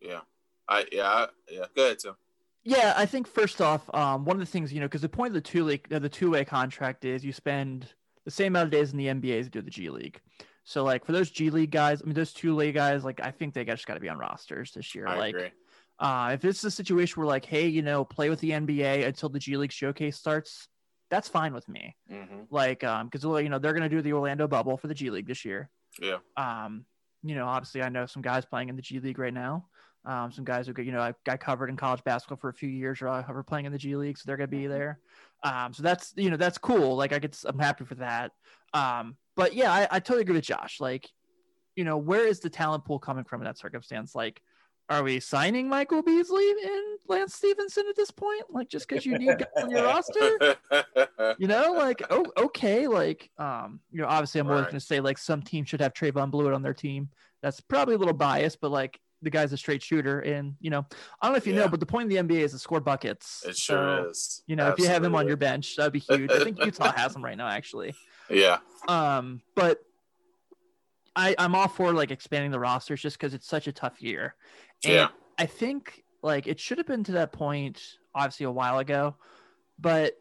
yeah, 0.00 0.20
I 0.68 0.86
yeah 0.90 1.26
yeah. 1.50 1.66
Go 1.76 1.84
ahead, 1.84 2.00
Tim. 2.00 2.16
Yeah, 2.64 2.92
I 2.96 3.06
think 3.06 3.26
first 3.26 3.60
off, 3.60 3.88
um, 3.94 4.24
one 4.24 4.36
of 4.36 4.40
the 4.40 4.46
things 4.46 4.72
you 4.72 4.80
know, 4.80 4.86
because 4.86 5.02
the 5.02 5.08
point 5.08 5.30
of 5.30 5.34
the 5.34 5.40
two 5.40 5.64
league, 5.64 5.90
uh, 5.92 6.00
the 6.00 6.08
two 6.08 6.30
way 6.30 6.44
contract 6.44 7.04
is 7.04 7.24
you 7.24 7.32
spend 7.32 7.92
the 8.24 8.30
same 8.30 8.54
amount 8.54 8.66
of 8.66 8.70
days 8.72 8.92
in 8.92 8.98
the 8.98 9.06
NBA 9.06 9.38
as 9.38 9.46
you 9.46 9.50
do 9.50 9.62
the 9.62 9.70
G 9.70 9.88
League. 9.90 10.20
So 10.64 10.84
like 10.84 11.04
for 11.04 11.12
those 11.12 11.30
G 11.30 11.50
League 11.50 11.70
guys, 11.70 12.02
I 12.02 12.04
mean 12.04 12.14
those 12.14 12.32
two 12.32 12.54
league 12.54 12.74
guys, 12.74 13.04
like 13.04 13.20
I 13.22 13.30
think 13.30 13.54
they 13.54 13.64
just 13.64 13.86
got 13.86 13.94
to 13.94 14.00
be 14.00 14.08
on 14.08 14.18
rosters 14.18 14.72
this 14.72 14.94
year. 14.94 15.06
I 15.06 15.16
like 15.16 15.34
agree. 15.34 15.50
Uh, 15.98 16.30
if 16.32 16.44
it's 16.44 16.62
a 16.64 16.70
situation 16.70 17.20
where 17.20 17.26
like, 17.26 17.44
hey, 17.44 17.66
you 17.66 17.82
know, 17.82 18.04
play 18.04 18.30
with 18.30 18.40
the 18.40 18.50
NBA 18.50 19.06
until 19.06 19.28
the 19.28 19.38
G 19.38 19.56
League 19.56 19.72
showcase 19.72 20.16
starts, 20.16 20.68
that's 21.10 21.28
fine 21.28 21.52
with 21.52 21.68
me. 21.68 21.96
Mm-hmm. 22.10 22.42
Like, 22.50 22.84
um, 22.84 23.08
because 23.08 23.24
you 23.42 23.48
know 23.48 23.58
they're 23.58 23.72
gonna 23.72 23.88
do 23.88 24.02
the 24.02 24.12
Orlando 24.12 24.46
bubble 24.46 24.76
for 24.76 24.86
the 24.86 24.94
G 24.94 25.10
League 25.10 25.26
this 25.26 25.44
year. 25.44 25.70
Yeah. 26.00 26.18
Um, 26.36 26.84
you 27.22 27.34
know, 27.34 27.46
obviously 27.46 27.82
I 27.82 27.88
know 27.88 28.06
some 28.06 28.22
guys 28.22 28.44
playing 28.44 28.68
in 28.68 28.76
the 28.76 28.82
G 28.82 29.00
League 29.00 29.18
right 29.18 29.34
now. 29.34 29.66
Um, 30.04 30.30
some 30.30 30.44
guys 30.44 30.66
who 30.66 30.82
you 30.82 30.92
know 30.92 31.00
I 31.00 31.14
got 31.26 31.40
covered 31.40 31.68
in 31.68 31.76
college 31.76 32.02
basketball 32.04 32.38
for 32.38 32.48
a 32.48 32.54
few 32.54 32.68
years 32.68 33.02
or 33.02 33.08
are 33.08 33.42
playing 33.42 33.66
in 33.66 33.72
the 33.72 33.78
G 33.78 33.96
League, 33.96 34.18
so 34.18 34.24
they're 34.26 34.36
gonna 34.36 34.46
be 34.46 34.62
mm-hmm. 34.62 34.72
there. 34.72 35.00
Um, 35.42 35.72
so 35.72 35.82
that's 35.82 36.12
you 36.16 36.30
know 36.30 36.36
that's 36.36 36.58
cool. 36.58 36.96
Like 36.96 37.12
I 37.12 37.18
get, 37.18 37.36
I'm 37.44 37.58
happy 37.58 37.84
for 37.84 37.96
that. 37.96 38.32
Um, 38.72 39.16
but 39.36 39.54
yeah, 39.54 39.72
I, 39.72 39.88
I 39.90 40.00
totally 40.00 40.22
agree 40.22 40.34
with 40.34 40.44
Josh. 40.44 40.80
Like, 40.80 41.08
you 41.76 41.84
know, 41.84 41.96
where 41.96 42.26
is 42.26 42.40
the 42.40 42.50
talent 42.50 42.84
pool 42.84 42.98
coming 42.98 43.24
from 43.24 43.40
in 43.40 43.44
that 43.44 43.58
circumstance? 43.58 44.14
Like, 44.14 44.42
are 44.88 45.02
we 45.02 45.20
signing 45.20 45.68
Michael 45.68 46.02
Beasley 46.02 46.50
and 46.50 46.98
Lance 47.08 47.34
Stephenson 47.34 47.84
at 47.88 47.96
this 47.96 48.10
point? 48.10 48.42
Like 48.50 48.68
just 48.68 48.88
because 48.88 49.04
you 49.04 49.18
need 49.18 49.38
guys 49.38 49.62
on 49.62 49.70
your 49.70 49.84
roster, 49.84 50.56
you 51.38 51.46
know, 51.46 51.72
like 51.72 52.02
oh 52.10 52.24
okay, 52.38 52.86
like 52.86 53.30
um, 53.38 53.80
you 53.90 54.00
know, 54.00 54.08
obviously 54.08 54.40
I'm 54.40 54.46
more 54.46 54.56
right. 54.56 54.62
going 54.62 54.74
to 54.74 54.80
say 54.80 55.00
like 55.00 55.18
some 55.18 55.42
team 55.42 55.64
should 55.64 55.80
have 55.80 55.92
Trevon 55.92 56.30
Bluiett 56.30 56.54
on 56.54 56.62
their 56.62 56.74
team. 56.74 57.08
That's 57.42 57.60
probably 57.60 57.94
a 57.94 57.98
little 57.98 58.14
biased, 58.14 58.60
but 58.60 58.70
like 58.70 58.98
the 59.22 59.30
guy's 59.30 59.52
a 59.52 59.56
straight 59.56 59.82
shooter, 59.82 60.20
and 60.20 60.54
you 60.60 60.70
know, 60.70 60.86
I 61.20 61.26
don't 61.26 61.32
know 61.32 61.38
if 61.38 61.46
you 61.46 61.52
yeah. 61.52 61.60
know, 61.60 61.68
but 61.68 61.80
the 61.80 61.86
point 61.86 62.04
of 62.04 62.10
the 62.10 62.34
NBA 62.34 62.40
is 62.40 62.52
to 62.52 62.58
score 62.58 62.80
buckets. 62.80 63.44
It 63.46 63.56
sure 63.56 64.04
so, 64.04 64.10
is. 64.10 64.42
You 64.46 64.56
know, 64.56 64.64
Absolutely. 64.64 64.84
if 64.84 64.88
you 64.88 64.94
have 64.94 65.04
him 65.04 65.14
on 65.14 65.26
your 65.26 65.36
bench, 65.36 65.76
that'd 65.76 65.92
be 65.92 65.98
huge. 65.98 66.30
I 66.30 66.44
think 66.44 66.64
Utah 66.64 66.92
has 66.92 67.14
him 67.14 67.24
right 67.24 67.36
now, 67.36 67.48
actually. 67.48 67.94
Yeah. 68.30 68.58
Um, 68.88 69.40
but 69.54 69.82
I, 71.18 71.34
I'm 71.36 71.54
all 71.54 71.66
for 71.68 71.92
like 71.92 72.12
expanding 72.12 72.52
the 72.52 72.60
rosters 72.60 73.02
just 73.02 73.18
because 73.18 73.34
it's 73.34 73.48
such 73.48 73.66
a 73.66 73.72
tough 73.72 74.00
year. 74.00 74.36
And 74.84 74.94
yeah. 74.94 75.08
I 75.36 75.46
think 75.46 76.04
like 76.22 76.46
it 76.46 76.60
should 76.60 76.78
have 76.78 76.86
been 76.86 77.02
to 77.04 77.12
that 77.12 77.32
point, 77.32 77.82
obviously 78.14 78.46
a 78.46 78.50
while 78.52 78.78
ago, 78.78 79.16
but 79.78 80.14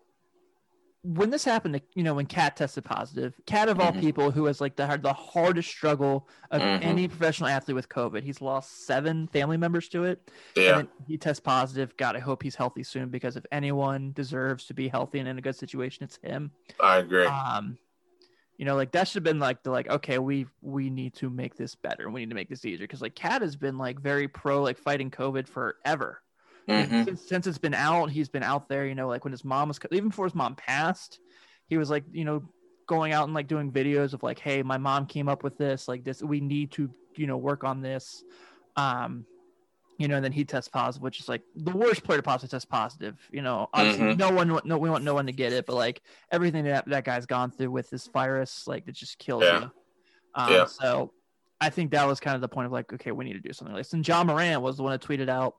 when 1.04 1.30
this 1.30 1.46
happened, 1.46 1.80
you 1.94 2.04
know, 2.04 2.16
when 2.16 2.26
KAT 2.26 2.58
tested 2.58 2.84
positive, 2.84 3.40
KAT 3.46 3.70
of 3.70 3.80
all 3.80 3.94
Mhm. 3.94 4.00
people 4.02 4.32
who 4.32 4.46
has 4.46 4.60
like 4.60 4.76
the 4.76 4.86
had 4.88 5.04
the 5.04 5.14
hardest 5.14 5.70
struggle 5.70 6.28
of 6.52 6.62
Mhm. 6.62 6.80
any 6.82 7.08
professional 7.08 7.48
athlete 7.48 7.76
with 7.76 7.88
COVID. 7.88 8.24
He's 8.24 8.42
lost 8.42 8.86
seven 8.86 9.28
family 9.28 9.56
members 9.56 9.88
to 9.90 10.04
it. 10.04 10.32
Yeah. 10.56 10.80
And 10.80 10.90
he 11.08 11.18
tests 11.18 11.40
positive. 11.40 11.96
God, 11.96 12.16
I 12.16 12.20
hope 12.20 12.44
he's 12.44 12.56
healthy 12.56 12.84
soon 12.84 13.10
because 13.10 13.38
if 13.38 13.46
anyone 13.52 14.12
deserves 14.14 14.66
to 14.66 14.74
be 14.74 14.88
healthy 14.90 15.20
and 15.20 15.30
in 15.30 15.38
a 15.38 15.42
good 15.42 15.56
situation, 15.56 16.04
it's 16.04 16.18
him. 16.18 16.52
I 16.82 16.98
agree. 16.98 17.26
Um, 17.28 17.78
you 18.58 18.66
know, 18.66 18.76
like 18.76 18.92
that 18.94 19.08
should 19.08 19.16
have 19.16 19.24
been 19.24 19.40
like 19.40 19.64
the 19.64 19.72
like, 19.72 19.88
okay, 19.88 20.18
we 20.18 20.48
we 20.62 20.90
need 20.90 21.14
to 21.16 21.30
make 21.30 21.56
this 21.56 21.76
better. 21.76 22.10
We 22.10 22.22
need 22.22 22.30
to 22.30 22.36
make 22.36 22.50
this 22.50 22.66
easier 22.66 22.86
because 22.86 23.02
like 23.02 23.16
KAT 23.16 23.42
has 23.42 23.56
been 23.56 23.78
like 23.78 24.00
very 24.00 24.28
pro 24.28 24.64
like 24.64 24.78
fighting 24.78 25.12
COVID 25.12 25.48
forever. 25.48 26.22
Mhm. 26.68 27.06
Since, 27.06 27.30
since 27.30 27.48
it's 27.48 27.58
been 27.58 27.74
out, 27.74 28.10
he's 28.10 28.30
been 28.30 28.44
out 28.44 28.68
there. 28.68 28.86
You 28.88 28.96
know, 28.96 29.08
like 29.08 29.24
when 29.24 29.32
his 29.32 29.46
mom 29.46 29.68
was 29.68 29.80
even 29.92 30.10
before 30.10 30.26
his 30.26 30.36
mom 30.36 30.56
passed, 30.56 31.20
he 31.68 31.78
was 31.78 31.90
like, 31.90 32.04
you 32.12 32.26
know, 32.26 32.44
going 32.88 33.14
out 33.14 33.26
and 33.26 33.34
like 33.34 33.48
doing 33.48 33.72
videos 33.72 34.14
of 34.14 34.24
like, 34.24 34.40
hey, 34.40 34.64
my 34.64 34.78
mom 34.78 35.06
came 35.06 35.30
up 35.30 35.44
with 35.44 35.58
this. 35.58 35.88
Like 35.88 36.04
this, 36.04 36.22
we 36.24 36.42
need 36.42 36.72
to 36.74 36.90
you 37.16 37.28
know 37.28 37.38
work 37.38 37.64
on 37.64 37.82
this. 37.82 38.24
Um, 38.76 39.26
you 39.98 40.08
know, 40.08 40.16
and 40.16 40.24
then 40.24 40.32
he 40.32 40.46
tests 40.46 40.70
positive, 40.70 41.02
which 41.02 41.20
is 41.20 41.28
like 41.28 41.42
the 41.56 41.72
worst 41.72 42.04
player 42.04 42.20
to 42.20 42.24
possibly 42.24 42.50
test 42.50 42.70
positive. 42.70 43.18
You 43.32 43.42
know, 43.42 43.68
obviously 43.74 44.06
Mhm. 44.14 44.18
no 44.18 44.30
one, 44.32 44.60
no, 44.64 44.78
we 44.78 44.90
want 44.90 45.04
no 45.04 45.14
one 45.14 45.26
to 45.26 45.32
get 45.32 45.54
it, 45.54 45.66
but 45.66 45.76
like 45.76 46.02
everything 46.32 46.66
that 46.66 46.88
that 46.88 47.04
guy's 47.04 47.26
gone 47.26 47.52
through 47.52 47.72
with 47.72 47.90
this 47.90 48.08
virus, 48.08 48.68
like 48.68 48.88
it 48.88 48.94
just 48.94 49.18
kills 49.18 49.44
Yeah. 49.44 49.60
you. 49.62 49.72
Um, 50.36 50.54
Yeah. 50.54 50.66
So 50.66 51.14
I 51.60 51.70
think 51.72 51.92
that 51.92 52.06
was 52.08 52.20
kind 52.20 52.36
of 52.36 52.42
the 52.42 52.48
point 52.48 52.68
of 52.68 52.72
like, 52.72 52.94
okay, 52.94 53.12
we 53.12 53.26
need 53.26 53.34
to 53.34 53.40
do 53.40 53.52
something 53.54 53.74
like 53.74 53.82
this. 53.86 53.94
And 53.94 54.08
Ja 54.08 54.24
Morant 54.24 54.62
was 54.62 54.78
the 54.78 54.84
one 54.84 54.92
that 54.92 55.02
tweeted 55.02 55.30
out, 55.30 55.56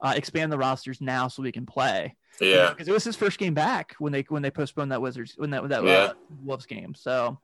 uh, 0.00 0.12
expand 0.16 0.50
the 0.52 0.58
rosters 0.58 1.00
now 1.00 1.28
so 1.28 1.42
we 1.42 1.52
can 1.52 1.64
play. 1.66 2.16
Yeah. 2.40 2.68
because 2.70 2.86
it 2.88 2.92
was 2.92 3.04
his 3.04 3.16
first 3.16 3.38
game 3.38 3.54
back 3.54 3.94
when 3.98 4.12
they 4.12 4.22
when 4.28 4.42
they 4.42 4.50
postponed 4.50 4.92
that 4.92 5.00
Wizards 5.00 5.34
when 5.38 5.50
that 5.50 5.66
that 5.70 5.84
Yeah. 5.84 5.92
uh, 5.92 6.12
Wolves 6.42 6.66
game. 6.66 6.94
So, 6.94 7.38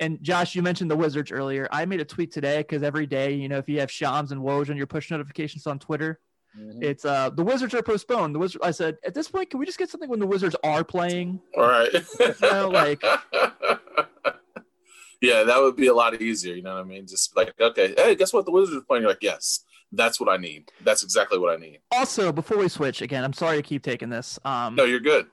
and 0.00 0.18
Josh, 0.22 0.54
you 0.54 0.62
mentioned 0.62 0.90
the 0.90 0.96
Wizards 0.96 1.30
earlier. 1.30 1.68
I 1.70 1.84
made 1.84 2.00
a 2.00 2.04
tweet 2.04 2.32
today 2.32 2.58
because 2.58 2.82
every 2.82 3.06
day, 3.06 3.32
you 3.34 3.48
know, 3.48 3.58
if 3.58 3.68
you 3.68 3.78
have 3.80 3.90
Shams 3.90 4.32
and 4.32 4.40
Woj 4.40 4.70
on 4.70 4.76
your 4.76 4.86
push 4.86 5.10
notifications 5.10 5.66
on 5.66 5.78
Twitter, 5.78 6.18
Mhm. 6.58 6.82
it's 6.82 7.04
uh 7.04 7.30
the 7.30 7.44
Wizards 7.44 7.74
are 7.74 7.82
postponed. 7.82 8.34
The 8.34 8.38
Wizards. 8.40 8.64
I 8.64 8.72
said 8.72 8.96
at 9.04 9.14
this 9.14 9.28
point, 9.28 9.50
can 9.50 9.60
we 9.60 9.66
just 9.66 9.78
get 9.78 9.88
something 9.90 10.08
when 10.10 10.18
the 10.18 10.26
Wizards 10.26 10.56
are 10.64 10.82
playing? 10.82 11.40
All 11.56 11.68
right. 11.68 11.92
know, 12.42 12.68
like- 12.70 13.02
yeah, 15.20 15.44
that 15.44 15.60
would 15.60 15.76
be 15.76 15.86
a 15.88 15.94
lot 15.94 16.20
easier. 16.20 16.54
You 16.54 16.62
know 16.62 16.74
what 16.74 16.80
I 16.80 16.84
mean? 16.84 17.06
Just 17.06 17.36
like, 17.36 17.52
okay, 17.60 17.94
hey, 17.96 18.14
guess 18.16 18.32
what? 18.32 18.46
The 18.46 18.52
Wizards 18.52 18.78
are 18.78 18.86
playing. 18.86 19.02
You're 19.02 19.10
like, 19.10 19.22
yes, 19.22 19.60
that's 19.92 20.18
what 20.18 20.28
I 20.28 20.38
need. 20.38 20.70
That's 20.82 21.02
exactly 21.02 21.38
what 21.38 21.52
I 21.52 21.56
need. 21.56 21.80
Also, 21.92 22.32
before 22.32 22.56
we 22.56 22.68
switch 22.68 23.02
again, 23.02 23.22
I'm 23.22 23.32
sorry 23.32 23.58
to 23.58 23.62
keep 23.62 23.82
taking 23.82 24.08
this. 24.08 24.38
Um, 24.44 24.74
No, 24.74 24.84
you're 24.84 25.00
good. 25.00 25.26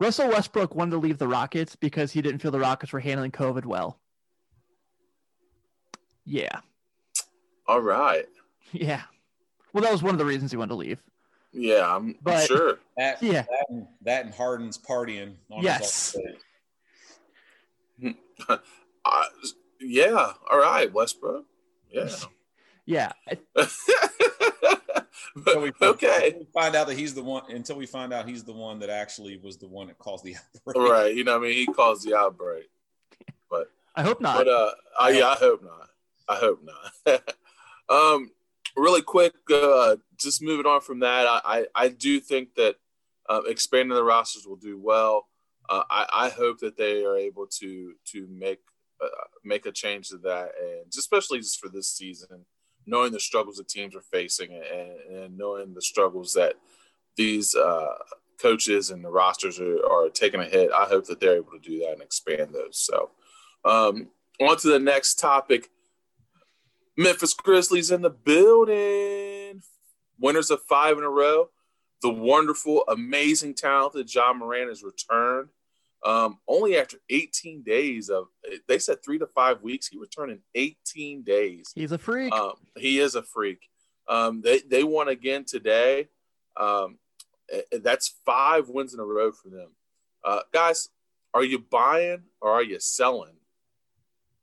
Russell 0.00 0.28
Westbrook 0.30 0.74
wanted 0.74 0.92
to 0.92 0.96
leave 0.98 1.18
the 1.18 1.28
Rockets 1.28 1.76
because 1.76 2.10
he 2.12 2.22
didn't 2.22 2.40
feel 2.40 2.50
the 2.50 2.58
Rockets 2.58 2.92
were 2.92 3.00
handling 3.00 3.30
COVID 3.32 3.64
well. 3.66 3.98
Yeah, 6.24 6.60
All 7.66 7.80
right. 7.80 8.26
yeah. 8.72 9.02
Well, 9.72 9.82
that 9.82 9.92
was 9.92 10.02
one 10.02 10.14
of 10.14 10.18
the 10.18 10.24
reasons 10.24 10.50
he 10.50 10.56
wanted 10.56 10.70
to 10.70 10.74
leave. 10.76 11.02
Yeah, 11.52 11.94
I'm 11.96 12.16
But- 12.22 12.46
sure. 12.46 12.78
That, 12.96 13.22
Yeah. 13.22 13.42
that, 13.42 13.66
and, 13.68 13.86
that 14.02 14.24
and 14.26 14.34
Harden's 14.34 14.78
partying. 14.78 15.34
On 15.50 15.62
Yes. 15.62 16.16
His. 17.98 18.14
Uh, 19.04 19.24
yeah. 19.80 20.32
All 20.50 20.58
right, 20.58 20.92
Westbrook. 20.92 21.44
Yeah. 21.92 22.08
Yeah, 22.86 23.12
I- 23.28 24.79
Until 25.36 25.60
we- 25.62 25.72
okay. 25.82 26.26
until 26.26 26.38
we 26.40 26.46
find 26.52 26.74
out 26.76 26.86
that 26.88 26.96
he's 26.96 27.14
the 27.14 27.22
one. 27.22 27.42
Until 27.50 27.76
we 27.76 27.86
find 27.86 28.12
out 28.12 28.28
he's 28.28 28.44
the 28.44 28.52
one 28.52 28.78
that 28.80 28.90
actually 28.90 29.36
was 29.38 29.56
the 29.58 29.68
one 29.68 29.88
that 29.88 29.98
caused 29.98 30.24
the 30.24 30.36
outbreak. 30.36 30.90
Right. 30.90 31.14
You 31.14 31.24
know 31.24 31.38
what 31.38 31.46
I 31.46 31.48
mean? 31.48 31.56
He 31.56 31.66
caused 31.66 32.06
the 32.06 32.16
outbreak. 32.16 32.68
But 33.50 33.70
I 33.94 34.02
hope 34.02 34.20
not. 34.20 34.36
But 34.36 34.48
uh, 34.48 34.72
I, 34.98 35.10
yeah, 35.10 35.28
I 35.28 35.34
hope 35.34 35.62
not. 35.62 35.88
I 36.28 36.36
hope 36.36 36.60
not. 36.64 37.34
um, 37.88 38.30
really 38.76 39.02
quick, 39.02 39.34
uh, 39.52 39.96
just 40.18 40.42
moving 40.42 40.66
on 40.66 40.80
from 40.80 41.00
that, 41.00 41.26
I, 41.26 41.40
I, 41.44 41.66
I 41.74 41.88
do 41.88 42.20
think 42.20 42.54
that 42.54 42.76
uh, 43.28 43.42
expanding 43.46 43.94
the 43.94 44.04
rosters 44.04 44.46
will 44.46 44.56
do 44.56 44.78
well. 44.78 45.26
Uh, 45.68 45.82
I, 45.88 46.06
I 46.12 46.28
hope 46.30 46.58
that 46.60 46.76
they 46.76 47.04
are 47.04 47.16
able 47.16 47.46
to 47.60 47.94
to 48.06 48.26
make 48.28 48.58
uh, 49.00 49.08
make 49.44 49.66
a 49.66 49.72
change 49.72 50.08
to 50.08 50.18
that, 50.18 50.50
and 50.60 50.86
especially 50.96 51.38
just 51.38 51.60
for 51.60 51.68
this 51.68 51.88
season, 51.88 52.44
knowing 52.86 53.12
the 53.12 53.20
struggles 53.20 53.56
the 53.56 53.64
teams 53.64 53.94
are 53.94 54.02
facing, 54.02 54.52
and, 54.52 55.16
and 55.16 55.38
knowing 55.38 55.74
the 55.74 55.82
struggles 55.82 56.32
that 56.34 56.54
these 57.16 57.54
uh, 57.54 57.94
coaches 58.40 58.90
and 58.90 59.04
the 59.04 59.10
rosters 59.10 59.60
are, 59.60 59.84
are 59.86 60.08
taking 60.08 60.40
a 60.40 60.44
hit. 60.44 60.70
I 60.72 60.84
hope 60.84 61.06
that 61.06 61.20
they're 61.20 61.36
able 61.36 61.52
to 61.52 61.58
do 61.58 61.78
that 61.80 61.92
and 61.92 62.02
expand 62.02 62.54
those. 62.54 62.78
So. 62.78 63.10
Um, 63.64 64.08
on 64.40 64.56
to 64.58 64.68
the 64.68 64.78
next 64.78 65.16
topic. 65.16 65.68
Memphis 66.96 67.34
Grizzlies 67.34 67.90
in 67.90 68.02
the 68.02 68.10
building. 68.10 69.62
Winners 70.18 70.50
of 70.50 70.62
five 70.68 70.98
in 70.98 71.04
a 71.04 71.10
row. 71.10 71.50
The 72.02 72.10
wonderful, 72.10 72.84
amazing, 72.88 73.54
talented 73.54 74.12
Ja 74.12 74.32
Morant 74.32 74.68
has 74.68 74.82
returned. 74.82 75.48
Um, 76.04 76.38
only 76.48 76.78
after 76.78 76.96
18 77.10 77.62
days 77.62 78.08
of, 78.08 78.28
they 78.68 78.78
said 78.78 79.04
three 79.04 79.18
to 79.18 79.26
five 79.26 79.60
weeks. 79.62 79.88
He 79.88 79.98
returned 79.98 80.32
in 80.32 80.40
18 80.54 81.22
days. 81.22 81.72
He's 81.74 81.92
a 81.92 81.98
freak. 81.98 82.32
Um, 82.32 82.54
he 82.76 82.98
is 82.98 83.14
a 83.14 83.22
freak. 83.22 83.68
Um, 84.08 84.40
they 84.42 84.60
they 84.60 84.82
won 84.82 85.08
again 85.08 85.44
today. 85.44 86.08
Um, 86.56 86.98
that's 87.70 88.14
five 88.24 88.68
wins 88.68 88.94
in 88.94 89.00
a 89.00 89.04
row 89.04 89.30
for 89.30 89.50
them. 89.50 89.68
Uh, 90.24 90.40
guys, 90.52 90.88
are 91.34 91.44
you 91.44 91.58
buying 91.58 92.22
or 92.40 92.50
are 92.50 92.62
you 92.62 92.78
selling 92.80 93.34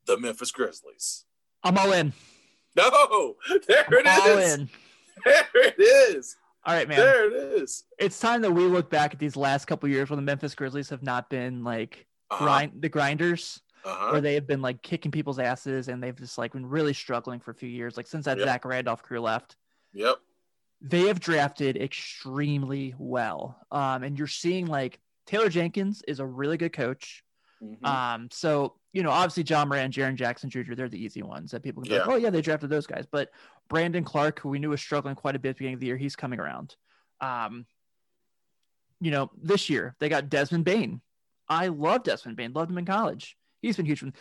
the 0.05 0.17
Memphis 0.17 0.51
Grizzlies? 0.51 1.25
I'm 1.63 1.77
all 1.77 1.91
in. 1.91 2.13
No, 2.75 3.35
there 3.67 3.85
it 3.89 4.07
All 4.07 4.37
is. 4.37 4.53
in. 4.53 4.69
There 5.25 5.47
it 5.55 5.75
is. 5.79 6.35
All 6.67 6.73
right, 6.73 6.87
man. 6.87 6.97
There 6.97 7.27
it 7.27 7.33
is. 7.61 7.85
It's 7.97 8.19
time 8.19 8.41
that 8.41 8.51
we 8.51 8.63
look 8.63 8.89
back 8.89 9.13
at 9.13 9.19
these 9.19 9.37
last 9.37 9.65
couple 9.65 9.87
years 9.87 10.09
when 10.09 10.17
the 10.17 10.23
Memphis 10.23 10.53
Grizzlies 10.53 10.89
have 10.89 11.01
not 11.01 11.29
been 11.29 11.63
like 11.63 12.05
Uh-huh. 12.29 12.43
grind 12.43 12.81
the 12.81 12.89
grinders, 12.89 13.61
Uh-huh. 13.85 14.11
where 14.11 14.19
they 14.21 14.33
have 14.33 14.45
been 14.45 14.61
like 14.61 14.81
kicking 14.81 15.09
people's 15.11 15.39
asses 15.39 15.87
and 15.87 16.03
they've 16.03 16.15
just 16.15 16.37
like 16.37 16.51
been 16.51 16.65
really 16.65 16.91
struggling 16.93 17.39
for 17.39 17.51
a 17.51 17.55
few 17.55 17.69
years, 17.69 17.95
like 17.95 18.05
since 18.05 18.25
that 18.25 18.37
Yep. 18.37 18.45
Zach 18.45 18.65
Randolph 18.65 19.01
crew 19.01 19.21
left. 19.21 19.55
Yep. 19.93 20.17
They 20.81 21.07
have 21.07 21.21
drafted 21.21 21.77
extremely 21.77 22.93
well. 22.97 23.57
Um, 23.71 24.03
and 24.03 24.17
you're 24.17 24.27
seeing 24.27 24.65
like 24.67 24.99
Taylor 25.25 25.47
Jenkins 25.49 26.03
is 26.05 26.19
a 26.19 26.25
really 26.25 26.57
good 26.57 26.73
coach. 26.73 27.23
Mhm. 27.63 27.85
Um, 27.85 28.27
so 28.29 28.75
you 28.93 29.03
know, 29.03 29.11
obviously 29.11 29.43
Ja 29.43 29.63
Morant, 29.63 29.93
Jaren 29.93 30.15
Jackson 30.15 30.49
Jr., 30.49 30.73
they're 30.73 30.89
the 30.89 31.01
easy 31.01 31.21
ones 31.21 31.51
that 31.51 31.61
people 31.61 31.83
can 31.83 31.89
be 31.91 31.97
like, 31.99 32.07
Yeah. 32.07 32.13
oh 32.13 32.17
yeah, 32.17 32.29
they 32.31 32.41
drafted 32.41 32.69
those 32.71 32.87
guys. 32.87 33.05
But 33.09 33.29
Brandon 33.67 34.03
Clarke, 34.03 34.39
who 34.39 34.49
we 34.49 34.59
knew 34.59 34.69
was 34.69 34.81
struggling 34.81 35.15
quite 35.15 35.35
a 35.35 35.39
bit 35.39 35.49
at 35.49 35.55
the 35.55 35.59
beginning 35.59 35.73
of 35.75 35.79
the 35.79 35.87
year, 35.87 35.97
he's 35.97 36.15
coming 36.15 36.39
around. 36.39 36.75
Um, 37.21 37.65
you 38.99 39.11
know, 39.11 39.29
this 39.41 39.69
year 39.69 39.95
they 39.99 40.09
got 40.09 40.29
Desmond 40.29 40.65
Bane. 40.65 41.01
I 41.49 41.67
love 41.67 42.03
Desmond 42.03 42.37
Bane, 42.37 42.53
loved 42.53 42.71
him 42.71 42.77
in 42.77 42.85
college. 42.85 43.37
He's 43.61 43.77
been 43.77 43.85
huge. 43.85 43.99
for 43.99 44.05
them. 44.05 44.13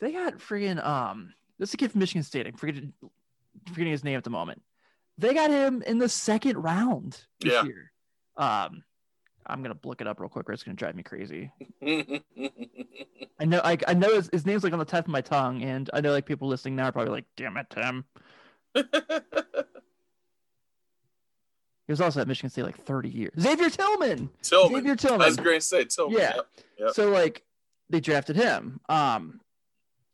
They 0.00 0.12
got 0.12 0.38
friggin' 0.38 0.84
um, 0.84 1.32
this 1.58 1.70
is 1.70 1.74
a 1.74 1.76
kid 1.76 1.92
from 1.92 2.00
Michigan 2.00 2.22
State. 2.22 2.46
I'm 2.46 2.54
forgetting, 2.54 2.92
forgetting 3.68 3.92
his 3.92 4.02
name 4.04 4.16
at 4.16 4.24
the 4.24 4.30
moment. 4.30 4.62
They 5.18 5.34
got 5.34 5.50
him 5.50 5.82
in 5.86 5.98
the 5.98 6.08
second 6.08 6.56
round 6.56 7.20
this 7.40 7.52
Yeah. 7.52 7.64
year. 7.64 7.92
Um, 8.36 8.82
I'm 9.46 9.62
gonna 9.62 9.78
look 9.84 10.00
it 10.00 10.06
up 10.06 10.18
real 10.20 10.28
quick, 10.28 10.48
or 10.48 10.52
it's 10.52 10.62
gonna 10.62 10.76
drive 10.76 10.94
me 10.96 11.02
crazy. 11.02 11.52
I 13.40 13.44
know, 13.44 13.60
I, 13.64 13.76
I 13.88 13.94
know 13.94 14.14
his, 14.14 14.30
his 14.32 14.46
name's 14.46 14.62
like 14.64 14.72
on 14.72 14.78
the 14.78 14.84
tip 14.84 15.04
of 15.06 15.08
my 15.10 15.20
tongue, 15.20 15.62
and 15.62 15.90
I 15.92 16.00
know 16.00 16.12
like 16.12 16.26
people 16.26 16.48
listening 16.48 16.76
now 16.76 16.86
are 16.88 16.92
probably 16.92 17.10
like, 17.12 17.24
"Damn 17.36 17.56
it, 17.56 17.66
Tim." 17.70 18.04
He 21.88 21.92
was 21.92 22.00
also 22.00 22.20
at 22.20 22.28
Michigan 22.28 22.48
State 22.48 22.62
like 22.62 22.78
30 22.78 23.08
years. 23.08 23.32
Xavier 23.38 23.68
Tillman. 23.68 24.30
Tillman. 24.42 24.84
Xavier 24.86 25.12
I 25.20 25.26
was 25.26 25.36
going 25.36 25.58
to 25.58 25.60
say 25.60 25.84
Tillman. 25.84 26.16
Yeah. 26.18 26.32
Yep. 26.36 26.46
Yep. 26.78 26.90
So 26.94 27.10
like 27.10 27.42
they 27.90 28.00
drafted 28.00 28.36
him. 28.36 28.80
Um, 28.88 29.40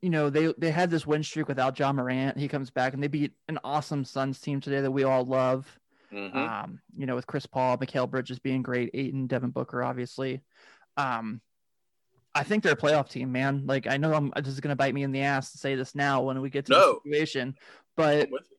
you 0.00 0.10
know 0.10 0.30
they 0.30 0.54
they 0.58 0.70
had 0.70 0.90
this 0.90 1.06
win 1.06 1.22
streak 1.22 1.46
without 1.48 1.78
Ja 1.78 1.92
Morant. 1.92 2.38
He 2.38 2.48
comes 2.48 2.70
back 2.70 2.94
and 2.94 3.02
they 3.02 3.08
beat 3.08 3.32
an 3.48 3.58
awesome 3.64 4.04
Suns 4.04 4.40
team 4.40 4.60
today 4.60 4.80
that 4.80 4.90
we 4.90 5.04
all 5.04 5.24
love. 5.24 5.66
Mhm. 6.12 6.34
Um, 6.34 6.80
you 6.96 7.04
know 7.04 7.16
with 7.16 7.26
Chris 7.26 7.46
Paul, 7.46 7.76
Mikal 7.78 8.08
Bridges 8.08 8.38
being 8.38 8.62
great, 8.62 8.90
Ayton, 8.94 9.26
Devin 9.26 9.50
Booker, 9.50 9.82
obviously. 9.82 10.40
Um, 10.96 11.40
I 12.34 12.44
think 12.44 12.62
they're 12.62 12.72
a 12.74 12.76
playoff 12.76 13.10
team, 13.10 13.30
man. 13.32 13.66
Like 13.66 13.86
I 13.88 13.96
know 13.98 14.14
I'm 14.14 14.32
this 14.36 14.48
is 14.48 14.60
gonna 14.60 14.76
bite 14.76 14.94
me 14.94 15.02
in 15.02 15.10
the 15.12 15.22
ass 15.22 15.50
to 15.52 15.58
say 15.58 15.74
this 15.74 15.94
now 15.94 16.22
when 16.22 16.40
we 16.40 16.48
get 16.48 16.66
to 16.66 16.72
No. 16.72 17.00
the 17.04 17.10
situation, 17.10 17.56
but 17.98 18.26
I'm 18.26 18.30
with 18.30 18.46
you. 18.50 18.56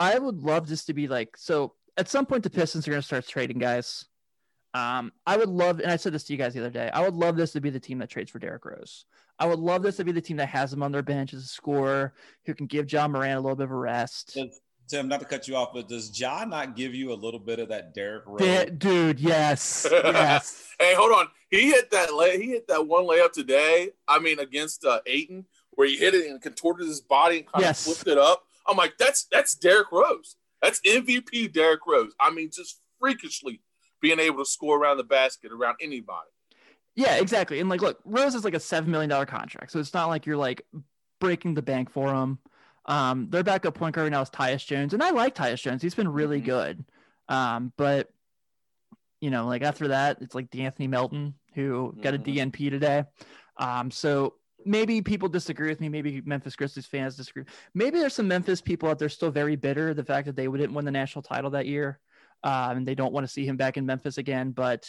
I 0.00 0.18
would 0.18 0.38
love 0.42 0.66
this 0.68 0.84
to 0.86 0.94
be 0.94 1.06
like 1.06 1.36
so. 1.36 1.74
At 1.96 2.08
some 2.08 2.24
point, 2.26 2.42
the 2.42 2.50
Pistons 2.50 2.88
are 2.88 2.90
going 2.90 3.00
to 3.02 3.06
start 3.06 3.28
trading 3.28 3.58
guys. 3.58 4.06
Um, 4.72 5.12
I 5.26 5.36
would 5.36 5.48
love, 5.48 5.80
and 5.80 5.90
I 5.90 5.96
said 5.96 6.12
this 6.14 6.24
to 6.24 6.32
you 6.32 6.38
guys 6.38 6.54
the 6.54 6.60
other 6.60 6.70
day. 6.70 6.88
I 6.94 7.02
would 7.02 7.14
love 7.14 7.36
this 7.36 7.52
to 7.52 7.60
be 7.60 7.70
the 7.70 7.80
team 7.80 7.98
that 7.98 8.08
trades 8.08 8.30
for 8.30 8.38
Derrick 8.38 8.64
Rose. 8.64 9.04
I 9.38 9.46
would 9.46 9.58
love 9.58 9.82
this 9.82 9.96
to 9.96 10.04
be 10.04 10.12
the 10.12 10.20
team 10.20 10.36
that 10.38 10.46
has 10.48 10.72
him 10.72 10.82
on 10.82 10.92
their 10.92 11.02
bench 11.02 11.34
as 11.34 11.42
a 11.44 11.48
scorer 11.48 12.14
who 12.46 12.54
can 12.54 12.66
give 12.66 12.90
Ja 12.90 13.08
Morant 13.08 13.36
a 13.38 13.40
little 13.40 13.56
bit 13.56 13.64
of 13.64 13.70
a 13.72 13.76
rest. 13.76 14.34
Does- 14.34 14.60
Tim, 14.88 15.06
not 15.06 15.20
to 15.20 15.26
cut 15.26 15.46
you 15.46 15.54
off, 15.54 15.72
but 15.72 15.88
does 15.88 16.18
Ja 16.18 16.44
not 16.44 16.74
give 16.74 16.96
you 16.96 17.12
a 17.12 17.14
little 17.14 17.38
bit 17.38 17.60
of 17.60 17.68
that 17.68 17.94
Derrick 17.94 18.24
Rose? 18.26 18.40
Da- 18.40 18.70
dude, 18.70 19.20
yes, 19.20 19.86
yes. 19.92 20.66
hey, 20.80 20.94
hold 20.96 21.12
on. 21.12 21.28
he 21.48 21.70
hit 21.70 21.92
that 21.92 22.12
lay. 22.12 22.40
He 22.42 22.48
hit 22.48 22.66
that 22.66 22.84
one 22.88 23.04
layup 23.04 23.30
today. 23.30 23.90
I 24.08 24.18
mean, 24.18 24.40
against 24.40 24.84
uh, 24.84 24.98
Ayton, 25.06 25.46
where 25.72 25.86
he 25.86 25.96
hit 25.96 26.14
it 26.14 26.28
and 26.28 26.42
contorted 26.42 26.88
his 26.88 27.00
body 27.00 27.38
and 27.38 27.46
kind 27.46 27.62
Yes. 27.64 27.86
of 27.86 27.96
flipped 27.98 28.08
it 28.08 28.18
up. 28.18 28.44
I'm 28.70 28.76
like, 28.76 28.94
that's 28.98 29.26
that's 29.30 29.54
Derrick 29.54 29.90
Rose. 29.92 30.36
That's 30.62 30.80
MVP 30.82 31.52
Derrick 31.52 31.80
Rose. 31.86 32.12
I 32.20 32.30
mean, 32.30 32.50
just 32.52 32.80
freakishly 33.00 33.60
being 34.00 34.20
able 34.20 34.38
to 34.38 34.44
score 34.50 34.78
around 34.78 34.98
the 34.98 35.04
basket 35.04 35.52
around 35.52 35.76
anybody. 35.82 36.28
Yeah, 36.94 37.16
exactly. 37.16 37.60
And 37.60 37.68
like, 37.68 37.82
look, 37.82 37.98
Rose 38.04 38.34
is 38.34 38.44
like 38.44 38.54
a 38.54 38.60
seven 38.60 38.90
million 38.90 39.10
dollar 39.10 39.26
contract, 39.26 39.72
so 39.72 39.78
it's 39.78 39.94
not 39.94 40.08
like 40.08 40.26
you're 40.26 40.36
like 40.36 40.62
breaking 41.20 41.54
the 41.54 41.62
bank 41.62 41.90
for 41.90 42.14
him. 42.14 42.38
Um, 42.86 43.28
their 43.30 43.42
backup 43.44 43.74
point 43.74 43.94
guard 43.94 44.04
right 44.06 44.10
now 44.12 44.22
is 44.22 44.30
Tyus 44.30 44.64
Jones, 44.64 44.94
and 44.94 45.02
I 45.02 45.10
like 45.10 45.34
Tyus 45.34 45.60
Jones. 45.62 45.82
He's 45.82 45.94
been 45.94 46.08
really 46.08 46.40
Mhm. 46.40 46.44
good. 46.46 46.84
Um, 47.28 47.72
but 47.76 48.10
you 49.20 49.30
know, 49.30 49.46
like 49.46 49.62
after 49.62 49.88
that, 49.88 50.18
it's 50.22 50.34
like 50.34 50.50
De'Anthony 50.50 50.88
Melton 50.88 51.34
who 51.54 51.94
got 52.00 52.14
a 52.14 52.18
Mhm. 52.18 52.52
DNP 52.52 52.70
today. 52.70 53.04
Um, 53.58 53.90
so 53.90 54.34
maybe 54.64 55.02
people 55.02 55.28
disagree 55.28 55.68
with 55.68 55.80
me. 55.80 55.88
Maybe 55.88 56.20
Memphis 56.24 56.56
Grizzlies 56.56 56.86
fans 56.86 57.16
disagree. 57.16 57.44
Maybe 57.74 57.98
there's 57.98 58.14
some 58.14 58.28
Memphis 58.28 58.60
people 58.60 58.88
out 58.88 58.98
there 58.98 59.08
still 59.08 59.30
very 59.30 59.56
bitter 59.56 59.94
the 59.94 60.04
fact 60.04 60.26
that 60.26 60.36
they 60.36 60.46
didn't 60.46 60.74
win 60.74 60.84
the 60.84 60.90
national 60.90 61.22
title 61.22 61.50
that 61.50 61.66
year, 61.66 61.98
um, 62.42 62.78
and 62.78 62.86
they 62.86 62.94
don't 62.94 63.12
want 63.12 63.26
to 63.26 63.32
see 63.32 63.44
him 63.44 63.56
back 63.56 63.76
in 63.76 63.86
Memphis 63.86 64.18
again. 64.18 64.52
But 64.52 64.88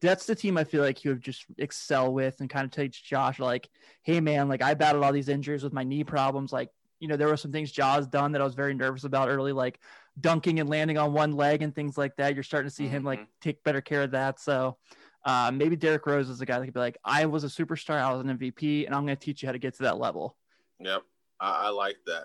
that's 0.00 0.26
the 0.26 0.34
team 0.34 0.56
I 0.56 0.64
feel 0.64 0.82
like 0.82 0.98
he 0.98 1.08
would 1.08 1.20
just 1.22 1.44
excel 1.58 2.12
with 2.12 2.40
and 2.40 2.50
kind 2.50 2.64
of 2.64 2.72
teach 2.72 3.04
Josh 3.04 3.38
like, 3.38 3.68
hey 4.02 4.20
man, 4.20 4.48
like 4.48 4.62
I 4.62 4.74
battled 4.74 5.04
all 5.04 5.12
these 5.12 5.28
injuries 5.28 5.62
with 5.62 5.72
my 5.72 5.84
knee 5.84 6.02
problems. 6.02 6.52
Like, 6.52 6.70
you 6.98 7.08
know, 7.08 7.16
there 7.16 7.28
were 7.28 7.36
some 7.36 7.52
things 7.52 7.70
Jaws 7.70 8.06
done 8.08 8.32
that 8.32 8.40
I 8.40 8.44
was 8.44 8.54
very 8.54 8.74
nervous 8.74 9.04
about 9.04 9.28
early, 9.28 9.52
like 9.52 9.80
dunking 10.20 10.60
and 10.60 10.68
landing 10.68 10.98
on 10.98 11.12
one 11.12 11.32
leg 11.32 11.62
and 11.62 11.74
things 11.74 11.96
like 11.96 12.16
that. 12.16 12.34
You're 12.34 12.42
starting 12.42 12.68
to 12.68 12.74
see 12.74 12.88
him 12.88 13.04
like 13.04 13.20
Mhm. 13.20 13.26
take 13.40 13.62
better 13.62 13.80
care 13.80 14.02
of 14.02 14.10
that. 14.10 14.40
So 14.40 14.76
uh, 15.24 15.50
maybe 15.54 15.76
Derrick 15.76 16.04
Rose 16.06 16.28
is 16.28 16.40
a 16.40 16.46
guy 16.46 16.58
that 16.58 16.64
could 16.64 16.74
be 16.74 16.80
like, 16.80 16.98
I 17.04 17.26
was 17.26 17.44
a 17.44 17.48
superstar, 17.48 18.00
I 18.00 18.12
was 18.12 18.24
an 18.24 18.38
MVP, 18.38 18.86
and 18.86 18.94
I'm 18.94 19.04
going 19.06 19.16
to 19.16 19.24
teach 19.24 19.42
you 19.42 19.46
how 19.48 19.52
to 19.52 19.58
get 19.58 19.74
to 19.76 19.84
that 19.84 19.98
level. 19.98 20.36
Yep, 20.80 21.02
I, 21.40 21.66
I 21.66 21.68
like 21.70 21.96
that. 22.06 22.24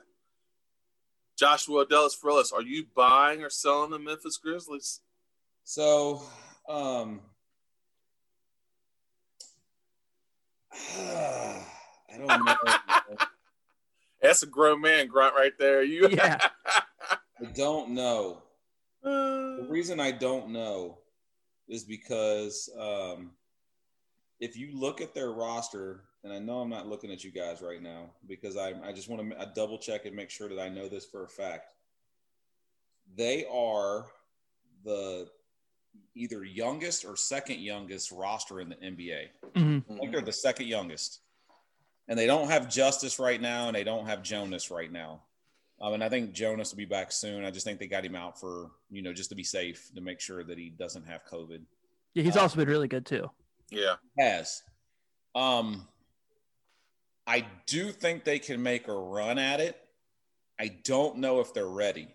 Joshua 1.38 1.86
Dallas 1.86 2.18
Frillis, 2.20 2.52
are 2.52 2.64
you 2.64 2.86
buying 2.96 3.44
or 3.44 3.50
selling 3.50 3.92
the 3.92 4.00
Memphis 4.00 4.38
Grizzlies? 4.38 5.02
So, 5.64 6.24
um, 6.68 7.22
I 11.00 12.18
don't 12.18 12.46
know. 12.46 12.56
That's 14.22 14.42
a 14.42 14.48
grown 14.48 14.82
man 14.82 15.08
grunt 15.08 15.36
right 15.36 15.54
there. 15.60 15.84
You 15.84 16.10
Yeah. 16.10 16.40
I 17.40 17.46
don't 17.54 17.92
know. 17.92 18.42
The 19.04 19.66
Uh, 19.68 19.72
reason 19.72 20.00
I 20.00 20.12
don't 20.12 20.50
know 20.50 20.98
is 21.68 21.84
because 21.84 22.70
um, 22.80 23.32
if 24.40 24.58
you 24.58 24.70
look 24.74 25.02
at 25.02 25.14
their 25.14 25.32
roster, 25.32 26.02
and 26.24 26.32
I 26.32 26.40
know 26.40 26.60
I'm 26.60 26.70
not 26.70 26.88
looking 26.88 27.12
at 27.12 27.24
you 27.24 27.32
guys 27.32 27.62
right 27.62 27.82
now 27.82 28.10
because 28.28 28.58
I, 28.58 28.74
I 28.84 28.92
just 28.92 29.10
want 29.10 29.30
to 29.30 29.52
double 29.56 29.78
check 29.78 30.06
and 30.06 30.16
make 30.16 30.30
sure 30.30 30.50
that 30.50 30.60
I 30.60 30.70
know 30.70 30.88
this 30.88 31.06
for 31.06 31.24
a 31.24 31.28
fact. 31.28 31.74
They 33.16 33.46
are 33.52 34.08
the 34.84 35.30
either 36.16 36.44
youngest 36.44 37.06
or 37.06 37.16
second 37.16 37.60
youngest 37.60 38.12
roster 38.12 38.60
in 38.60 38.70
the 38.70 38.76
NBA. 38.76 39.30
Mhm. 39.56 39.84
I 39.90 39.98
think 39.98 40.12
they're 40.12 40.22
the 40.22 40.32
second 40.32 40.68
youngest. 40.68 41.22
And 42.08 42.18
they 42.18 42.26
don't 42.26 42.50
have 42.50 42.70
Justise 42.70 43.20
right 43.20 43.42
now, 43.42 43.68
and 43.68 43.76
they 43.76 43.84
don't 43.84 44.06
have 44.06 44.24
Jonas 44.24 44.72
right 44.72 44.92
now. 44.92 45.22
Um, 45.80 45.94
and 45.94 46.04
I 46.04 46.10
think 46.10 46.34
Jonas 46.34 46.72
will 46.72 46.78
be 46.78 46.86
back 46.86 47.12
soon. 47.12 47.46
I 47.46 47.52
just 47.52 47.66
think 47.66 47.80
they 47.80 47.88
got 47.88 48.04
him 48.04 48.16
out 48.16 48.40
for, 48.40 48.72
you 48.90 49.02
know, 49.04 49.14
just 49.14 49.30
to 49.30 49.36
be 49.36 49.44
safe 49.44 49.90
to 49.96 50.02
make 50.02 50.20
sure 50.20 50.44
that 50.44 50.58
he 50.58 50.70
doesn't 50.70 51.06
have 51.06 51.24
COVID. 51.26 51.62
Yeah, 52.16 52.24
he's 52.24 52.36
Uh, 52.36 52.42
also 52.42 52.56
been 52.58 52.68
really 52.68 52.88
good 52.88 53.06
too. 53.06 53.30
yeah. 53.70 53.96
Has. 54.18 54.64
Um, 55.36 55.88
I 57.28 57.46
do 57.68 57.92
think 57.92 58.24
they 58.24 58.40
can 58.40 58.64
make 58.64 58.88
a 58.88 58.94
run 58.94 59.38
at 59.38 59.60
it. 59.60 59.78
I 60.60 60.70
don't 60.84 61.18
know 61.18 61.42
if 61.42 61.54
they're 61.54 61.68
ready. 61.68 62.08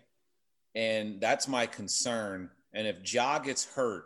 And 0.75 1.21
that's 1.21 1.47
my 1.47 1.65
concern. 1.65 2.49
And 2.73 2.85
if 2.87 3.13
Ja 3.13 3.39
gets 3.39 3.63
hurt, 3.63 4.05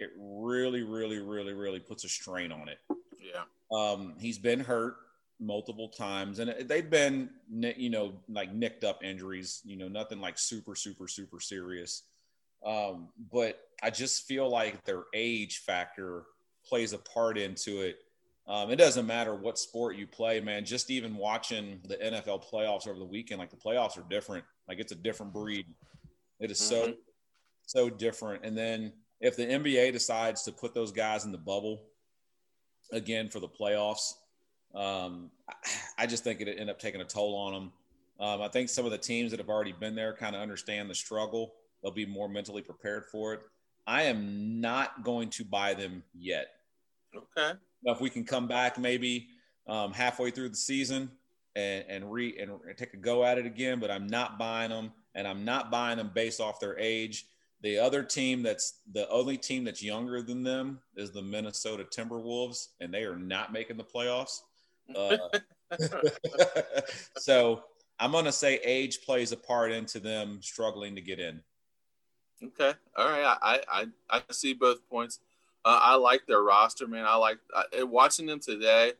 it 0.00 0.10
really, 0.18 0.82
really, 0.82 1.18
really, 1.20 1.52
really 1.52 1.78
puts 1.78 2.02
a 2.04 2.08
strain 2.08 2.50
on 2.50 2.68
it. 2.68 2.78
Yeah. 3.20 3.44
Um, 3.70 4.14
he's 4.18 4.38
been 4.38 4.58
hurt 4.58 4.96
multiple 5.42 5.88
times, 5.88 6.38
and 6.38 6.54
they've 6.68 6.88
been, 6.88 7.30
you 7.50 7.90
know, 7.90 8.14
like 8.28 8.52
nicked 8.52 8.84
up 8.84 9.02
injuries. 9.04 9.60
You 9.64 9.76
know, 9.76 9.88
nothing 9.88 10.20
like 10.20 10.38
super, 10.38 10.74
super, 10.74 11.08
super 11.08 11.40
serious. 11.40 12.04
Um, 12.64 13.08
but 13.30 13.58
I 13.82 13.90
just 13.90 14.26
feel 14.26 14.48
like 14.48 14.84
their 14.84 15.04
age 15.14 15.58
factor 15.58 16.24
plays 16.64 16.92
a 16.92 16.98
part 16.98 17.36
into 17.36 17.80
it. 17.80 17.98
Um, 18.46 18.70
it 18.70 18.76
doesn't 18.76 19.06
matter 19.06 19.34
what 19.34 19.58
sport 19.58 19.96
you 19.96 20.06
play, 20.06 20.40
man. 20.40 20.64
Just 20.64 20.90
even 20.90 21.16
watching 21.16 21.80
the 21.84 21.96
NFL 21.96 22.48
playoffs 22.50 22.88
over 22.88 22.98
the 22.98 23.04
weekend, 23.04 23.38
like 23.38 23.50
the 23.50 23.56
playoffs 23.56 23.98
are 23.98 24.04
different. 24.08 24.44
Like 24.68 24.78
it's 24.78 24.92
a 24.92 24.96
different 24.96 25.32
breed. 25.32 25.66
It 26.40 26.50
is 26.50 26.58
so, 26.58 26.94
so 27.66 27.88
different. 27.88 28.44
And 28.44 28.56
then 28.56 28.92
if 29.20 29.36
the 29.36 29.46
NBA 29.46 29.92
decides 29.92 30.42
to 30.42 30.52
put 30.52 30.74
those 30.74 30.90
guys 30.90 31.24
in 31.24 31.32
the 31.32 31.38
bubble 31.38 31.84
again 32.92 33.28
for 33.28 33.38
the 33.38 33.48
playoffs, 33.48 34.14
um, 34.74 35.30
I- 35.98 36.06
just 36.06 36.24
think 36.24 36.40
it'd 36.40 36.58
end 36.58 36.70
up 36.70 36.78
taking 36.78 37.00
a 37.00 37.04
toll 37.04 37.36
on 37.36 37.52
them. 37.52 37.72
Um, 38.20 38.42
I 38.42 38.48
think 38.48 38.68
some 38.68 38.84
of 38.84 38.90
the 38.90 38.98
teams 38.98 39.30
that 39.30 39.40
have 39.40 39.48
already 39.48 39.72
been 39.72 39.94
there 39.94 40.12
kind 40.12 40.36
of 40.36 40.42
understand 40.42 40.88
the 40.88 40.94
struggle. 40.94 41.54
They'll 41.82 41.92
be 41.92 42.06
more 42.06 42.28
mentally 42.28 42.62
prepared 42.62 43.06
for 43.06 43.34
it. 43.34 43.40
I 43.86 44.02
am 44.04 44.60
not 44.60 45.02
going 45.02 45.30
to 45.30 45.44
buy 45.44 45.74
them 45.74 46.04
yet. 46.14 46.48
Okay. 47.14 47.58
Now, 47.84 47.92
if 47.92 48.00
we 48.00 48.10
can 48.10 48.24
come 48.24 48.46
back 48.46 48.78
maybe 48.78 49.28
um, 49.66 49.92
halfway 49.92 50.30
through 50.30 50.50
the 50.50 50.56
season 50.56 51.10
and 51.56 51.84
and 51.88 52.12
re 52.12 52.36
and 52.38 52.52
take 52.76 52.94
a 52.94 52.96
go 52.96 53.24
at 53.24 53.38
it 53.38 53.46
again, 53.46 53.80
but 53.80 53.90
I'm 53.90 54.06
not 54.06 54.38
buying 54.38 54.70
them, 54.70 54.92
and 55.14 55.26
I'm 55.26 55.44
not 55.44 55.70
buying 55.70 55.98
them 55.98 56.10
based 56.14 56.40
off 56.40 56.60
their 56.60 56.78
age. 56.78 57.26
The 57.62 57.78
other 57.78 58.02
team 58.02 58.42
that's 58.42 58.80
the 58.92 59.08
only 59.08 59.36
team 59.36 59.64
that's 59.64 59.82
younger 59.82 60.22
than 60.22 60.42
them 60.42 60.80
is 60.96 61.10
the 61.10 61.22
Minnesota 61.22 61.84
Timberwolves, 61.84 62.68
and 62.80 62.92
they 62.92 63.04
are 63.04 63.16
not 63.16 63.52
making 63.52 63.76
the 63.76 63.84
playoffs. 63.84 64.40
Uh, 64.94 65.16
so 67.18 67.64
I'm 67.98 68.12
to 68.12 68.32
say 68.32 68.56
age 68.64 69.02
plays 69.02 69.32
a 69.32 69.36
part 69.36 69.72
into 69.72 70.00
them 70.00 70.40
struggling 70.42 70.94
to 70.96 71.00
get 71.00 71.20
in. 71.20 71.40
Okay. 72.42 72.72
All 72.96 73.08
right. 73.08 73.36
I 73.40 73.60
I, 73.70 73.86
I 74.10 74.22
see 74.32 74.52
both 74.52 74.88
points. 74.88 75.20
Uh, 75.64 75.78
I 75.80 75.94
like 75.94 76.26
their 76.26 76.42
roster, 76.42 76.88
man. 76.88 77.04
I 77.06 77.14
like 77.14 77.38
uh, 77.54 77.86
watching 77.86 78.26
them 78.26 78.40
today, 78.40 78.94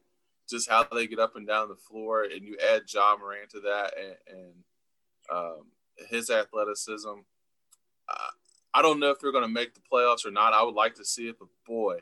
just 0.48 0.70
how 0.70 0.84
they 0.84 1.08
get 1.08 1.18
up 1.18 1.34
and 1.34 1.46
down 1.46 1.68
the 1.68 1.74
floor, 1.74 2.22
and 2.22 2.42
you 2.42 2.56
add 2.72 2.82
Ja 2.88 3.16
Morant 3.18 3.50
to 3.50 3.60
that, 3.60 3.94
and, 3.98 4.38
and 4.38 4.52
um, 5.32 5.66
his 6.08 6.30
athleticism. 6.30 7.08
Uh, 7.08 8.30
I 8.74 8.82
don't 8.82 9.00
know 9.00 9.10
if 9.10 9.18
they're 9.18 9.32
going 9.32 9.44
to 9.44 9.48
make 9.48 9.74
the 9.74 9.80
playoffs 9.80 10.24
or 10.24 10.30
not. 10.30 10.52
I 10.52 10.62
would 10.62 10.74
like 10.74 10.94
to 10.94 11.04
see 11.04 11.28
it, 11.28 11.38
but 11.38 11.48
boy, 11.66 11.98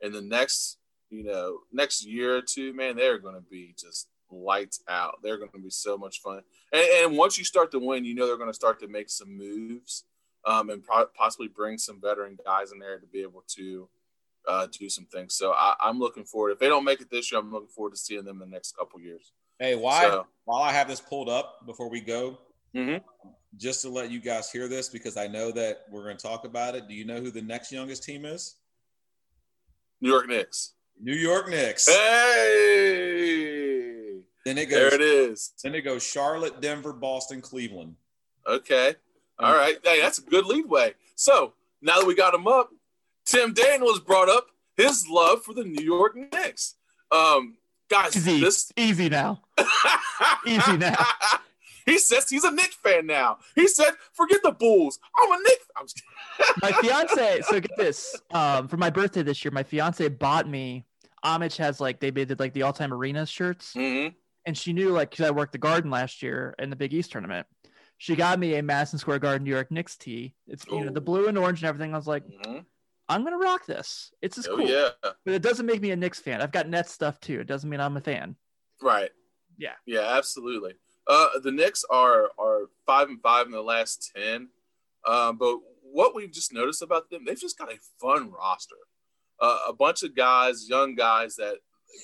in 0.00 0.12
the 0.12 0.20
next, 0.20 0.76
you 1.16 1.24
know, 1.24 1.58
next 1.72 2.04
year 2.06 2.36
or 2.36 2.42
two, 2.42 2.72
man, 2.74 2.96
they're 2.96 3.18
going 3.18 3.34
to 3.34 3.40
be 3.40 3.74
just 3.78 4.08
lights 4.30 4.82
out. 4.88 5.18
They're 5.22 5.38
going 5.38 5.50
to 5.52 5.58
be 5.58 5.70
so 5.70 5.96
much 5.96 6.20
fun. 6.20 6.40
And, 6.72 6.86
and 7.04 7.16
once 7.16 7.38
you 7.38 7.44
start 7.44 7.70
to 7.72 7.78
win, 7.78 8.04
you 8.04 8.14
know 8.14 8.26
they're 8.26 8.36
going 8.36 8.50
to 8.50 8.54
start 8.54 8.78
to 8.80 8.88
make 8.88 9.08
some 9.08 9.36
moves 9.36 10.04
um, 10.44 10.68
and 10.70 10.82
pro- 10.84 11.06
possibly 11.06 11.48
bring 11.48 11.78
some 11.78 12.00
veteran 12.00 12.36
guys 12.44 12.72
in 12.72 12.78
there 12.78 12.98
to 12.98 13.06
be 13.06 13.22
able 13.22 13.44
to 13.56 13.88
uh, 14.46 14.66
do 14.78 14.88
some 14.90 15.06
things. 15.06 15.34
So 15.34 15.52
I, 15.52 15.74
I'm 15.80 15.98
looking 15.98 16.24
forward. 16.24 16.50
If 16.50 16.58
they 16.58 16.68
don't 16.68 16.84
make 16.84 17.00
it 17.00 17.10
this 17.10 17.32
year, 17.32 17.40
I'm 17.40 17.50
looking 17.50 17.68
forward 17.68 17.92
to 17.94 17.96
seeing 17.98 18.24
them 18.24 18.42
in 18.42 18.50
the 18.50 18.54
next 18.54 18.76
couple 18.76 19.00
years. 19.00 19.32
Hey, 19.58 19.74
why 19.74 20.02
So- 20.02 20.26
while 20.44 20.62
I 20.62 20.72
have 20.72 20.86
this 20.88 21.00
pulled 21.00 21.28
up 21.30 21.64
before 21.66 21.88
we 21.88 22.00
go, 22.00 22.38
Mhm. 22.74 23.02
just 23.56 23.80
to 23.82 23.88
let 23.88 24.10
you 24.10 24.20
guys 24.20 24.52
hear 24.52 24.68
this 24.68 24.90
because 24.90 25.16
I 25.16 25.28
know 25.28 25.50
that 25.52 25.86
we're 25.90 26.02
going 26.04 26.16
to 26.18 26.22
talk 26.22 26.44
about 26.44 26.74
it. 26.74 26.88
Do 26.88 26.94
you 26.94 27.06
know 27.06 27.20
who 27.20 27.30
the 27.30 27.40
next 27.40 27.72
youngest 27.72 28.04
team 28.04 28.26
is? 28.26 28.56
New 30.02 30.10
York 30.10 30.28
Knicks. 30.28 30.74
New 31.00 31.14
York 31.14 31.48
Knicks. 31.50 31.86
Hey, 32.86 34.20
Then 34.44 34.58
it 34.58 34.66
goes. 34.66 34.78
there 34.78 34.94
it 34.94 35.00
is. 35.00 35.52
Then 35.62 35.74
it 35.74 35.82
goes 35.82 36.02
Charlotte, 36.02 36.60
Denver, 36.60 36.92
Boston, 36.92 37.40
Cleveland. 37.40 37.96
Okay. 38.46 38.94
All 39.38 39.54
right. 39.54 39.76
Hey, 39.84 40.00
that's 40.00 40.18
a 40.18 40.22
good 40.22 40.46
leadway. 40.46 40.94
So 41.14 41.52
now 41.82 41.98
that 42.00 42.06
we 42.06 42.14
got 42.14 42.34
him 42.34 42.46
up, 42.48 42.70
Tim 43.24 43.52
Daniels 43.52 44.00
brought 44.00 44.28
up 44.28 44.46
his 44.76 45.06
love 45.08 45.42
for 45.42 45.52
the 45.54 45.64
New 45.64 45.84
York 45.84 46.16
Knicks. 46.16 46.74
Um, 47.10 47.56
guys, 47.90 48.16
Easy, 48.16 48.40
this 48.40 48.72
easy 48.76 49.08
now. 49.08 49.42
Easy 50.46 50.76
now. 50.76 50.94
He 51.86 51.98
says 51.98 52.28
he's 52.28 52.44
a 52.44 52.50
Knicks 52.50 52.74
fan 52.74 53.06
now. 53.06 53.38
He 53.54 53.66
said, 53.68 53.92
"Forget 54.12 54.42
the 54.42 54.52
Bulls. 54.52 54.98
I'm 55.18 55.32
a 55.32 55.42
Knicks." 55.42 55.66
I'm 55.76 55.86
just 55.86 56.02
my 56.62 56.72
fiance 56.72 57.40
so 57.48 57.60
get 57.60 57.76
this 57.76 58.14
um 58.32 58.68
for 58.68 58.76
my 58.76 58.90
birthday 58.90 59.22
this 59.22 59.44
year 59.44 59.52
my 59.52 59.62
fiance 59.62 60.06
bought 60.08 60.48
me 60.48 60.84
Amish 61.24 61.56
has 61.58 61.80
like 61.80 62.00
they 62.00 62.10
did 62.10 62.38
like 62.40 62.52
the 62.54 62.62
all-time 62.62 62.92
arenas 62.92 63.28
shirts 63.30 63.72
Mhm. 63.74 64.14
and 64.46 64.56
she 64.58 64.72
knew 64.72 64.90
like 64.90 65.10
because 65.10 65.26
I 65.26 65.30
worked 65.30 65.52
the 65.52 65.58
garden 65.58 65.90
last 65.90 66.22
year 66.22 66.54
in 66.58 66.70
the 66.70 66.76
Big 66.76 66.92
East 66.94 67.12
tournament. 67.12 67.46
She 67.98 68.14
got 68.16 68.38
me 68.38 68.56
a 68.56 68.62
Madison 68.62 68.98
Square 68.98 69.20
Garden 69.20 69.44
New 69.44 69.50
York 69.50 69.70
Knicks 69.70 69.96
tee. 69.96 70.34
It's 70.46 70.66
you 70.66 70.84
know 70.84 70.92
the 70.92 71.00
blue 71.00 71.28
and 71.28 71.38
orange 71.38 71.60
and 71.62 71.68
everything. 71.68 71.94
I 71.94 71.96
was 71.96 72.06
like, 72.06 72.24
Mhm. 72.26 72.64
I'm 73.08 73.22
gonna 73.24 73.38
rock 73.38 73.64
this. 73.66 74.12
It's 74.20 74.36
just 74.36 74.48
Oh 74.48 74.56
cool. 74.56 74.68
yeah, 74.68 74.88
But 75.02 75.34
it 75.34 75.42
doesn't 75.42 75.64
make 75.66 75.80
me 75.80 75.90
a 75.92 75.96
Knicks 75.96 76.20
fan. 76.20 76.42
I've 76.42 76.52
got 76.52 76.68
Nets 76.68 76.92
stuff 76.92 77.20
too. 77.20 77.40
It 77.40 77.46
doesn't 77.46 77.68
mean 77.70 77.80
I'm 77.80 77.96
a 77.96 78.00
fan. 78.00 78.36
right. 78.82 79.10
Yeah. 79.58 79.72
yeah, 79.86 80.00
absolutely. 80.18 80.74
Uh, 81.08 81.38
the 81.42 81.52
Knicks 81.52 81.84
are 81.90 82.30
are 82.38 82.68
five 82.84 83.08
and 83.08 83.20
five 83.20 83.46
in 83.46 83.52
the 83.52 83.62
last 83.62 84.12
ten. 84.14 84.48
Um, 85.06 85.36
but 85.38 85.58
what 85.82 86.14
we've 86.14 86.32
just 86.32 86.52
noticed 86.52 86.82
about 86.82 87.10
them, 87.10 87.24
they've 87.24 87.40
just 87.40 87.58
got 87.58 87.72
a 87.72 87.78
fun 88.00 88.32
roster. 88.32 88.76
Uh, 89.40 89.58
a 89.68 89.72
bunch 89.72 90.02
of 90.02 90.16
guys, 90.16 90.68
young 90.68 90.94
guys 90.94 91.36
that 91.36 91.58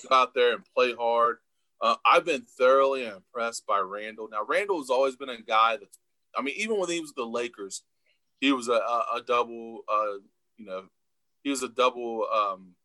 go 0.07 0.15
out 0.15 0.33
there 0.33 0.53
and 0.53 0.63
play 0.75 0.93
hard. 0.93 1.37
Uh, 1.81 1.95
I've 2.05 2.23
been 2.23 2.43
thoroughly 2.43 3.05
impressed 3.05 3.65
by 3.65 3.79
Randle. 3.79 4.29
Now, 4.31 4.45
Randle 4.47 4.79
has 4.79 4.89
always 4.89 5.17
been 5.17 5.29
a 5.29 5.41
guy 5.41 5.75
that's, 5.77 5.99
I 6.35 6.41
mean, 6.41 6.55
even 6.57 6.79
when 6.79 6.89
he 6.89 7.01
was 7.01 7.11
the 7.13 7.25
Lakers, 7.25 7.83
he 8.39 8.53
was 8.53 8.69
a, 8.69 8.73
a, 8.73 9.05
a 9.15 9.21
double, 9.27 9.81
uh, 9.91 10.19
you 10.57 10.65
know, 10.65 10.83
he 11.43 11.49
was 11.49 11.61
a 11.61 11.67
double, 11.67 12.25
um, 12.33 12.75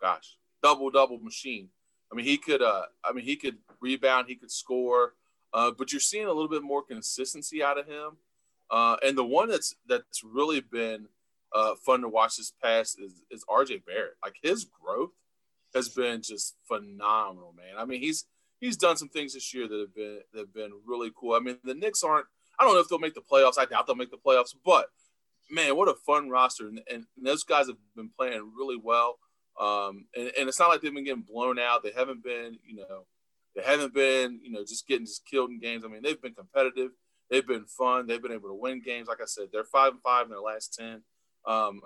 gosh, 0.00 0.36
double 0.62 0.90
double 0.90 1.18
machine. 1.18 1.68
I 2.10 2.16
mean, 2.16 2.26
he 2.26 2.36
could, 2.36 2.62
uh, 2.62 2.86
I 3.04 3.12
mean, 3.12 3.24
he 3.24 3.36
could 3.36 3.58
rebound, 3.80 4.26
he 4.28 4.34
could 4.34 4.50
score, 4.50 5.14
uh, 5.54 5.70
but 5.70 5.92
you're 5.92 6.00
seeing 6.00 6.26
a 6.26 6.32
little 6.32 6.48
bit 6.48 6.62
more 6.62 6.82
consistency 6.82 7.62
out 7.62 7.78
of 7.78 7.86
him. 7.86 8.16
Uh, 8.70 8.96
and 9.06 9.16
the 9.16 9.24
one 9.24 9.48
that's 9.48 9.74
that's 9.86 10.22
really 10.24 10.60
been 10.60 11.06
uh, 11.54 11.74
fun 11.76 12.00
to 12.00 12.08
watch 12.08 12.36
this 12.36 12.52
past 12.62 12.98
is, 13.00 13.22
is 13.30 13.44
RJ 13.48 13.86
Barrett. 13.86 14.16
Like 14.22 14.34
his 14.42 14.64
growth 14.64 15.12
has 15.74 15.88
been 15.88 16.22
just 16.22 16.56
phenomenal, 16.66 17.54
man. 17.56 17.76
I 17.78 17.84
mean, 17.84 18.00
he's 18.00 18.24
he's 18.58 18.76
done 18.76 18.96
some 18.96 19.08
things 19.08 19.34
this 19.34 19.54
year 19.54 19.68
that 19.68 19.78
have 19.78 19.94
been 19.94 20.20
that 20.32 20.40
have 20.40 20.54
been 20.54 20.72
really 20.84 21.12
cool. 21.14 21.34
I 21.34 21.38
mean, 21.38 21.58
the 21.62 21.74
Knicks 21.74 22.02
aren't. 22.02 22.26
I 22.58 22.64
don't 22.64 22.74
know 22.74 22.80
if 22.80 22.88
they'll 22.88 22.98
make 22.98 23.14
the 23.14 23.20
playoffs. 23.20 23.58
I 23.58 23.64
doubt 23.64 23.86
they'll 23.86 23.96
make 23.96 24.10
the 24.10 24.16
playoffs, 24.16 24.54
but 24.64 24.86
man, 25.50 25.76
what 25.76 25.88
a 25.88 25.94
fun 25.94 26.28
roster! 26.30 26.66
And, 26.66 26.80
and 26.92 27.04
those 27.16 27.44
guys 27.44 27.68
have 27.68 27.76
been 27.94 28.10
playing 28.16 28.52
really 28.56 28.78
well. 28.82 29.18
Um, 29.60 30.06
and, 30.16 30.32
and 30.36 30.48
it's 30.48 30.58
not 30.58 30.68
like 30.68 30.80
they've 30.80 30.92
been 30.92 31.04
getting 31.04 31.22
blown 31.22 31.60
out. 31.60 31.84
They 31.84 31.92
haven't 31.94 32.24
been, 32.24 32.58
you 32.64 32.76
know, 32.76 33.06
they 33.54 33.62
haven't 33.62 33.94
been, 33.94 34.40
you 34.42 34.50
know, 34.50 34.64
just 34.64 34.86
getting 34.86 35.06
just 35.06 35.26
killed 35.26 35.50
in 35.50 35.60
games. 35.60 35.84
I 35.84 35.88
mean, 35.88 36.02
they've 36.02 36.20
been 36.20 36.34
competitive. 36.34 36.90
They've 37.30 37.46
been 37.46 37.64
fun. 37.64 38.06
They've 38.06 38.22
been 38.22 38.32
able 38.32 38.48
to 38.48 38.54
win 38.54 38.82
games. 38.84 39.08
Like 39.08 39.20
I 39.20 39.26
said, 39.26 39.48
they're 39.52 39.64
five 39.64 39.92
and 39.92 40.02
five 40.02 40.24
in 40.24 40.30
their 40.30 40.40
last 40.40 40.74
ten. 40.74 41.02
Um, 41.46 41.80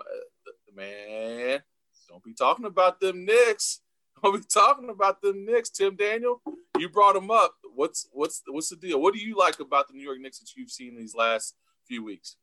man, 0.75 1.61
don't 2.07 2.23
be 2.23 2.33
talking 2.33 2.65
about 2.65 2.99
them 2.99 3.25
Knicks. 3.25 3.81
Don't 4.23 4.35
be 4.35 4.45
talking 4.53 4.89
about 4.89 5.21
them 5.21 5.45
Knicks. 5.45 5.69
Tim 5.69 5.95
Daniel, 5.95 6.41
you 6.77 6.89
brought 6.89 7.13
them 7.13 7.31
up. 7.31 7.55
What's 7.73 8.09
what's 8.11 8.41
what's 8.47 8.67
the 8.67 8.75
deal? 8.75 9.01
What 9.01 9.13
do 9.13 9.19
you 9.21 9.37
like 9.37 9.61
about 9.61 9.87
the 9.87 9.93
New 9.93 10.03
York 10.03 10.19
Knicks 10.19 10.39
that 10.39 10.49
you've 10.57 10.71
seen 10.71 10.97
these 10.97 11.15
last 11.15 11.55
few 11.87 12.03
weeks? 12.03 12.35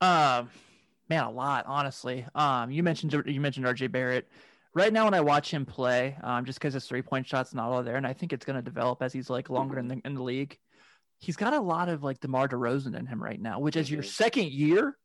Um, 0.00 0.48
man, 1.08 1.24
a 1.24 1.30
lot, 1.30 1.64
honestly. 1.66 2.24
Um, 2.36 2.70
you 2.70 2.84
mentioned 2.84 3.12
you 3.26 3.40
mentioned 3.40 3.66
RJ 3.66 3.90
Barrett. 3.90 4.28
Right 4.76 4.92
now, 4.92 5.06
when 5.06 5.14
I 5.14 5.22
watch 5.22 5.50
him 5.50 5.64
play, 5.64 6.18
um, 6.22 6.44
just 6.44 6.58
because 6.58 6.74
his 6.74 6.86
three 6.86 7.00
point 7.00 7.26
shot's 7.26 7.54
not 7.54 7.70
all 7.70 7.82
there, 7.82 7.96
and 7.96 8.06
I 8.06 8.12
think 8.12 8.34
it's 8.34 8.44
going 8.44 8.56
to 8.56 8.62
develop 8.62 9.02
as 9.02 9.10
he's 9.10 9.30
like 9.30 9.48
longer 9.48 9.78
in 9.78 9.88
the 9.88 10.02
in 10.04 10.12
the 10.14 10.22
league. 10.22 10.58
He's 11.18 11.34
got 11.36 11.54
a 11.54 11.60
lot 11.60 11.88
of 11.88 12.02
like 12.02 12.20
DeMar 12.20 12.46
DeRozan 12.46 12.94
in 12.94 13.06
him 13.06 13.22
right 13.22 13.40
now, 13.40 13.58
which 13.58 13.74
is 13.74 13.90
your 13.90 14.02
Mhm. 14.02 14.06
second 14.08 14.52
year. 14.52 14.98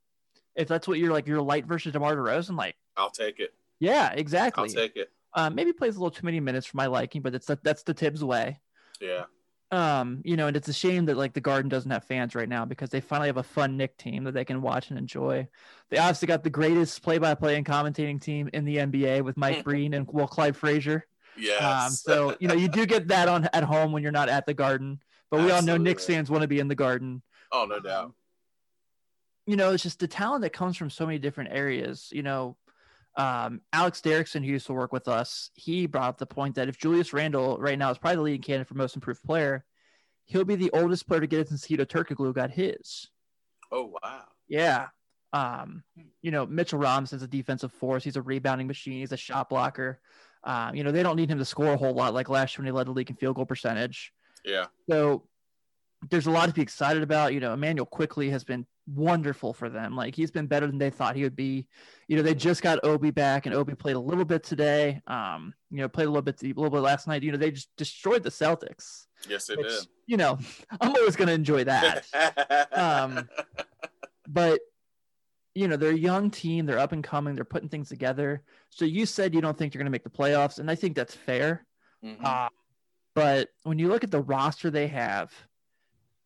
If 0.57 0.67
that's 0.67 0.89
what 0.89 0.99
you're 0.99 1.13
like, 1.13 1.25
you're 1.25 1.41
light 1.41 1.65
versus 1.67 1.93
DeMar 1.93 2.17
DeRozan, 2.17 2.57
like, 2.57 2.75
I'll 2.97 3.11
take 3.11 3.39
it. 3.39 3.53
yeah, 3.79 4.11
exactly. 4.11 4.63
I'll 4.63 4.75
take 4.75 4.97
it. 4.97 5.09
Um, 5.35 5.55
maybe 5.55 5.71
plays 5.71 5.95
a 5.95 5.99
little 5.99 6.11
too 6.11 6.25
many 6.25 6.41
minutes 6.41 6.67
for 6.67 6.75
my 6.75 6.87
liking, 6.87 7.21
but 7.21 7.33
it's 7.33 7.49
that's 7.63 7.83
the 7.83 7.93
Thibs 7.93 8.25
way. 8.25 8.59
Yeah. 8.99 9.23
Um, 9.71 10.21
you 10.25 10.35
know, 10.35 10.47
and 10.47 10.57
it's 10.57 10.67
a 10.67 10.73
shame 10.73 11.05
that 11.05 11.15
like 11.15 11.31
the 11.31 11.39
Garden 11.39 11.69
doesn't 11.69 11.89
have 11.89 12.03
fans 12.03 12.35
right 12.35 12.49
now 12.49 12.65
because 12.65 12.89
they 12.89 12.99
finally 12.99 13.29
have 13.29 13.37
a 13.37 13.43
fun 13.43 13.77
Knick 13.77 13.95
team 13.97 14.25
that 14.25 14.33
they 14.33 14.43
can 14.43 14.61
watch 14.61 14.89
and 14.89 14.99
enjoy. 14.99 15.47
They 15.89 15.97
obviously 15.97 16.27
got 16.27 16.43
the 16.43 16.49
greatest 16.49 17.01
play-by-play 17.01 17.55
and 17.55 17.65
commentating 17.65 18.21
team 18.21 18.49
in 18.51 18.65
the 18.65 18.77
NBA 18.77 19.23
with 19.23 19.37
Mike 19.37 19.63
Breen 19.65 19.93
and 19.93 20.05
well 20.11 20.27
Clyde 20.27 20.57
Frazier. 20.57 21.07
Yes. 21.37 21.61
Um, 21.61 21.91
so 21.91 22.35
you 22.41 22.49
know 22.49 22.53
you 22.53 22.67
do 22.67 22.85
get 22.85 23.07
that 23.07 23.29
on 23.29 23.47
at 23.53 23.63
home 23.63 23.93
when 23.93 24.03
you're 24.03 24.11
not 24.11 24.27
at 24.27 24.45
the 24.45 24.53
Garden, 24.53 25.01
but 25.29 25.41
we 25.41 25.51
all 25.51 25.61
know 25.61 25.77
Knicks 25.77 26.03
Absolutely. 26.03 26.15
fans 26.15 26.29
want 26.31 26.41
to 26.41 26.47
be 26.49 26.59
in 26.59 26.67
the 26.67 26.75
Garden. 26.75 27.21
oh, 27.53 27.65
no 27.65 27.79
doubt. 27.79 28.13
You 29.47 29.55
know, 29.55 29.71
it's 29.71 29.83
just 29.83 29.99
the 29.99 30.07
talent 30.07 30.43
that 30.43 30.53
comes 30.53 30.77
from 30.77 30.89
so 30.89 31.05
many 31.05 31.17
different 31.17 31.51
areas. 31.53 32.09
You 32.11 32.23
know, 32.23 32.57
um, 33.17 33.61
Alex 33.73 34.01
Derrickson, 34.01 34.43
who 34.45 34.51
used 34.51 34.67
to 34.67 34.73
work 34.73 34.93
with 34.93 35.07
us, 35.07 35.51
he 35.53 35.85
brought 35.85 36.09
up 36.09 36.17
the 36.17 36.25
point 36.25 36.55
that 36.55 36.69
if 36.69 36.77
Julius 36.77 37.13
Randle 37.13 37.57
right 37.57 37.77
now 37.77 37.91
is 37.91 37.97
probably 37.97 38.15
the 38.15 38.21
leading 38.21 38.41
candidate 38.41 38.67
for 38.67 38.75
most 38.75 38.95
improved 38.95 39.23
player, 39.23 39.65
he'll 40.25 40.45
be 40.45 40.55
the 40.55 40.71
oldest 40.71 41.07
player 41.07 41.21
to 41.21 41.27
get 41.27 41.41
it 41.41 41.49
since 41.49 41.67
Hedo 41.67 41.85
Turkoglu 41.85 42.33
got 42.33 42.51
his. 42.51 43.07
Oh, 43.71 43.93
wow. 44.01 44.23
Yeah. 44.47 44.87
Um, 45.33 45.83
you 46.21 46.31
know, 46.31 46.45
Mitchell 46.45 46.79
Robinson's 46.79 47.23
a 47.23 47.27
defensive 47.27 47.71
force. 47.73 48.03
He's 48.03 48.17
a 48.17 48.21
rebounding 48.21 48.67
machine. 48.67 48.99
He's 48.99 49.11
a 49.11 49.17
shot 49.17 49.49
blocker. 49.49 49.99
Um, 50.43 50.75
you 50.75 50.83
know, 50.83 50.91
they 50.91 51.03
don't 51.03 51.15
need 51.15 51.29
him 51.29 51.37
to 51.37 51.45
score 51.45 51.73
a 51.73 51.77
whole 51.77 51.93
lot 51.93 52.13
like 52.13 52.29
last 52.29 52.55
year 52.55 52.63
when 52.63 52.67
he 52.67 52.71
led 52.71 52.87
the 52.87 52.91
league 52.91 53.09
in 53.09 53.15
field 53.15 53.35
goal 53.35 53.45
percentage. 53.45 54.11
Yeah. 54.43 54.65
So 54.89 55.23
there's 56.09 56.25
a 56.25 56.31
lot 56.31 56.47
to 56.47 56.53
be 56.53 56.61
excited 56.61 57.03
about. 57.03 57.33
You 57.33 57.39
know, 57.39 57.53
Immanuel 57.53 57.85
Quickley 57.85 58.29
has 58.31 58.43
been 58.43 58.65
wonderful 58.95 59.53
for 59.53 59.69
them. 59.69 59.95
Like 59.95 60.15
he's 60.15 60.31
been 60.31 60.47
better 60.47 60.67
than 60.67 60.77
they 60.77 60.89
thought 60.89 61.15
he 61.15 61.23
would 61.23 61.35
be. 61.35 61.67
You 62.07 62.17
know, 62.17 62.23
they 62.23 62.35
just 62.35 62.61
got 62.61 62.83
Obi 62.83 63.11
back, 63.11 63.45
and 63.45 63.55
Obi 63.55 63.73
played 63.75 63.95
a 63.95 63.99
little 63.99 64.25
bit 64.25 64.43
today. 64.43 65.01
Um, 65.07 65.53
you 65.69 65.77
know, 65.77 65.87
played 65.89 66.05
a 66.05 66.09
little 66.09 66.21
bit 66.21 66.41
a 66.43 66.47
little 66.47 66.69
bit 66.69 66.81
last 66.81 67.07
night. 67.07 67.23
You 67.23 67.31
know, 67.31 67.37
they 67.37 67.51
just 67.51 67.69
destroyed 67.77 68.23
the 68.23 68.29
Celtics. 68.29 69.05
Yes, 69.29 69.49
it 69.49 69.57
Which, 69.57 69.67
did. 69.67 69.87
you 70.07 70.17
know, 70.17 70.37
I'm 70.81 70.95
always 70.95 71.15
going 71.15 71.27
to 71.27 71.33
enjoy 71.33 71.63
that. 71.65 72.05
um, 72.73 73.29
but 74.27 74.59
you 75.53 75.67
know 75.67 75.75
they're 75.75 75.91
a 75.91 75.97
young 75.97 76.31
team 76.31 76.65
they're 76.65 76.79
up 76.79 76.93
and 76.93 77.03
coming 77.03 77.35
they're 77.35 77.43
putting 77.43 77.67
things 77.67 77.89
together 77.89 78.41
so 78.69 78.85
you 78.85 79.05
said 79.05 79.33
you 79.35 79.41
don't 79.41 79.57
think 79.57 79.73
you're 79.73 79.79
going 79.79 79.85
to 79.85 79.91
make 79.91 80.05
the 80.05 80.09
playoffs 80.09 80.59
and 80.59 80.71
i 80.71 80.75
think 80.75 80.95
that's 80.95 81.13
fair 81.13 81.65
Mhm. 82.01 82.23
uh, 82.23 82.47
but 83.15 83.49
when 83.63 83.77
you 83.77 83.89
look 83.89 84.05
at 84.05 84.11
the 84.11 84.21
roster 84.21 84.69
they 84.71 84.87
have 84.87 85.33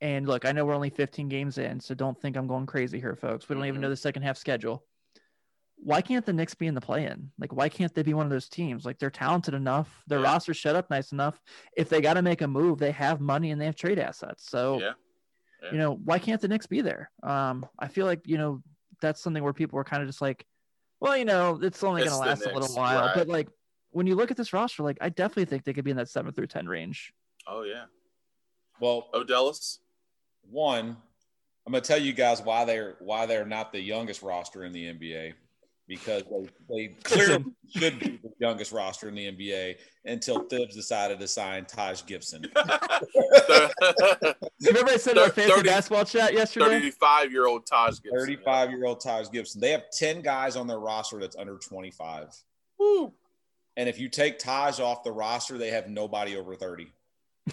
and 0.01 0.27
look 0.27 0.45
i 0.45 0.51
know 0.51 0.65
we're 0.65 0.73
only 0.75 0.89
15 0.89 1.29
games 1.29 1.57
in 1.57 1.79
so 1.79 1.93
don't 1.95 2.19
think 2.19 2.35
i'm 2.35 2.47
going 2.47 2.65
crazy 2.65 2.99
here 2.99 3.15
folks 3.15 3.47
we 3.47 3.55
don't 3.55 3.65
even 3.65 3.79
Mhm. 3.79 3.83
know 3.83 3.89
the 3.89 3.95
second 3.97 4.23
half 4.23 4.37
schedule 4.37 4.83
why 5.77 6.01
can't 6.01 6.25
the 6.25 6.31
Knicks 6.31 6.55
be 6.55 6.67
in 6.67 6.73
the 6.73 6.79
play-in? 6.79 7.31
Like, 7.37 7.51
why 7.51 7.67
can't 7.67 7.93
they 7.93 8.01
be 8.01 8.13
one 8.13 8.25
of 8.25 8.31
those 8.31 8.47
teams? 8.47 8.85
Like, 8.85 8.97
they're 8.97 9.09
talented 9.11 9.53
enough, 9.53 10.03
their 10.07 10.19
Yeah. 10.21 10.31
roster's 10.31 10.55
shut 10.55 10.73
up 10.73 10.89
nice 10.89 11.11
enough. 11.11 11.39
If 11.75 11.89
they 11.89 11.99
got 11.99 12.13
to 12.13 12.21
make 12.21 12.41
a 12.41 12.47
move, 12.47 12.79
they 12.79 12.91
have 12.91 13.19
money 13.19 13.51
and 13.51 13.59
they 13.59 13.65
have 13.65 13.75
trade 13.75 13.99
assets. 13.99 14.49
So, 14.49 14.79
Yeah. 14.79 14.93
Yeah. 15.61 15.71
you 15.73 15.77
know, 15.77 15.91
why 15.95 16.17
can't 16.17 16.39
the 16.39 16.47
Knicks 16.47 16.65
be 16.65 16.79
there? 16.79 17.11
Um, 17.23 17.67
I 17.77 17.89
feel 17.89 18.05
like 18.05 18.25
you 18.25 18.37
know 18.37 18.63
that's 19.01 19.21
something 19.21 19.43
where 19.43 19.51
people 19.51 19.77
are 19.77 19.83
kind 19.83 20.01
of 20.01 20.07
just 20.07 20.21
like, 20.21 20.45
well, 21.01 21.17
you 21.17 21.25
know, 21.25 21.59
it's 21.61 21.83
only 21.83 22.03
going 22.03 22.13
to 22.13 22.17
last 22.19 22.45
a 22.45 22.53
little 22.57 22.73
while. 22.73 23.07
right. 23.07 23.13
But 23.15 23.27
like, 23.27 23.49
when 23.89 24.07
you 24.07 24.15
look 24.15 24.31
at 24.31 24.37
this 24.37 24.53
roster, 24.53 24.81
like, 24.81 24.97
I 25.01 25.09
definitely 25.09 25.45
think 25.45 25.65
they 25.65 25.73
could 25.73 25.83
be 25.85 25.91
in 25.91 25.97
that 25.97 26.07
seven 26.09 26.31
through 26.31 26.47
ten 26.47 26.67
range. 26.67 27.13
Oh, 27.47 27.63
yeah. 27.63 27.85
Well, 28.79 29.09
Odellis? 29.13 29.79
One, 30.49 30.97
I'm 31.65 31.71
gonna 31.71 31.81
tell 31.81 31.97
you 31.99 32.13
guys 32.13 32.41
why 32.41 32.65
they're 32.65 32.95
why 32.99 33.25
they're 33.25 33.45
not 33.45 33.71
the 33.71 33.81
youngest 33.81 34.21
roster 34.21 34.63
in 34.63 34.71
the 34.71 34.93
NBA 34.93 35.33
because 35.87 36.23
they, 36.69 36.87
they 36.87 36.87
clearly 37.03 37.45
should 37.69 37.99
be 37.99 38.19
the 38.23 38.31
youngest 38.39 38.71
roster 38.71 39.07
in 39.07 39.15
the 39.15 39.31
NBA 39.31 39.75
until 40.05 40.43
Thibs 40.43 40.75
decided 40.75 41.19
to 41.19 41.27
sign 41.27 41.65
Taj 41.65 42.03
Gibson. 42.05 42.41
Remember 44.65 44.91
I 44.91 44.97
said 44.97 45.17
in 45.17 45.23
our 45.23 45.29
Thir- 45.29 45.43
fancy 45.43 45.51
30 45.51 45.69
basketball 45.69 46.05
chat 46.05 46.33
yesterday? 46.33 46.65
35 46.65 47.31
year 47.31 47.45
old 47.45 47.67
Taj 47.67 48.01
Gibson. 48.01 48.19
35 48.19 48.71
year 48.71 48.85
old 48.85 48.99
Taj 49.01 49.29
Gibson. 49.29 49.61
They 49.61 49.71
have 49.71 49.83
10 49.91 50.21
guys 50.21 50.55
on 50.55 50.67
their 50.67 50.79
roster 50.79 51.19
that's 51.19 51.35
under 51.35 51.57
25. 51.57 52.29
Woo. 52.79 53.13
And 53.77 53.89
if 53.89 53.99
you 53.99 54.09
take 54.09 54.39
Taj 54.39 54.79
off 54.79 55.03
the 55.03 55.11
roster, 55.11 55.57
they 55.57 55.69
have 55.69 55.87
nobody 55.87 56.37
over 56.37 56.55
30. 56.55 56.91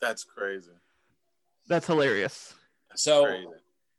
That's 0.00 0.24
crazy. 0.24 0.70
That's 1.68 1.86
hilarious. 1.86 2.54
So 2.94 3.24
Crazy. 3.26 3.46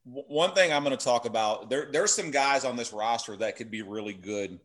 w- 0.06 0.26
one 0.28 0.54
thing 0.54 0.74
I'm 0.74 0.84
going 0.84 0.97
to 0.97 1.04
talk 1.04 1.26
about 1.26 1.70
there 1.70 1.88
there's 1.91 2.12
some 2.12 2.32
guys 2.32 2.66
on 2.66 2.76
this 2.76 2.91
roster 2.91 3.36
that 3.38 3.56
could 3.56 3.72
be 3.72 3.82
really 3.82 4.14
good, 4.14 4.60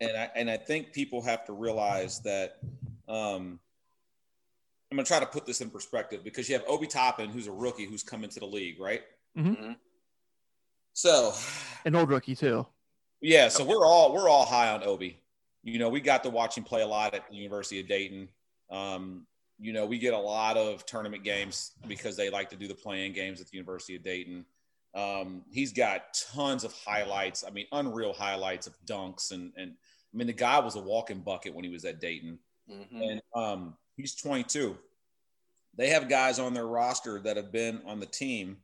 and 0.00 0.16
I 0.16 0.30
and 0.36 0.50
I 0.50 0.56
think 0.56 0.92
people 0.92 1.22
have 1.22 1.44
to 1.46 1.52
realize 1.52 2.20
that. 2.20 2.58
Um, 3.08 3.58
I'm 4.90 4.96
going 4.96 5.04
to 5.06 5.08
try 5.08 5.18
to 5.18 5.26
put 5.26 5.44
this 5.44 5.60
in 5.60 5.70
perspective 5.70 6.22
because 6.22 6.48
you 6.48 6.54
have 6.54 6.62
Obi 6.68 6.86
Toppin, 6.86 7.28
who's 7.30 7.48
a 7.48 7.52
rookie 7.52 7.84
who's 7.84 8.04
come 8.04 8.22
into 8.22 8.38
the 8.38 8.46
league, 8.46 8.78
right? 8.80 9.02
Mm-hmm. 9.36 9.72
So, 10.92 11.32
An 11.84 11.96
old 11.96 12.10
rookie 12.10 12.36
too. 12.36 12.64
yeah, 13.20 13.48
so 13.48 13.64
we're 13.64 13.84
all 13.84 14.14
we're 14.14 14.28
all 14.28 14.44
high 14.44 14.70
on 14.70 14.84
Obi. 14.84 15.18
You 15.64 15.80
know, 15.80 15.88
we 15.88 16.00
got 16.00 16.22
to 16.24 16.30
watch 16.30 16.56
him 16.56 16.62
play 16.62 16.82
a 16.82 16.86
lot 16.86 17.12
at 17.14 17.28
the 17.28 17.34
University 17.34 17.80
of 17.80 17.88
Dayton. 17.88 18.28
Um, 18.70 19.26
you 19.58 19.72
know, 19.72 19.86
we 19.86 19.98
get 19.98 20.14
a 20.14 20.18
lot 20.18 20.56
of 20.56 20.84
tournament 20.86 21.22
games 21.24 21.72
because 21.86 22.16
they 22.16 22.30
like 22.30 22.50
to 22.50 22.56
do 22.56 22.66
the 22.68 22.74
playing 22.74 23.12
games 23.12 23.40
at 23.40 23.48
the 23.48 23.56
University 23.56 23.96
of 23.96 24.02
Dayton. 24.02 24.44
Um, 24.94 25.44
he's 25.50 25.72
got 25.72 26.14
tons 26.32 26.64
of 26.64 26.72
highlights. 26.72 27.44
I 27.46 27.50
mean, 27.50 27.66
unreal 27.72 28.12
highlights 28.12 28.66
of 28.66 28.74
dunks 28.86 29.32
and 29.32 29.52
and 29.56 29.72
I 30.12 30.16
mean, 30.16 30.28
the 30.28 30.32
guy 30.32 30.60
was 30.60 30.76
a 30.76 30.80
walking 30.80 31.20
bucket 31.22 31.52
when 31.54 31.64
he 31.64 31.70
was 31.70 31.84
at 31.84 32.00
Dayton, 32.00 32.38
Mhm. 32.70 33.10
and 33.10 33.22
um, 33.34 33.76
he's 33.96 34.14
22. 34.14 34.78
They 35.76 35.88
have 35.88 36.08
guys 36.08 36.38
on 36.38 36.54
their 36.54 36.68
roster 36.68 37.18
that 37.22 37.36
have 37.36 37.50
been 37.50 37.82
on 37.84 37.98
the 37.98 38.06
team. 38.06 38.62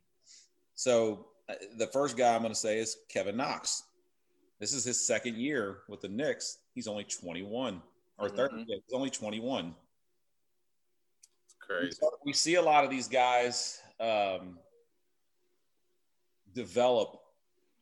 So 0.75 1.27
the 1.75 1.87
first 1.87 2.15
guy 2.15 2.33
I'm 2.33 2.41
going 2.41 2.53
to 2.53 2.59
say 2.59 2.79
is 2.79 2.95
Kevin 3.09 3.35
Knox. 3.35 3.83
This 4.59 4.71
is 4.71 4.85
his 4.85 5.05
second 5.05 5.35
year 5.35 5.79
with 5.89 5.99
the 5.99 6.07
Knicks. 6.07 6.59
He's 6.73 6.87
only 6.87 7.03
21 7.03 7.81
or 8.17 8.29
30. 8.29 8.55
Mhm. 8.55 8.65
He's 8.67 8.93
only 8.93 9.09
21. 9.09 9.75
It's 11.69 11.99
crazy. 11.99 12.15
We 12.25 12.33
see 12.33 12.55
a 12.55 12.61
lot 12.61 12.83
of 12.83 12.89
these 12.89 13.07
guys 13.07 13.81
um, 13.99 14.57
develop 16.53 17.19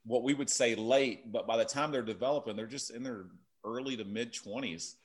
what 0.06 0.24
we 0.24 0.34
would 0.34 0.50
say 0.50 0.76
late, 0.76 1.32
but 1.32 1.48
by 1.48 1.58
the 1.58 1.66
time 1.66 1.92
they're 1.92 2.02
developing, 2.02 2.56
they're 2.56 2.66
just 2.68 2.92
in 2.92 3.04
their 3.04 3.26
early 3.66 3.98
to 3.98 4.06
mid 4.06 4.34
20s. 4.34 4.96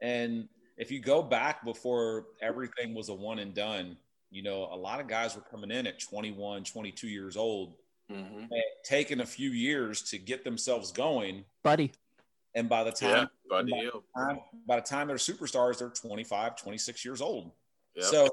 And 0.00 0.48
if 0.76 0.90
you 0.90 0.98
go 1.00 1.22
back 1.22 1.64
before 1.64 2.26
everything 2.40 2.94
was 2.94 3.08
a 3.10 3.14
one 3.14 3.38
and 3.38 3.54
done, 3.54 3.96
you 4.30 4.42
know, 4.42 4.68
a 4.72 4.76
lot 4.76 5.00
of 5.00 5.08
guys 5.08 5.34
were 5.34 5.42
coming 5.42 5.70
in 5.70 5.86
at 5.86 5.98
21, 6.00 6.64
22 6.64 7.08
years 7.08 7.36
old, 7.36 7.74
Mhm. 8.10 8.48
and 8.50 8.62
taking 8.84 9.20
a 9.20 9.26
few 9.26 9.50
years 9.50 10.02
to 10.10 10.18
get 10.18 10.44
themselves 10.44 10.90
going. 10.92 11.44
buddy. 11.62 11.92
And 12.56 12.68
by 12.68 12.82
the 12.82 12.90
Yeah, 13.00 13.14
time, 13.14 13.30
Buddy 13.48 13.70
by, 13.70 13.84
the 13.84 14.02
time 14.16 14.40
by 14.66 14.76
the 14.76 14.82
time 14.86 15.06
they're 15.06 15.16
superstars, 15.16 15.78
they're 15.78 15.88
25, 15.90 16.56
26 16.56 17.04
years 17.04 17.20
old. 17.20 17.52
So 17.98 18.28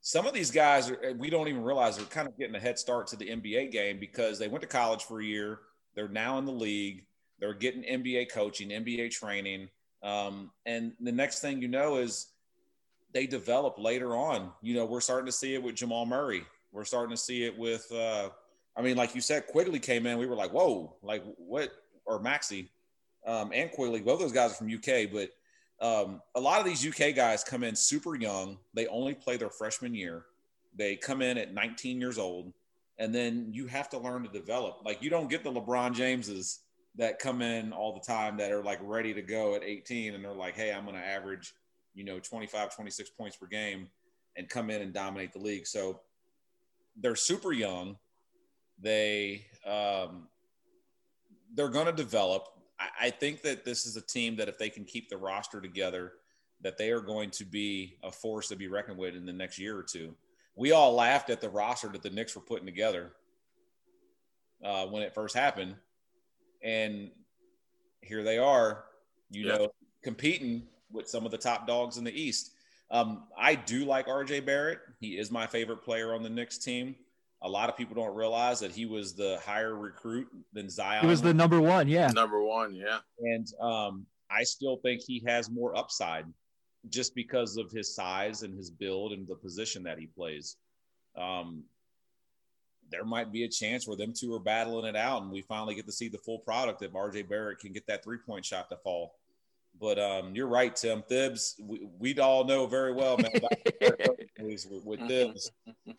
some 0.00 0.26
of 0.26 0.34
these 0.34 0.50
guys, 0.50 0.90
are, 0.90 1.14
we 1.16 1.30
don't 1.30 1.48
even 1.48 1.62
realize 1.62 1.96
they're 1.96 2.06
kind 2.06 2.28
of 2.28 2.36
getting 2.38 2.54
a 2.54 2.60
head 2.60 2.78
start 2.78 3.06
to 3.08 3.16
the 3.16 3.28
NBA 3.28 3.70
game 3.70 3.98
because 4.00 4.38
they 4.38 4.48
went 4.48 4.62
to 4.62 4.68
college 4.68 5.04
for 5.04 5.20
a 5.20 5.24
year. 5.24 5.60
They're 5.94 6.08
now 6.08 6.38
in 6.38 6.44
the 6.44 6.52
league. 6.52 7.04
They're 7.38 7.54
getting 7.54 7.82
NBA 7.82 8.30
coaching, 8.30 8.70
NBA 8.70 9.10
training. 9.10 9.68
Um, 10.02 10.50
and 10.66 10.92
the 11.00 11.12
next 11.12 11.40
thing 11.40 11.62
you 11.62 11.68
know 11.68 11.96
is 11.96 12.28
they 13.12 13.26
develop 13.26 13.78
later 13.78 14.16
on. 14.16 14.50
You 14.62 14.74
know, 14.74 14.86
we're 14.86 15.00
starting 15.00 15.26
to 15.26 15.32
see 15.32 15.54
it 15.54 15.62
with 15.62 15.76
Jamal 15.76 16.06
Murray. 16.06 16.44
We're 16.72 16.84
starting 16.84 17.14
to 17.14 17.20
see 17.20 17.44
it 17.44 17.56
with, 17.56 17.90
uh, 17.92 18.30
I 18.76 18.82
mean, 18.82 18.96
like 18.96 19.14
you 19.14 19.20
said, 19.20 19.46
Quickley 19.46 19.78
came 19.78 20.06
in. 20.06 20.18
We 20.18 20.26
were 20.26 20.34
like, 20.34 20.52
whoa, 20.52 20.96
like 21.02 21.22
what? 21.36 21.70
Or 22.06 22.18
Maxey 22.18 22.70
um, 23.26 23.52
and 23.54 23.70
Quickley. 23.70 24.00
Both 24.00 24.20
those 24.20 24.32
guys 24.32 24.52
are 24.52 24.54
from 24.54 24.72
UK, 24.72 25.12
but 25.12 25.30
um, 25.80 26.20
a 26.34 26.40
lot 26.40 26.60
of 26.60 26.66
these 26.66 26.86
UK 26.86 27.14
guys 27.14 27.42
come 27.42 27.64
in 27.64 27.74
super 27.74 28.14
young. 28.14 28.58
They 28.74 28.86
only 28.86 29.14
play 29.14 29.36
their 29.36 29.50
freshman 29.50 29.94
year. 29.94 30.24
They 30.76 30.96
come 30.96 31.22
in 31.22 31.38
at 31.38 31.52
19 31.52 32.00
years 32.00 32.18
old, 32.18 32.52
and 32.98 33.14
then 33.14 33.48
you 33.52 33.66
have 33.66 33.90
to 33.90 33.98
learn 33.98 34.22
to 34.22 34.28
develop. 34.28 34.82
Like 34.84 35.02
you 35.02 35.10
don't 35.10 35.28
get 35.28 35.44
the 35.44 35.52
LeBron 35.52 35.94
Jameses 35.94 36.60
that 36.96 37.18
come 37.18 37.42
in 37.42 37.72
all 37.72 37.94
the 37.94 38.00
time 38.00 38.36
that 38.36 38.52
are 38.52 38.62
like 38.62 38.78
ready 38.82 39.14
to 39.14 39.22
go 39.22 39.54
at 39.54 39.64
18 39.64 40.14
and 40.14 40.22
they're 40.22 40.32
like, 40.32 40.54
hey, 40.54 40.72
I'm 40.72 40.84
going 40.84 40.96
to 40.96 41.04
average, 41.04 41.54
you 41.94 42.04
know, 42.04 42.18
25, 42.18 42.74
26 42.74 43.10
points 43.10 43.36
per 43.36 43.46
game 43.46 43.88
and 44.36 44.48
come 44.48 44.70
in 44.70 44.82
and 44.82 44.92
dominate 44.92 45.32
the 45.32 45.38
league. 45.38 45.66
So 45.66 46.00
they're 47.00 47.16
super 47.16 47.52
young. 47.52 47.96
They 48.78 49.46
um, 49.66 50.28
they're 51.54 51.68
going 51.68 51.86
to 51.86 51.92
develop. 51.92 52.48
I, 52.82 53.06
I 53.06 53.10
think 53.10 53.42
that 53.42 53.64
this 53.64 53.86
is 53.86 53.96
a 53.96 54.00
team 54.00 54.36
that 54.36 54.48
if 54.48 54.58
they 54.58 54.70
can 54.70 54.84
keep 54.84 55.08
the 55.08 55.16
roster 55.16 55.60
together, 55.60 56.12
that 56.60 56.78
they 56.78 56.90
are 56.90 57.00
going 57.00 57.30
to 57.30 57.44
be 57.44 57.98
a 58.02 58.10
force 58.12 58.48
to 58.48 58.56
be 58.56 58.68
reckoned 58.68 58.98
with 58.98 59.16
in 59.16 59.26
the 59.26 59.32
next 59.32 59.58
year 59.58 59.76
or 59.76 59.82
two. 59.82 60.14
We 60.54 60.72
all 60.72 60.92
laughed 60.94 61.30
at 61.30 61.40
the 61.40 61.48
roster 61.48 61.88
that 61.88 62.02
the 62.02 62.10
Knicks 62.10 62.34
were 62.34 62.42
putting 62.42 62.66
together 62.66 63.12
uh, 64.64 64.86
when 64.86 65.02
it 65.02 65.14
first 65.14 65.34
happened, 65.34 65.74
and 66.62 67.10
here 68.00 68.22
they 68.22 68.38
are, 68.38 68.84
you 69.30 69.46
Yeah. 69.46 69.58
know, 69.58 69.72
competing 70.02 70.66
with 70.90 71.08
some 71.08 71.24
of 71.24 71.30
the 71.30 71.38
top 71.38 71.66
dogs 71.66 71.96
in 71.96 72.04
the 72.04 72.12
East. 72.12 72.52
Um, 72.90 73.24
I 73.36 73.54
do 73.54 73.84
like 73.84 74.06
RJ 74.06 74.44
Barrett. 74.44 74.80
He 75.00 75.16
is 75.16 75.30
my 75.30 75.46
favorite 75.46 75.78
player 75.82 76.14
on 76.14 76.22
the 76.22 76.28
Knicks 76.28 76.58
team. 76.58 76.94
A 77.44 77.48
lot 77.48 77.68
of 77.68 77.76
people 77.76 77.94
don't 77.94 78.14
realize 78.14 78.60
that 78.60 78.70
he 78.70 78.86
was 78.86 79.14
the 79.14 79.40
higher 79.44 79.74
recruit 79.74 80.28
than 80.52 80.70
Zion. 80.70 81.02
He 81.02 81.08
was 81.08 81.22
the 81.22 81.34
number 81.34 81.60
one. 81.60 81.88
Yeah. 81.88 82.08
Number 82.08 82.42
one, 82.42 82.74
yeah. 82.74 82.98
and 83.18 83.46
um, 83.60 84.06
I 84.30 84.44
still 84.44 84.76
think 84.76 85.02
he 85.02 85.22
has 85.26 85.50
more 85.50 85.76
upside 85.76 86.26
just 86.88 87.14
because 87.14 87.56
of 87.56 87.70
his 87.70 87.94
size 87.94 88.42
and 88.42 88.56
his 88.56 88.70
build 88.70 89.12
and 89.12 89.26
the 89.26 89.34
position 89.34 89.82
that 89.84 89.98
he 89.98 90.06
plays. 90.06 90.56
Um, 91.16 91.64
there 92.90 93.04
might 93.04 93.32
be 93.32 93.44
a 93.44 93.48
chance 93.48 93.86
where 93.86 93.96
them 93.96 94.12
two 94.16 94.34
are 94.34 94.40
battling 94.40 94.84
it 94.84 94.96
out, 94.96 95.22
and 95.22 95.30
we 95.30 95.42
finally 95.42 95.74
get 95.74 95.86
to 95.86 95.92
see 95.92 96.08
the 96.08 96.18
full 96.18 96.38
product 96.40 96.82
if 96.82 96.92
RJ 96.92 97.28
Barrett 97.28 97.58
can 97.58 97.72
get 97.72 97.86
that 97.86 98.04
three 98.04 98.18
point 98.18 98.44
shot 98.44 98.68
to 98.70 98.76
fall. 98.76 99.14
But 99.80 99.98
um, 99.98 100.34
you're 100.34 100.48
right, 100.48 100.74
Tim 100.74 101.02
Thibs. 101.02 101.56
We, 101.60 101.88
we'd 101.98 102.20
all 102.20 102.44
know 102.44 102.66
very 102.66 102.92
well, 102.92 103.16
man. 103.16 103.32
about 104.44 104.84
with, 104.84 104.84
with 104.84 105.08
Thibs, 105.08 105.50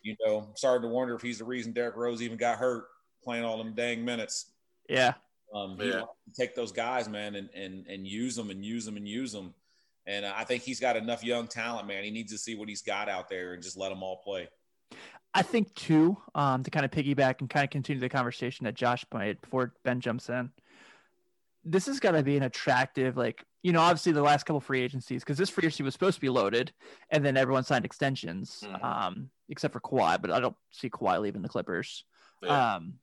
you 0.02 0.16
know, 0.24 0.38
I'm 0.38 0.56
starting 0.56 0.88
to 0.88 0.94
wonder 0.94 1.14
if 1.14 1.22
he's 1.22 1.38
the 1.38 1.44
reason 1.44 1.72
Derrick 1.72 1.96
Rose 1.96 2.22
even 2.22 2.36
got 2.36 2.58
hurt 2.58 2.84
playing 3.22 3.44
all 3.44 3.58
them 3.58 3.74
dang 3.74 4.04
minutes. 4.04 4.52
yeah. 4.88 5.14
Um, 5.54 5.76
Yeah. 5.80 6.00
wants 6.00 6.14
to 6.34 6.42
take 6.42 6.54
those 6.54 6.72
guys, 6.72 7.08
man, 7.08 7.36
and, 7.36 7.48
and 7.54 7.86
and 7.86 8.06
use 8.06 8.34
them 8.34 8.50
and 8.50 8.64
use 8.64 8.84
them 8.84 8.96
and 8.96 9.06
use 9.06 9.30
them. 9.32 9.54
And 10.06 10.26
I 10.26 10.44
think 10.44 10.62
he's 10.62 10.80
got 10.80 10.96
enough 10.96 11.22
young 11.22 11.46
talent, 11.46 11.86
man. 11.86 12.04
He 12.04 12.10
needs 12.10 12.32
to 12.32 12.38
see 12.38 12.56
what 12.56 12.68
he's 12.68 12.82
got 12.82 13.08
out 13.08 13.28
there 13.28 13.54
and 13.54 13.62
just 13.62 13.76
let 13.76 13.88
them 13.90 14.02
all 14.02 14.16
play. 14.24 14.48
I 15.32 15.42
think 15.42 15.74
too, 15.74 16.16
um, 16.34 16.62
to 16.62 16.70
kind 16.70 16.84
of 16.84 16.90
piggyback 16.90 17.40
and 17.40 17.48
kind 17.48 17.64
of 17.64 17.70
continue 17.70 18.00
the 18.00 18.08
conversation 18.08 18.64
that 18.64 18.74
Josh 18.74 19.04
made 19.14 19.40
before 19.40 19.74
Ben 19.84 20.00
jumps 20.00 20.28
in. 20.28 20.50
This 21.64 21.86
has 21.86 22.00
got 22.00 22.12
to 22.12 22.22
be 22.22 22.36
an 22.36 22.42
attractive, 22.42 23.16
like 23.16 23.44
you 23.64 23.72
know, 23.72 23.80
obviously 23.80 24.12
the 24.12 24.22
last 24.22 24.44
couple 24.44 24.60
free 24.60 24.82
agencies 24.82 25.24
because 25.24 25.38
this 25.38 25.48
free 25.48 25.62
agency 25.62 25.82
was 25.82 25.94
supposed 25.94 26.16
to 26.16 26.20
be 26.20 26.28
loaded, 26.28 26.70
and 27.10 27.24
then 27.24 27.36
everyone 27.38 27.64
signed 27.64 27.86
extensions, 27.86 28.62
Mhm. 28.62 28.84
um, 28.84 29.30
except 29.48 29.72
for 29.72 29.80
Kawhi, 29.80 30.20
but 30.20 30.30
I 30.30 30.38
don't 30.38 30.54
see 30.70 30.90
Kawhi 30.90 31.18
leaving 31.20 31.40
the 31.40 31.48
Clippers. 31.48 32.04
Yeah. 32.42 32.74
Um, 32.74 32.98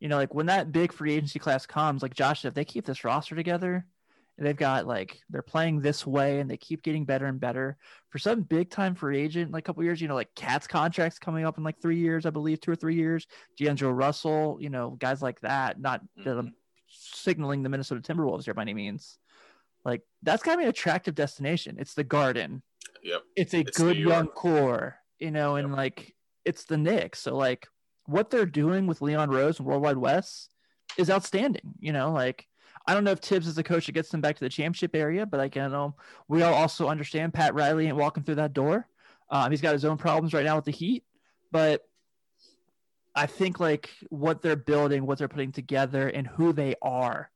you 0.00 0.08
know, 0.08 0.16
like 0.16 0.34
when 0.34 0.46
that 0.46 0.72
big 0.72 0.92
free 0.92 1.14
agency 1.14 1.38
class 1.38 1.64
comes, 1.64 2.02
like 2.02 2.12
Josh, 2.12 2.44
if 2.44 2.54
they 2.54 2.64
keep 2.64 2.84
this 2.84 3.04
roster 3.04 3.36
together, 3.36 3.86
and 4.36 4.44
they've 4.44 4.56
got 4.56 4.84
like 4.84 5.22
they're 5.30 5.42
playing 5.42 5.80
this 5.80 6.04
way 6.04 6.40
and 6.40 6.50
they 6.50 6.56
keep 6.56 6.82
getting 6.82 7.04
better 7.04 7.26
and 7.26 7.38
better 7.38 7.78
for 8.10 8.18
some 8.18 8.42
big 8.42 8.68
time 8.68 8.96
free 8.96 9.20
agent, 9.20 9.52
like 9.52 9.62
a 9.62 9.66
couple 9.66 9.84
years, 9.84 10.00
you 10.00 10.08
know, 10.08 10.16
like 10.16 10.34
KAT's 10.34 10.66
contracts 10.66 11.20
coming 11.20 11.44
up 11.44 11.56
in 11.56 11.62
like 11.62 11.80
three 11.80 11.98
years, 11.98 12.26
I 12.26 12.30
believe, 12.30 12.60
two 12.60 12.72
or 12.72 12.76
three 12.76 12.96
years. 12.96 13.28
D'Angelo 13.56 13.92
Russell, 13.92 14.58
you 14.60 14.70
know, 14.70 14.90
guys 14.98 15.22
like 15.22 15.38
that. 15.42 15.80
Not 15.80 16.00
that 16.24 16.36
I'm 16.36 16.48
Mhm. 16.48 16.54
signaling 16.88 17.62
the 17.62 17.68
Minnesota 17.68 18.00
Timberwolves 18.00 18.44
here 18.44 18.54
by 18.54 18.62
any 18.62 18.74
means. 18.74 19.20
Like 19.84 20.02
that's 20.22 20.42
kind 20.42 20.60
of 20.60 20.64
an 20.64 20.70
attractive 20.70 21.14
destination. 21.14 21.76
It's 21.78 21.94
the 21.94 22.04
Garden. 22.04 22.62
Yep. 23.02 23.22
It's 23.36 23.54
a 23.54 23.60
It's 23.60 23.76
good 23.76 23.98
young 23.98 24.28
core, 24.28 24.96
you 25.18 25.30
know, 25.30 25.56
and 25.56 25.68
Yep. 25.68 25.76
like 25.76 26.14
it's 26.44 26.64
the 26.64 26.78
Knicks. 26.78 27.20
So 27.20 27.36
like 27.36 27.66
what 28.06 28.30
they're 28.30 28.46
doing 28.46 28.86
with 28.86 29.02
Leon 29.02 29.30
Rose 29.30 29.58
and 29.58 29.66
World 29.66 29.82
Wide 29.82 29.96
Wes 29.98 30.48
is 30.96 31.10
outstanding. 31.10 31.74
You 31.80 31.92
know, 31.92 32.12
like 32.12 32.46
I 32.86 32.94
don't 32.94 33.04
know 33.04 33.12
if 33.12 33.20
Thibs 33.20 33.46
is 33.46 33.54
the 33.54 33.62
coach 33.62 33.86
that 33.86 33.92
gets 33.92 34.10
them 34.10 34.20
back 34.20 34.36
to 34.36 34.44
the 34.44 34.48
championship 34.48 34.94
area, 34.94 35.24
but 35.26 35.40
I 35.40 35.48
can 35.48 35.70
know 35.70 35.96
we 36.28 36.42
all 36.42 36.54
also 36.54 36.88
understand 36.88 37.34
Pat 37.34 37.54
Riley 37.54 37.86
ain't 37.86 37.96
walking 37.96 38.22
through 38.22 38.34
that 38.36 38.52
door. 38.52 38.88
Um, 39.30 39.50
he's 39.50 39.62
got 39.62 39.72
his 39.72 39.84
own 39.86 39.96
problems 39.96 40.34
right 40.34 40.44
now 40.44 40.56
with 40.56 40.66
the 40.66 40.70
Heat, 40.70 41.04
but 41.50 41.82
I 43.14 43.26
think 43.26 43.60
like 43.60 43.90
what 44.10 44.42
they're 44.42 44.56
building, 44.56 45.06
what 45.06 45.18
they're 45.18 45.28
putting 45.28 45.52
together, 45.52 46.08
and 46.08 46.26
who 46.26 46.52
they 46.52 46.74
are 46.82 47.30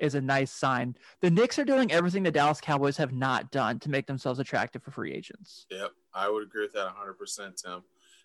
is 0.00 0.14
a 0.14 0.20
nice 0.20 0.50
sign. 0.50 0.96
The 1.20 1.30
Knicks 1.30 1.58
are 1.58 1.64
doing 1.64 1.92
everything 1.92 2.22
the 2.22 2.30
Dallas 2.30 2.60
Cowboys 2.60 2.96
have 2.96 3.12
not 3.12 3.50
done 3.50 3.78
to 3.80 3.90
make 3.90 4.06
themselves 4.06 4.38
attractive 4.38 4.82
for 4.82 4.90
free 4.90 5.12
agents. 5.12 5.66
Yep, 5.70 5.92
I 6.14 6.28
would 6.28 6.44
agree 6.44 6.62
with 6.62 6.72
that 6.74 6.94
100%, 6.94 7.62
Tim. 7.62 7.82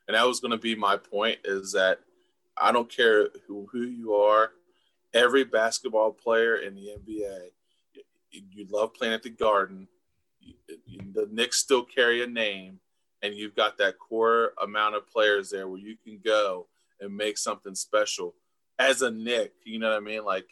And 0.08 0.16
that 0.16 0.28
was 0.28 0.40
going 0.40 0.52
to 0.52 0.58
be 0.58 0.76
my 0.76 0.98
point 0.98 1.40
is 1.46 1.72
that 1.74 2.00
I 2.58 2.72
don't 2.72 2.90
care 2.90 3.30
who, 3.48 3.68
who 3.72 3.84
you 3.84 4.14
are, 4.14 4.52
every 5.14 5.44
basketball 5.44 6.12
player 6.12 6.58
in 6.58 6.76
the 6.76 6.92
NBA, 7.00 7.50
you, 8.32 8.68
love 8.70 8.94
playing 8.94 9.14
at 9.14 9.24
the 9.24 9.30
Garden. 9.30 9.88
The 11.14 11.28
Knicks 11.32 11.58
still 11.58 11.84
carry 11.84 12.24
a 12.24 12.28
name, 12.28 12.80
and 13.22 13.36
you've 13.36 13.56
got 13.56 13.78
that 13.78 14.00
core 14.00 14.54
amount 14.62 14.96
of 14.96 15.08
players 15.08 15.50
there 15.50 15.68
where 15.68 15.80
you 15.80 15.96
can 16.04 16.20
go 16.24 16.68
and 17.00 17.16
make 17.16 17.38
something 17.38 17.76
special 17.76 18.34
as 18.80 19.02
a 19.02 19.12
Knick. 19.12 19.54
You 19.64 19.80
know 19.80 19.90
what 19.90 19.98
I 19.98 20.02
mean? 20.02 20.26
Like, 20.26 20.48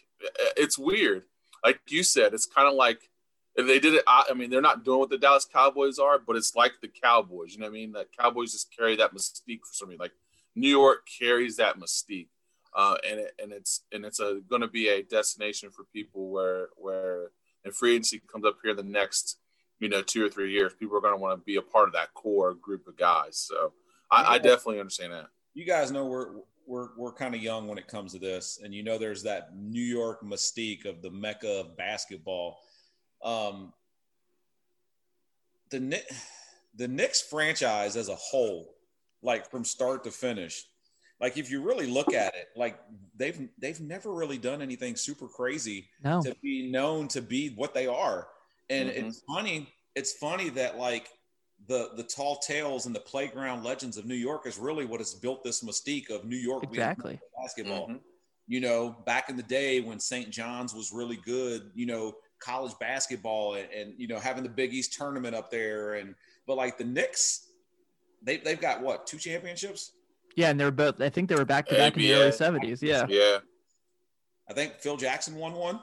it's 0.57 0.77
weird. 0.77 1.23
Like 1.63 1.79
you 1.87 2.03
said, 2.03 2.33
it's 2.33 2.45
kind 2.45 2.67
of 2.67 2.73
like 2.73 3.09
if 3.55 3.67
they 3.67 3.79
did 3.79 3.95
it, 3.95 4.03
I, 4.07 4.25
I 4.29 4.33
mean, 4.33 4.49
they're 4.49 4.61
not 4.61 4.85
doing 4.85 4.99
what 4.99 5.09
the 5.09 5.17
Dallas 5.17 5.45
Cowboys 5.45 5.99
are, 5.99 6.19
but 6.19 6.35
it's 6.35 6.55
like 6.55 6.73
the 6.81 6.87
Cowboys. 6.87 7.53
You 7.53 7.59
know 7.59 7.65
what 7.65 7.71
I 7.71 7.73
mean? 7.73 7.91
The 7.91 8.07
Cowboys 8.17 8.53
just 8.53 8.75
carry 8.75 8.95
that 8.95 9.13
mystique 9.13 9.59
for 9.59 9.73
some 9.73 9.89
reason. 9.89 9.99
Like 9.99 10.13
New 10.55 10.69
York 10.69 11.07
carries 11.19 11.57
that 11.57 11.77
mystique, 11.77 12.29
uh, 12.73 12.95
and 13.07 13.19
it, 13.19 13.33
and 13.41 13.51
it's 13.51 13.81
and 13.91 14.05
it's 14.05 14.19
going 14.19 14.61
to 14.61 14.67
be 14.67 14.87
a 14.87 15.03
destination 15.03 15.69
for 15.69 15.83
people 15.93 16.29
where 16.29 16.69
where 16.77 17.31
and 17.63 17.75
free 17.75 17.91
agency 17.91 18.21
comes 18.31 18.45
up 18.45 18.57
here 18.63 18.73
the 18.73 18.83
next 18.83 19.37
you 19.79 19.89
know 19.89 20.01
two 20.01 20.25
or 20.25 20.29
three 20.29 20.51
years. 20.51 20.73
People 20.73 20.97
are 20.97 21.01
going 21.01 21.13
to 21.13 21.21
want 21.21 21.39
to 21.39 21.43
be 21.43 21.57
a 21.57 21.61
part 21.61 21.87
of 21.87 21.93
that 21.93 22.13
core 22.13 22.53
group 22.53 22.87
of 22.87 22.97
guys. 22.97 23.37
So 23.37 23.73
I, 24.09 24.35
I 24.35 24.37
definitely 24.37 24.79
understand 24.79 25.13
that. 25.13 25.27
You 25.53 25.65
guys 25.65 25.91
know 25.91 26.05
we're 26.05 26.29
we're 26.71 26.87
we're 26.95 27.11
kind 27.11 27.35
of 27.35 27.43
young 27.43 27.67
when 27.67 27.77
it 27.77 27.87
comes 27.87 28.13
to 28.13 28.19
this, 28.19 28.59
and 28.63 28.73
you 28.73 28.81
know 28.81 28.97
there's 28.97 29.23
that 29.23 29.55
New 29.57 29.83
York 29.83 30.23
mystique 30.23 30.85
of 30.85 31.01
the 31.01 31.11
mecca 31.11 31.59
of 31.59 31.75
basketball. 31.75 32.59
Um, 33.21 33.73
the 35.69 35.79
Knick- 35.81 36.09
the 36.75 36.87
Knicks 36.87 37.21
franchise 37.21 37.97
as 37.97 38.07
a 38.07 38.15
whole, 38.15 38.73
like 39.21 39.51
from 39.51 39.65
start 39.65 40.05
to 40.05 40.11
finish, 40.11 40.63
like 41.19 41.37
if 41.37 41.51
you 41.51 41.61
really 41.61 41.87
look 41.87 42.13
at 42.13 42.33
it, 42.35 42.47
like 42.55 42.79
they've 43.17 43.49
they've 43.57 43.81
never 43.81 44.13
really 44.13 44.37
done 44.37 44.61
anything 44.61 44.95
super 44.95 45.27
crazy 45.27 45.89
No. 46.03 46.21
to 46.23 46.33
be 46.41 46.71
known 46.71 47.09
to 47.09 47.21
be 47.21 47.49
what 47.49 47.73
they 47.73 47.87
are. 47.87 48.29
And 48.69 48.89
Mhm. 48.89 48.95
it's 49.09 49.21
funny, 49.27 49.73
it's 49.95 50.13
funny 50.13 50.47
that 50.51 50.77
like 50.77 51.09
the 51.67 51.91
the 51.95 52.03
tall 52.03 52.37
tales 52.37 52.85
and 52.85 52.95
the 52.95 52.99
playground 52.99 53.63
legends 53.63 53.97
of 53.97 54.05
New 54.05 54.15
York 54.15 54.45
is 54.47 54.57
really 54.57 54.85
what 54.85 54.99
has 54.99 55.13
built 55.13 55.43
this 55.43 55.63
mystique 55.63 56.09
of 56.09 56.25
New 56.25 56.37
York 56.37 56.63
Exactly. 56.63 57.19
basketball. 57.37 57.89
Mhm. 57.89 57.99
You 58.47 58.59
know, 58.59 58.95
back 59.05 59.29
in 59.29 59.37
the 59.37 59.43
day 59.43 59.79
when 59.79 59.99
St. 59.99 60.29
John's 60.29 60.73
was 60.73 60.91
really 60.91 61.17
good, 61.17 61.71
you 61.73 61.85
know, 61.85 62.15
college 62.39 62.73
basketball 62.79 63.53
and, 63.53 63.69
and 63.71 63.93
you 63.97 64.07
know 64.07 64.19
having 64.19 64.43
the 64.43 64.49
Big 64.49 64.73
East 64.73 64.93
tournament 64.93 65.35
up 65.35 65.51
there, 65.51 65.93
and 65.95 66.15
but 66.47 66.57
like 66.57 66.77
the 66.77 66.83
Knicks, 66.83 67.47
they 68.21 68.37
they've 68.37 68.59
got 68.59 68.81
what 68.81 69.05
two 69.07 69.17
championships? 69.17 69.91
Yeah, 70.35 70.49
and 70.49 70.59
they 70.59 70.65
were 70.65 70.71
both. 70.71 70.99
I 70.99 71.09
think 71.09 71.29
they 71.29 71.35
were 71.35 71.45
back 71.45 71.67
to 71.67 71.75
back 71.75 71.95
in 71.95 72.01
the 72.01 72.13
early 72.13 72.31
seventies. 72.31 72.81
Yeah. 72.81 73.05
Yeah. 73.07 73.39
I 74.49 74.53
think 74.53 74.79
Phil 74.79 74.97
Jackson 74.97 75.35
won 75.35 75.53
one. 75.53 75.79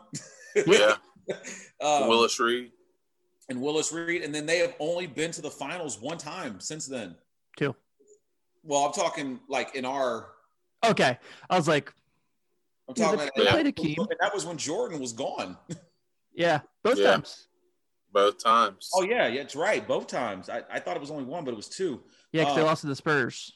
Yeah. 0.67 0.97
um, 1.81 2.09
Willis 2.09 2.39
Reed. 2.41 2.73
And 3.49 3.61
Willis 3.61 3.93
Reed, 3.93 4.23
and 4.23 4.35
then 4.35 4.47
they 4.47 4.59
have 4.59 4.75
only 4.79 5.07
been 5.07 5.31
to 5.33 5.41
the 5.43 5.51
finals 5.51 6.01
one 6.01 6.19
time 6.19 6.61
since 6.61 6.87
then. 6.87 7.17
Two. 7.57 7.75
Well, 8.63 8.85
I'm 8.87 8.93
talking 8.93 9.41
like 9.49 9.75
in 9.75 9.85
our. 9.85 10.29
Okay. 10.85 11.19
I 11.49 11.57
was 11.57 11.67
like, 11.69 11.93
I'm 12.89 12.95
talking. 12.95 13.19
they- 13.19 13.25
and 13.25 13.31
they 13.37 13.45
that 13.45 13.79
was- 13.79 13.97
and 13.99 14.17
that 14.21 14.35
was 14.35 14.47
when 14.47 14.59
Jordan 14.59 15.01
was 15.01 15.13
gone. 15.13 15.57
yeah, 16.35 16.61
both 16.83 16.99
Yeah. 16.99 17.13
times. 17.13 17.49
Both 18.13 18.43
times. 18.43 18.91
Oh 18.95 19.03
yeah, 19.03 19.27
yeah, 19.29 19.43
it's 19.43 19.55
right. 19.55 19.87
Both 19.87 20.07
times. 20.07 20.49
I, 20.49 20.63
I 20.71 20.81
thought 20.81 20.97
it 20.97 21.01
was 21.01 21.11
only 21.11 21.25
one, 21.25 21.45
but 21.45 21.51
it 21.53 21.57
was 21.57 21.69
two. 21.69 22.03
Yeah, 22.33 22.43
because 22.45 22.57
they 22.57 22.63
Uh, 22.63 22.67
lost 22.67 22.81
to 22.83 22.87
the 22.87 22.97
Spurs. 22.97 23.53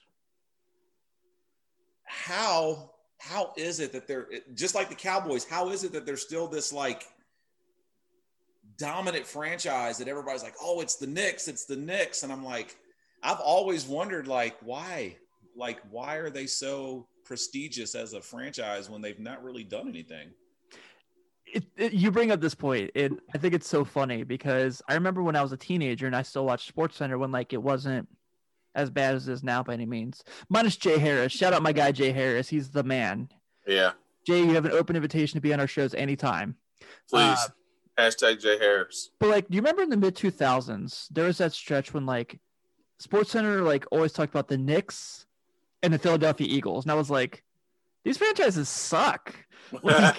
How 2.05 2.91
how 3.19 3.53
is 3.57 3.81
it 3.81 3.93
that 3.93 4.07
they're 4.07 4.29
just 4.55 4.75
like 4.75 4.89
the 4.89 4.95
Cowboys? 4.95 5.45
How 5.45 5.71
is 5.71 5.85
it 5.85 5.93
that 5.93 6.05
they're 6.05 6.17
still 6.17 6.49
this 6.49 6.73
like 6.73 7.07
dominant 8.79 9.27
franchise 9.27 9.99
that 9.99 10.09
everybody's 10.09 10.43
like, 10.43 10.55
oh, 10.61 10.81
it's 10.81 10.97
the 10.97 11.07
Knicks, 11.07 11.49
it's 11.49 11.65
the 11.65 11.77
Knicks, 11.77 12.23
and 12.23 12.33
I'm 12.33 12.45
like, 12.45 12.77
I've 13.23 13.41
always 13.41 13.87
wondered 13.87 14.27
like 14.27 14.57
why, 14.63 15.17
like 15.57 15.81
why 15.91 16.17
are 16.17 16.31
they 16.31 16.47
so 16.47 17.07
prestigious 17.25 17.95
as 17.95 18.13
a 18.13 18.21
franchise 18.21 18.91
when 18.91 19.01
they've 19.01 19.19
not 19.21 19.43
really 19.43 19.65
done 19.65 19.89
anything? 19.89 20.31
It, 21.47 21.65
it, 21.77 21.93
you 21.93 22.11
bring 22.11 22.31
up 22.31 22.41
this 22.41 22.55
point, 22.55 22.91
and 22.95 23.21
I 23.35 23.39
think 23.39 23.55
it's 23.55 23.69
so 23.69 23.85
funny 23.85 24.25
because 24.25 24.81
I 24.89 24.95
remember 24.95 25.23
when 25.23 25.37
I 25.37 25.43
was 25.43 25.53
a 25.53 25.57
teenager 25.57 26.07
and 26.07 26.17
I 26.17 26.23
still 26.23 26.47
watched 26.47 26.75
SportsCenter 26.75 27.19
when 27.19 27.31
like 27.31 27.53
it 27.53 27.63
wasn't 27.63 28.09
as 28.75 28.91
bad 28.91 29.15
as 29.15 29.29
it 29.29 29.33
is 29.33 29.43
now 29.43 29.63
by 29.63 29.75
any 29.75 29.87
means. 29.87 30.25
Minus 30.49 30.77
Jay 30.77 30.99
Harris. 30.99 31.33
Shout 31.33 31.53
out 31.53 31.63
my 31.63 31.73
guy 31.73 31.93
Jay 31.93 32.11
Harris. 32.11 32.49
He's 32.49 32.71
the 32.71 32.83
man. 32.83 33.29
Yeah. 33.67 33.93
Jay, 34.27 34.41
you 34.41 34.55
have 34.55 34.65
an 34.65 34.73
open 34.73 34.97
invitation 34.97 35.37
to 35.37 35.41
be 35.41 35.53
on 35.53 35.61
our 35.61 35.67
shows 35.67 35.95
anytime. 35.95 36.57
Please. 37.11 37.39
Uh, 37.39 37.49
Hashtag 38.03 38.41
Jay 38.41 38.59
Harris. 38.59 39.11
But 39.19 39.29
like, 39.29 39.49
do 39.49 39.57
you 39.57 39.61
remember 39.61 39.83
in 39.83 39.91
the 39.91 39.97
mid 39.97 40.17
two 40.17 40.31
thousands 40.31 41.09
there 41.11 41.27
was 41.27 41.39
that 41.39 41.53
stretch 41.53 41.95
when 41.95 42.07
like 42.07 42.41
SportsCenter 43.01 43.65
like 43.65 43.85
always 43.91 44.13
talked 44.13 44.33
about 44.33 44.49
the 44.49 44.59
Knicks 44.59 45.27
and 45.83 45.93
the 45.93 45.99
Philadelphia 45.99 46.47
Eagles, 46.49 46.85
and 46.85 46.93
I 46.93 46.95
was 46.95 47.11
like, 47.11 47.43
these 48.05 48.19
franchises 48.19 48.69
suck. 48.69 49.35
Like, 49.83 50.17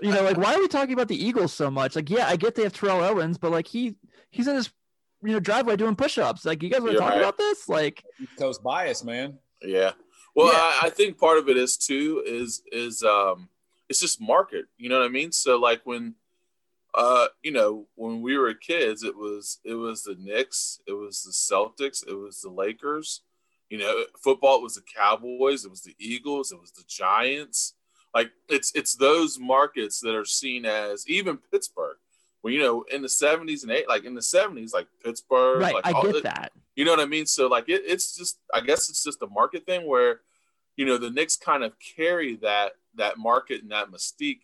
you 0.00 0.10
know, 0.10 0.22
like 0.22 0.38
why 0.38 0.54
are 0.54 0.58
we 0.58 0.68
talking 0.68 0.94
about 0.94 1.08
the 1.08 1.26
Eagles 1.26 1.52
so 1.52 1.70
much? 1.70 1.94
Like, 1.94 2.08
yeah, 2.08 2.26
I 2.26 2.36
get 2.36 2.54
they 2.54 2.62
have 2.62 2.72
Terrell 2.72 3.02
Owens, 3.02 3.36
but 3.36 3.50
like 3.50 3.66
he 3.66 3.96
he's 4.30 4.46
in 4.46 4.54
his 4.54 4.70
you 5.22 5.32
know 5.32 5.40
driveway 5.40 5.76
doing 5.76 5.94
push-ups. 5.94 6.46
Like, 6.46 6.62
you 6.62 6.70
guys 6.70 6.80
want 6.80 6.92
to 6.92 6.98
talk 6.98 7.10
right. 7.10 7.18
about 7.18 7.36
this? 7.36 7.68
Like, 7.68 8.02
East 8.18 8.36
Coast 8.38 8.62
bias, 8.62 9.04
man. 9.04 9.38
Yeah. 9.60 9.92
Well, 10.34 10.46
Yeah. 10.46 10.58
I, 10.58 10.80
I 10.84 10.90
think 10.90 11.18
part 11.18 11.36
of 11.38 11.48
it 11.50 11.58
is 11.58 11.76
too 11.76 12.22
is 12.24 12.62
is 12.72 13.02
um 13.02 13.48
it's 13.88 14.00
just 14.00 14.20
market. 14.20 14.66
You 14.78 14.88
know 14.88 15.00
what 15.00 15.06
I 15.06 15.10
mean? 15.10 15.32
So 15.32 15.58
like 15.58 15.82
when 15.84 16.14
uh 16.96 17.26
you 17.42 17.52
know 17.52 17.86
when 17.94 18.22
we 18.22 18.36
were 18.38 18.54
kids, 18.54 19.02
it 19.02 19.16
was 19.16 19.58
it 19.64 19.74
was 19.74 20.02
the 20.02 20.16
Knicks, 20.18 20.80
it 20.86 20.92
was 20.92 21.22
the 21.22 21.30
Celtics, 21.32 22.06
it 22.06 22.14
was 22.14 22.40
the 22.40 22.50
Lakers. 22.50 23.22
You 23.68 23.78
know, 23.78 24.04
football 24.22 24.58
it 24.58 24.62
was 24.62 24.76
the 24.76 24.82
Cowboys, 24.96 25.64
it 25.64 25.70
was 25.70 25.82
the 25.82 25.94
Eagles, 25.98 26.52
it 26.52 26.60
was 26.60 26.70
the 26.70 26.84
Giants. 26.88 27.74
Like 28.14 28.30
it's 28.48 28.72
it's 28.74 28.94
those 28.94 29.38
markets 29.38 30.00
that 30.00 30.14
are 30.14 30.24
seen 30.24 30.64
as 30.64 31.06
even 31.08 31.36
Pittsburgh. 31.52 31.96
Well, 32.42 32.52
you 32.52 32.60
know, 32.60 32.84
in 32.92 33.02
the 33.02 33.08
seventies 33.08 33.62
and 33.64 33.72
eight, 33.72 33.88
like 33.88 34.04
in 34.04 34.14
the 34.14 34.22
seventies, 34.22 34.72
like 34.72 34.86
Pittsburgh, 35.04 35.60
right? 35.60 35.74
like 35.74 35.86
I 35.86 35.92
all- 35.92 36.04
get 36.04 36.22
that. 36.22 36.52
you 36.76 36.84
know 36.84 36.92
what 36.92 37.00
I 37.00 37.06
mean? 37.06 37.26
So 37.26 37.48
like 37.48 37.68
it, 37.68 37.82
it's 37.84 38.16
just 38.16 38.38
I 38.54 38.60
guess 38.60 38.88
it's 38.88 39.02
just 39.02 39.20
a 39.20 39.26
market 39.26 39.66
thing 39.66 39.86
where, 39.86 40.20
you 40.76 40.86
know, 40.86 40.96
the 40.96 41.10
Knicks 41.10 41.36
kind 41.36 41.62
of 41.64 41.72
carry 41.78 42.36
that 42.36 42.72
that 42.94 43.18
market 43.18 43.62
and 43.62 43.72
that 43.72 43.90
mystique. 43.90 44.40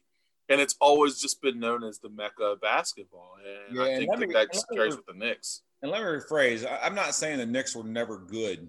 And 0.52 0.60
it's 0.60 0.76
always 0.80 1.20
just 1.20 1.40
been 1.42 1.58
known 1.58 1.82
as 1.82 1.98
the 1.98 2.08
mecca 2.10 2.44
of 2.44 2.60
basketball. 2.60 3.36
And 3.68 3.76
Yeah, 3.76 3.82
I 3.82 3.96
think 3.96 4.10
let 4.10 4.20
that, 4.20 4.26
me- 4.28 4.32
that 4.34 4.52
just 4.52 4.66
let 4.68 4.70
me- 4.70 4.76
carries 4.76 4.96
with 4.96 5.06
the 5.06 5.14
Knicks. 5.14 5.62
And 5.82 5.90
let 5.90 6.00
me 6.02 6.06
rephrase: 6.06 6.64
I, 6.64 6.78
I'm 6.86 6.94
not 6.94 7.14
saying 7.14 7.38
the 7.38 7.46
Knicks 7.46 7.74
were 7.74 7.82
never 7.84 8.18
good 8.18 8.68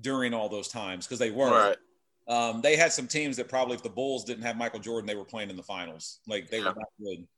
during 0.00 0.34
all 0.34 0.48
those 0.48 0.68
times 0.68 1.06
because 1.06 1.18
they 1.18 1.30
weren't. 1.30 1.52
Right. 1.54 1.76
Um, 2.28 2.60
they 2.60 2.76
had 2.76 2.92
some 2.92 3.06
teams 3.08 3.36
that 3.38 3.48
probably, 3.48 3.74
if 3.74 3.82
the 3.82 3.88
Bulls 3.88 4.24
didn't 4.24 4.42
have 4.44 4.56
Michael 4.56 4.78
Jordan, 4.80 5.06
they 5.06 5.14
were 5.16 5.24
playing 5.24 5.50
in 5.50 5.56
the 5.56 5.62
finals. 5.62 6.20
Like 6.26 6.50
they 6.50 6.58
Yeah. 6.58 6.68
were 6.68 6.74
not 6.74 6.88
good. 7.00 7.28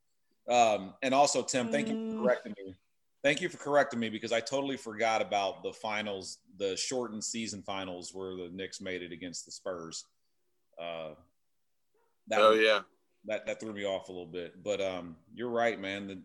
Um, 0.47 0.93
and 1.01 1.13
also, 1.13 1.41
Tim, 1.41 1.71
thank 1.71 1.87
you 1.87 1.95
Mm. 1.95 2.11
for 2.17 2.23
correcting 2.23 2.53
me. 2.57 2.75
Thank 3.23 3.41
you 3.41 3.49
for 3.49 3.57
correcting 3.57 3.99
me 3.99 4.09
because 4.09 4.31
I 4.31 4.39
totally 4.41 4.77
forgot 4.77 5.21
about 5.21 5.63
the 5.63 5.73
finals, 5.73 6.37
the 6.57 6.77
shortened 6.77 7.23
season 7.23 7.63
finals 7.63 8.13
where 8.13 8.35
the 8.35 8.49
Knicks 8.49 8.79
made 8.79 9.01
it 9.01 9.11
against 9.11 9.45
the 9.45 9.51
Spurs. 9.51 10.05
Uh, 10.79 11.15
that, 12.27 12.41
Oh 12.41 12.51
yeah. 12.51 12.81
That 13.27 13.45
that 13.45 13.59
threw 13.59 13.73
me 13.73 13.85
off 13.85 14.09
a 14.09 14.11
little 14.11 14.27
bit. 14.27 14.63
But 14.63 14.81
um, 14.81 15.15
you're 15.33 15.49
right, 15.49 15.79
man. 15.79 16.07
The, 16.07 16.21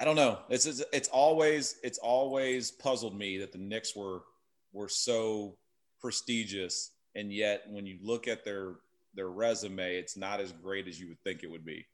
I 0.00 0.04
don't 0.04 0.16
know. 0.16 0.38
It's, 0.48 0.66
it's 0.66 0.82
it's 0.92 1.08
always 1.08 1.76
it's 1.82 1.98
always 1.98 2.70
puzzled 2.70 3.16
me 3.16 3.38
that 3.38 3.52
the 3.52 3.58
Knicks 3.58 3.96
were 3.96 4.22
were 4.72 4.88
so 4.88 5.56
prestigious, 6.00 6.92
and 7.14 7.32
yet 7.32 7.62
when 7.68 7.86
you 7.86 7.98
look 8.02 8.28
at 8.28 8.44
their 8.44 8.76
their 9.14 9.30
resume, 9.30 9.96
it's 9.96 10.16
not 10.16 10.40
as 10.40 10.52
great 10.52 10.86
as 10.86 11.00
you 11.00 11.08
would 11.08 11.20
think 11.24 11.42
it 11.42 11.50
would 11.50 11.64
be. 11.64 11.86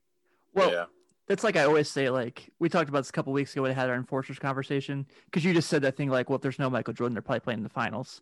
Well, 0.53 0.71
yeah. 0.71 0.85
that's 1.27 1.43
like 1.43 1.57
I 1.57 1.65
always 1.65 1.91
say. 1.91 2.11
Like 2.11 2.51
we 2.59 2.69
talked 2.69 2.89
about 2.89 3.01
this 3.01 3.09
a 3.11 3.13
couple 3.13 3.33
weeks 3.33 3.53
ago 3.53 3.63
when 3.63 3.71
we 3.71 3.75
had 3.75 3.89
our 3.89 3.97
enforcers 3.97 4.39
conversation 4.39 5.07
because 5.25 5.45
you 5.45 5.55
just 5.55 5.69
said 5.69 5.83
that 5.83 5.97
thing 5.97 6.11
like, 6.11 6.29
well, 6.29 6.37
if 6.37 6.43
there's 6.43 6.59
no 6.59 6.69
Michael 6.69 6.95
Jordan, 6.95 7.15
they're 7.15 7.23
probably 7.23 7.41
playing 7.41 7.61
in 7.61 7.65
the 7.65 7.71
finals. 7.71 8.21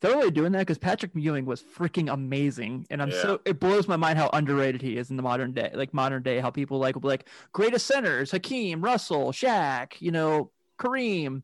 They're 0.00 0.30
doing 0.30 0.52
that 0.52 0.60
because 0.60 0.78
Patrick 0.78 1.12
Ewing 1.14 1.46
was 1.46 1.62
freaking 1.62 2.12
amazing, 2.12 2.86
and 2.90 3.00
I'm 3.00 3.10
so 3.10 3.40
it 3.46 3.58
blows 3.58 3.88
my 3.88 3.96
mind 3.96 4.18
how 4.18 4.28
underrated 4.32 4.82
he 4.82 4.98
is 4.98 5.10
in 5.10 5.16
the 5.16 5.22
modern 5.22 5.52
day. 5.52 5.70
Like 5.72 5.94
modern 5.94 6.22
day, 6.22 6.38
how 6.38 6.50
people 6.50 6.78
like 6.78 6.94
will 6.94 7.00
be 7.00 7.08
like 7.08 7.28
greatest 7.52 7.86
centers: 7.86 8.30
Hakeem, 8.30 8.82
Russell, 8.82 9.32
Shaq, 9.32 9.94
you 10.00 10.10
know, 10.10 10.50
Kareem. 10.78 11.42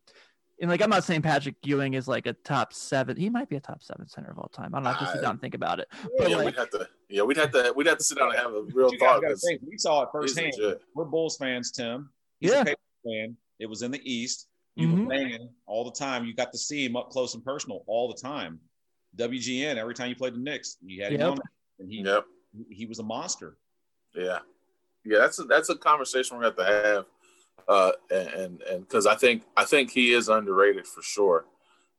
And 0.60 0.70
like 0.70 0.82
I'm 0.82 0.90
not 0.90 1.02
saying 1.02 1.22
Patrick 1.22 1.56
Ewing 1.64 1.94
is 1.94 2.06
like 2.06 2.26
a 2.26 2.34
top 2.34 2.72
seven. 2.72 3.16
He 3.16 3.30
might 3.30 3.48
be 3.48 3.56
a 3.56 3.60
top 3.60 3.82
seven 3.82 4.06
center 4.06 4.30
of 4.30 4.38
all 4.38 4.48
time. 4.52 4.74
I 4.74 4.76
don't 4.76 4.84
know. 4.84 4.90
I 4.90 4.92
have 4.92 5.08
to 5.08 5.12
sit 5.12 5.22
down 5.22 5.32
and 5.32 5.40
think 5.40 5.54
about 5.54 5.80
it. 5.80 5.88
But 6.18 6.30
yeah, 6.30 6.36
like, 6.36 6.46
we'd 6.46 6.56
have 6.56 6.70
to 6.70 6.88
yeah, 7.08 7.22
we'd 7.22 7.36
have 7.38 7.50
to 7.52 7.72
we'd 7.74 7.86
have 7.86 7.98
to 7.98 8.04
sit 8.04 8.18
down 8.18 8.28
and 8.28 8.38
have 8.38 8.52
a 8.52 8.62
real 8.72 8.92
You 8.92 8.98
thought 8.98 9.22
think, 9.44 9.62
we 9.66 9.76
saw 9.78 10.02
it 10.02 10.10
firsthand. 10.12 10.52
We're 10.94 11.04
Bulls 11.06 11.36
fans, 11.36 11.72
Tim. 11.72 12.10
He's 12.38 12.52
Yeah. 12.52 12.60
a 12.60 12.64
Pacers 12.64 12.76
fan. 13.04 13.36
It 13.58 13.66
was 13.66 13.82
in 13.82 13.90
the 13.90 14.00
East. 14.04 14.48
You 14.74 14.88
Mhm. 14.88 15.02
were 15.04 15.08
banging 15.10 15.54
all 15.66 15.84
the 15.84 15.92
time. 15.92 16.24
You 16.24 16.34
got 16.34 16.52
to 16.52 16.58
see 16.58 16.84
him 16.84 16.96
up 16.96 17.10
close 17.10 17.34
and 17.34 17.44
personal 17.44 17.84
all 17.86 18.08
the 18.12 18.18
time. 18.20 18.60
WGN 19.16 19.76
every 19.76 19.94
time 19.94 20.08
you 20.08 20.16
played 20.16 20.34
the 20.34 20.38
Knicks, 20.38 20.78
you 20.80 21.02
had 21.02 21.12
him 21.12 21.20
Yep. 21.20 21.30
on, 21.32 21.38
and 21.78 21.90
he 21.92 22.00
Yep. 22.00 22.26
he 22.70 22.86
was 22.86 22.98
a 22.98 23.02
monster. 23.02 23.58
Yeah, 24.14 24.40
yeah. 25.04 25.18
That's 25.18 25.38
a, 25.38 25.44
that's 25.44 25.68
a 25.68 25.76
conversation 25.76 26.36
we're 26.38 26.50
gonna 26.50 26.64
have 26.72 26.82
to 26.82 26.88
have, 26.88 27.06
uh, 27.68 27.92
and 28.10 28.62
and 28.62 28.80
because 28.80 29.06
I 29.06 29.14
think 29.14 29.44
I 29.56 29.64
think 29.66 29.90
he 29.90 30.12
is 30.12 30.28
underrated 30.30 30.86
for 30.86 31.02
sure. 31.02 31.46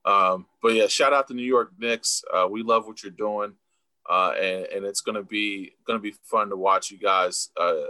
Um, 0.05 0.47
but 0.61 0.74
yeah, 0.74 0.88
shout 0.88 1.13
out 1.13 1.28
to 1.28 1.34
New 1.36 1.43
York 1.45 1.71
Knicks. 1.78 2.24
Uh, 2.34 2.47
we 2.49 2.63
love 2.63 2.88
what 2.88 3.03
you're 3.03 3.11
doing, 3.11 3.55
uh, 4.09 4.32
and 4.32 4.65
and 4.65 4.86
it's 4.86 5.01
gonna 5.01 5.24
be 5.24 5.76
gonna 5.86 5.99
be 5.99 6.15
fun 6.24 6.49
to 6.49 6.57
watch 6.57 6.89
you 6.89 6.97
guys 6.97 7.51
uh, 7.57 7.84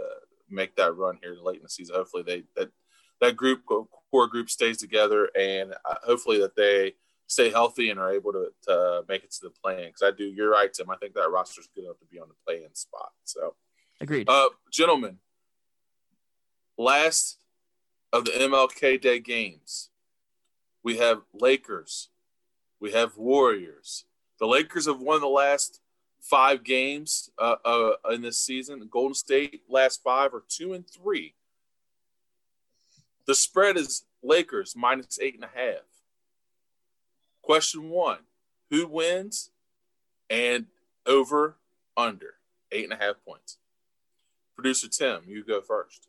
make 0.50 0.76
that 0.76 0.94
run 0.94 1.18
here 1.22 1.34
late 1.42 1.56
in 1.56 1.62
the 1.62 1.68
season. 1.70 1.96
Hopefully 1.96 2.22
they 2.22 2.44
that 2.56 2.70
that 3.22 3.36
group 3.36 3.62
core 4.14 4.28
group 4.28 4.48
stays 4.48 4.78
together, 4.78 5.28
and 5.36 5.72
uh, 5.72 5.96
hopefully 6.04 6.38
that 6.38 6.54
they 6.54 6.94
stay 7.26 7.50
healthy 7.50 7.90
and 7.90 7.98
are 7.98 8.12
able 8.12 8.30
to, 8.30 8.46
to 8.62 9.02
make 9.08 9.24
it 9.24 9.32
to 9.32 9.40
the 9.42 9.50
play-in. 9.50 9.88
Because 9.88 10.02
I 10.04 10.16
do, 10.16 10.22
you're 10.22 10.50
right, 10.50 10.72
Tim. 10.72 10.88
I 10.88 10.94
think 10.96 11.14
that 11.14 11.28
roster's 11.32 11.68
good 11.74 11.82
enough 11.82 11.98
to 11.98 12.06
be 12.06 12.20
on 12.20 12.28
the 12.28 12.34
play-in 12.46 12.72
spot. 12.76 13.10
So. 13.24 13.56
agreed. 14.00 14.28
Uh, 14.28 14.50
gentlemen, 14.70 15.18
last 16.78 17.38
of 18.12 18.24
the 18.24 18.30
MLK 18.30 19.00
Day 19.00 19.18
games, 19.18 19.90
we 20.84 20.98
have 20.98 21.22
Lakers, 21.32 22.10
we 22.78 22.92
have 22.92 23.16
Warriors. 23.16 24.04
The 24.38 24.46
Lakers 24.46 24.86
have 24.86 25.00
won 25.00 25.22
the 25.22 25.26
last 25.26 25.80
five 26.20 26.62
games 26.62 27.30
uh, 27.36 27.56
uh, 27.64 27.92
in 28.12 28.22
this 28.22 28.38
season. 28.38 28.88
Golden 28.88 29.14
State 29.14 29.62
last 29.68 30.04
five 30.04 30.32
are 30.34 30.44
two 30.48 30.72
and 30.72 30.84
three. 30.88 31.34
The 33.26 33.34
spread 33.34 33.76
is 33.76 34.04
Lakers 34.22 34.74
minus 34.76 35.18
eight 35.20 35.34
and 35.34 35.44
a 35.44 35.50
half. 35.54 35.82
Question 37.42 37.90
one: 37.90 38.20
Who 38.70 38.86
wins? 38.86 39.50
and 40.30 40.66
over 41.06 41.56
under 41.96 42.34
eight 42.72 42.84
and 42.84 42.92
a 42.92 42.96
half 42.96 43.16
points. 43.26 43.58
Producer 44.54 44.88
Tim, 44.88 45.22
you 45.26 45.44
go 45.44 45.60
first. 45.60 46.08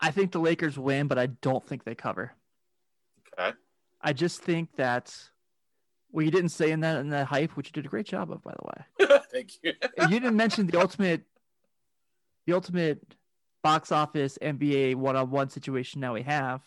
I 0.00 0.10
think 0.10 0.32
the 0.32 0.38
Lakers 0.38 0.78
win, 0.78 1.06
but 1.06 1.18
I 1.18 1.26
don't 1.26 1.66
think 1.66 1.84
they 1.84 1.94
cover. 1.94 2.32
Okay. 3.38 3.56
I 4.02 4.12
just 4.12 4.42
think 4.42 4.76
that 4.76 5.14
well, 6.12 6.24
you 6.24 6.30
didn't 6.30 6.50
say 6.50 6.70
in 6.70 6.80
that 6.80 6.98
in 6.98 7.10
that 7.10 7.26
hype, 7.26 7.56
which 7.56 7.68
you 7.68 7.72
did 7.72 7.86
a 7.86 7.88
great 7.88 8.06
job 8.06 8.30
of, 8.30 8.42
by 8.42 8.52
the 8.52 9.06
way. 9.06 9.18
Thank 9.32 9.52
you. 9.62 9.72
you 10.02 10.08
didn't 10.08 10.36
mention 10.36 10.66
the 10.66 10.80
ultimate, 10.80 11.22
the 12.46 12.52
ultimate 12.52 13.02
box 13.66 13.90
office 13.90 14.38
NBA 14.40 14.94
one-on-one 14.94 15.50
situation 15.50 16.00
now 16.00 16.14
we 16.14 16.22
have, 16.22 16.62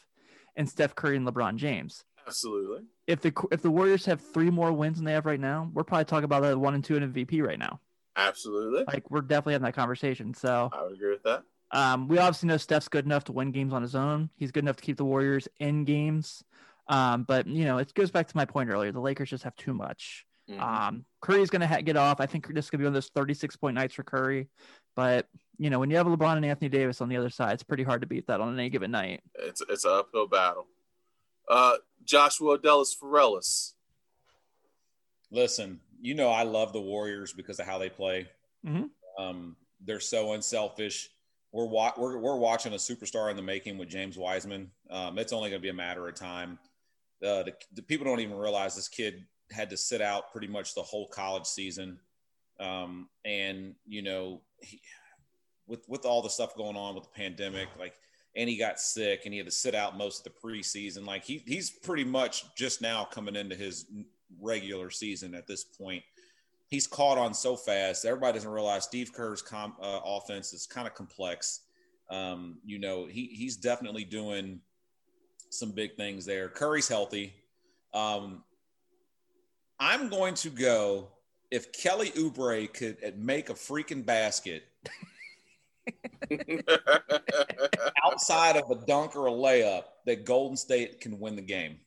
and 0.58 0.68
Steph 0.68 0.96
Curry 0.96 1.16
and 1.16 1.26
LeBron 1.26 1.56
James. 1.56 2.04
Absolutely. 2.28 2.82
If 3.08 3.22
the 3.22 3.32
if 3.54 3.62
the 3.62 3.72
Warriors 3.72 4.06
have 4.06 4.20
three 4.20 4.50
more 4.50 4.74
wins 4.74 4.98
than 4.98 5.06
they 5.06 5.14
have 5.14 5.26
right 5.26 5.40
now, 5.40 5.72
we're 5.74 5.86
probably 5.86 6.04
talking 6.04 6.26
about 6.26 6.44
a 6.44 6.60
one 6.60 6.76
and 6.76 6.84
two 6.84 6.98
in 6.98 7.14
MVP 7.14 7.42
right 7.42 7.58
now. 7.58 7.80
Absolutely. 8.18 8.84
Like 8.86 9.10
we're 9.10 9.22
definitely 9.22 9.54
having 9.54 9.68
that 9.68 9.76
conversation. 9.76 10.34
So 10.34 10.70
I 10.74 10.84
would 10.84 10.92
agree 10.92 11.12
with 11.12 11.24
that. 11.24 11.44
Um, 11.72 12.10
we 12.10 12.18
obviously 12.18 12.48
know 12.48 12.58
Steph's 12.58 12.90
good 12.90 13.06
enough 13.06 13.24
to 13.26 13.32
win 13.32 13.52
games 13.52 13.72
on 13.72 13.82
his 13.82 13.96
own. 13.96 14.30
He's 14.36 14.52
good 14.52 14.66
enough 14.66 14.76
to 14.76 14.84
keep 14.84 14.98
the 14.98 15.06
Warriors 15.06 15.48
in 15.58 15.86
games. 15.86 16.44
Um, 16.90 17.24
but 17.24 17.48
you 17.48 17.64
know, 17.64 17.78
it 17.78 17.94
goes 17.94 18.12
back 18.12 18.28
to 18.28 18.36
my 18.36 18.44
point 18.44 18.70
earlier. 18.70 18.92
The 18.92 19.00
Lakers 19.00 19.30
just 19.30 19.46
have 19.46 19.56
too 19.56 19.74
much. 19.74 20.26
Mm-hmm. 20.50 20.62
Um, 20.62 21.06
Curry's 21.22 21.50
going 21.50 21.62
to 21.62 21.68
ha- 21.68 21.82
get 21.82 21.96
off. 21.96 22.20
I 22.20 22.26
think 22.26 22.54
this 22.54 22.70
to 22.70 22.78
be 22.78 22.84
one 22.84 22.90
of 22.90 22.94
those 22.96 23.12
36 23.16 23.56
point 23.56 23.76
nights 23.76 23.94
for 23.94 24.04
Curry. 24.04 24.50
But 25.00 25.28
you 25.58 25.70
know, 25.70 25.80
when 25.80 25.90
you 25.90 25.96
have 25.96 26.08
LeBron 26.08 26.36
and 26.36 26.46
Anthony 26.46 26.68
Davis 26.68 27.00
on 27.00 27.08
the 27.08 27.16
other 27.16 27.30
side, 27.30 27.54
it's 27.54 27.64
pretty 27.64 27.84
hard 27.84 28.02
to 28.02 28.08
beat 28.08 28.28
that 28.28 28.42
on 28.42 28.54
any 28.60 28.70
given 28.70 28.92
night. 28.92 29.22
It's 29.36 29.62
it's 29.70 29.86
an 29.86 29.92
uphill 29.94 30.28
battle. 30.28 30.68
Uh, 31.50 31.76
Joshua 32.04 32.60
Dallas 32.60 32.94
Forellis. 33.02 33.76
Listen, 35.32 35.80
you 36.02 36.16
know 36.16 36.28
I 36.28 36.44
love 36.44 36.74
the 36.74 36.82
Warriors 36.82 37.32
because 37.32 37.62
of 37.62 37.66
how 37.66 37.78
they 37.78 37.88
play. 37.88 38.28
Mm-hmm. 38.68 39.24
Um, 39.24 39.56
they're 39.86 40.02
so 40.02 40.34
unselfish. 40.34 41.12
We're, 41.54 41.64
wa- 41.66 41.94
we're 41.98 42.18
we're 42.18 42.36
watching 42.36 42.74
a 42.74 42.76
superstar 42.76 43.32
in 43.32 43.38
the 43.38 43.42
making 43.42 43.78
with 43.78 43.88
James 43.88 44.18
Wiseman. 44.18 44.70
Um, 44.90 45.18
it's 45.18 45.32
only 45.32 45.50
going 45.50 45.62
to 45.62 45.66
be 45.66 45.70
a 45.70 45.74
matter 45.74 46.06
of 46.10 46.16
time. 46.16 46.60
Uh, 47.24 47.44
the, 47.44 47.54
the, 47.74 47.84
people 47.84 48.06
don't 48.06 48.20
even 48.20 48.36
realize 48.36 48.76
this 48.76 48.90
kid 48.90 49.24
had 49.50 49.70
to 49.70 49.78
sit 49.78 50.02
out 50.02 50.34
pretty 50.34 50.48
much 50.48 50.76
the 50.76 50.84
whole 50.84 51.08
college 51.08 51.46
season, 51.46 52.00
um, 52.60 53.08
and 53.24 53.76
you 53.88 54.02
know, 54.02 54.42
he, 54.62 54.82
with 55.68 55.88
with 55.88 56.06
all 56.06 56.22
the 56.22 56.30
stuff 56.30 56.56
going 56.56 56.76
on 56.76 56.96
with 56.96 57.06
the 57.06 57.10
pandemic, 57.16 57.68
like, 57.80 57.96
and 58.36 58.50
he 58.50 58.58
got 58.58 58.80
sick, 58.80 59.22
and 59.26 59.34
he 59.34 59.38
had 59.38 59.48
to 59.48 59.52
sit 59.52 59.76
out 59.76 59.98
most 59.98 60.26
of 60.26 60.34
the 60.34 60.40
preseason. 60.48 61.06
Like, 61.06 61.24
he 61.24 61.44
he's 61.46 61.70
pretty 61.70 62.04
much 62.06 62.56
just 62.56 62.82
now 62.82 63.06
coming 63.06 63.36
into 63.36 63.56
his 63.56 63.86
regular 64.40 64.90
season 64.90 65.34
at 65.34 65.48
this 65.48 65.64
point 65.64 66.04
he's 66.70 66.88
caught 66.88 67.18
on 67.18 67.34
so 67.34 67.56
fast. 67.56 68.06
Everybody 68.06 68.34
doesn't 68.34 68.50
realize 68.50 68.84
Steve 68.86 69.12
Kerr's 69.12 69.42
com, 69.42 69.76
uh, 69.82 70.00
offense 70.06 70.54
is 70.54 70.66
kind 70.66 70.88
of 70.88 70.94
complex. 70.94 71.62
Um, 72.10 72.60
you 72.66 72.80
know, 72.80 73.06
he 73.06 73.26
he's 73.28 73.58
definitely 73.58 74.04
doing 74.04 74.62
some 75.50 75.72
big 75.72 75.96
things 75.96 76.26
there. 76.26 76.48
Curry's 76.48 76.88
healthy. 76.88 77.34
Um, 77.94 78.44
I'm 79.80 80.10
going 80.10 80.36
to 80.36 80.50
go 80.50 81.10
if 81.52 81.72
Kelly 81.72 82.12
Oubre 82.12 82.72
could 82.74 82.98
uh, 83.06 83.12
make 83.18 83.50
a 83.50 83.54
freaking 83.54 84.06
basket 84.06 84.64
outside 88.06 88.56
of 88.56 88.70
a 88.70 88.76
dunk 88.86 89.16
or 89.16 89.28
a 89.28 89.32
layup, 89.32 89.84
that 90.06 90.26
Golden 90.26 90.58
State 90.58 91.02
can 91.02 91.20
win 91.20 91.36
the 91.36 91.42
game. 91.42 91.78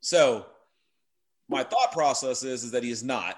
So 0.00 0.46
my 1.48 1.64
thought 1.64 1.92
process 1.92 2.42
is 2.42 2.64
is 2.64 2.70
that 2.72 2.82
he 2.82 2.90
is 2.90 3.02
not. 3.02 3.36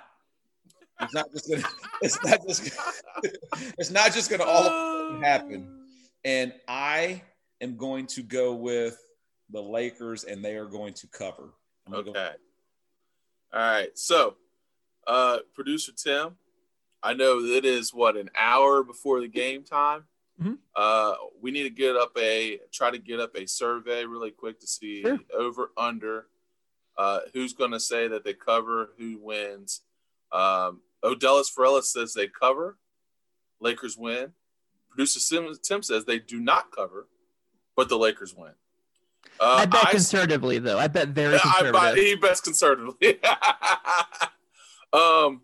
It's 1.00 1.14
not 1.14 1.30
just 1.32 1.48
gonna. 1.48 1.62
It's 2.00 2.24
not 2.24 2.46
just. 2.46 2.78
it's 3.78 3.90
not 3.90 4.12
just 4.12 4.30
gonna 4.30 4.44
all 4.44 5.20
happen. 5.20 5.84
And 6.24 6.52
I 6.68 7.22
am 7.60 7.76
going 7.76 8.06
to 8.08 8.22
go 8.22 8.54
with 8.54 8.98
the 9.50 9.60
Lakers, 9.60 10.24
and 10.24 10.44
they 10.44 10.56
are 10.56 10.66
going 10.66 10.94
to 10.94 11.08
cover. 11.08 11.54
Okay. 11.92 12.12
Go- 12.12 12.32
all 13.52 13.60
right. 13.60 13.96
So, 13.98 14.36
uh, 15.08 15.38
producer 15.54 15.92
Tim, 15.92 16.36
I 17.02 17.14
know 17.14 17.40
it 17.40 17.64
is 17.64 17.92
what 17.92 18.16
an 18.16 18.30
hour 18.36 18.84
before 18.84 19.20
the 19.20 19.28
game 19.28 19.64
time. 19.64 20.04
Mm-hmm. 20.40 20.54
Uh, 20.76 21.14
we 21.42 21.50
need 21.50 21.64
to 21.64 21.70
get 21.70 21.96
up 21.96 22.12
a 22.16 22.60
try 22.72 22.92
to 22.92 22.98
get 22.98 23.18
up 23.18 23.34
a 23.34 23.48
survey 23.48 24.04
really 24.04 24.30
quick 24.30 24.60
to 24.60 24.68
see 24.68 25.02
sure. 25.02 25.18
over 25.36 25.72
under 25.76 26.26
uh, 26.98 27.20
who's 27.32 27.54
going 27.54 27.70
to 27.70 27.80
say 27.80 28.08
that 28.08 28.24
they 28.24 28.34
cover? 28.34 28.90
Who 28.98 29.18
wins? 29.22 29.82
Um, 30.32 30.82
Odellis 31.02 31.46
Farella 31.56 31.82
says 31.82 32.12
they 32.12 32.26
cover. 32.26 32.76
Lakers 33.60 33.96
win. 33.96 34.32
Producer 34.90 35.20
Tim 35.62 35.82
says 35.82 36.04
they 36.04 36.18
do 36.18 36.40
not 36.40 36.72
cover, 36.72 37.06
but 37.76 37.88
the 37.88 37.96
Lakers 37.96 38.34
win. 38.34 38.52
Uh, 39.40 39.58
I 39.60 39.66
bet 39.66 39.86
I, 39.86 39.90
conservatively, 39.92 40.58
though. 40.58 40.78
I 40.78 40.88
bet 40.88 41.08
very 41.08 41.38
conservative. 41.42 41.76
I, 41.76 41.94
he 41.94 42.16
bets 42.16 42.40
conservatively. 42.40 43.20
um, 44.92 45.42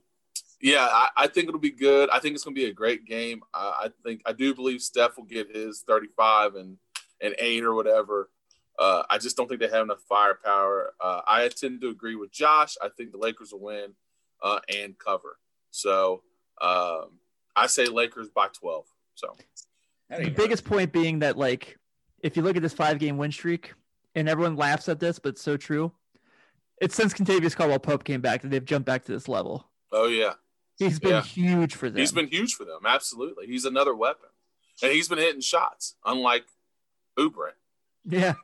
yeah, 0.60 0.88
I, 0.90 1.08
I, 1.16 1.26
think 1.26 1.48
it'll 1.48 1.60
be 1.60 1.70
good. 1.70 2.08
I 2.10 2.18
think 2.20 2.34
it's 2.34 2.44
going 2.44 2.54
to 2.54 2.60
be 2.60 2.70
a 2.70 2.72
great 2.72 3.04
game. 3.04 3.42
I 3.52 3.90
think 4.04 4.22
I 4.24 4.32
do 4.32 4.54
believe 4.54 4.80
Steph 4.80 5.16
will 5.16 5.24
get 5.24 5.54
his 5.54 5.84
35 5.86 6.54
and 6.54 6.78
and 7.20 7.34
eight 7.38 7.64
or 7.64 7.74
whatever. 7.74 8.30
Uh, 8.78 9.02
I 9.08 9.18
just 9.18 9.36
don't 9.36 9.48
think 9.48 9.60
they 9.60 9.68
have 9.68 9.84
enough 9.84 10.02
firepower. 10.08 10.94
Uh, 11.00 11.20
I 11.26 11.48
tend 11.48 11.80
to 11.82 11.88
agree 11.88 12.16
with 12.16 12.32
Josh. 12.32 12.76
I 12.82 12.88
think 12.96 13.12
the 13.12 13.18
Lakers 13.18 13.52
will 13.52 13.60
win 13.60 13.94
uh, 14.42 14.60
and 14.74 14.98
cover. 14.98 15.38
So 15.70 16.22
um, 16.60 17.18
I 17.54 17.66
say 17.66 17.86
Lakers 17.86 18.28
by 18.30 18.48
12. 18.48 18.86
So 19.14 19.36
the 20.10 20.30
biggest 20.30 20.64
point 20.64 20.92
being 20.92 21.20
that, 21.20 21.38
like, 21.38 21.78
if 22.20 22.36
you 22.36 22.42
look 22.42 22.56
at 22.56 22.62
this 22.62 22.74
five 22.74 22.98
game 22.98 23.16
win 23.16 23.30
streak, 23.30 23.72
and 24.14 24.28
everyone 24.28 24.56
laughs 24.56 24.88
at 24.88 25.00
this, 25.00 25.18
but 25.18 25.30
it's 25.30 25.42
so 25.42 25.56
true. 25.56 25.92
It's 26.80 26.94
since 26.94 27.14
Kentavious 27.14 27.54
Caldwell 27.54 27.78
Pope 27.78 28.04
came 28.04 28.20
back 28.20 28.42
that 28.42 28.48
they've 28.48 28.64
jumped 28.64 28.86
back 28.86 29.04
to 29.04 29.12
this 29.12 29.28
level. 29.28 29.68
Oh, 29.92 30.08
yeah. 30.08 30.34
He's 30.76 30.98
been 30.98 31.12
yeah. 31.12 31.22
huge 31.22 31.74
for 31.74 31.88
them. 31.88 31.98
He's 31.98 32.12
been 32.12 32.26
huge 32.26 32.54
for 32.54 32.64
them. 32.64 32.80
Absolutely. 32.84 33.46
He's 33.46 33.64
another 33.64 33.94
weapon. 33.94 34.28
And 34.82 34.90
he's 34.90 35.08
been 35.08 35.18
hitting 35.18 35.40
shots, 35.40 35.94
unlike 36.04 36.46
Oubre. 37.16 37.50
Yeah. 38.04 38.34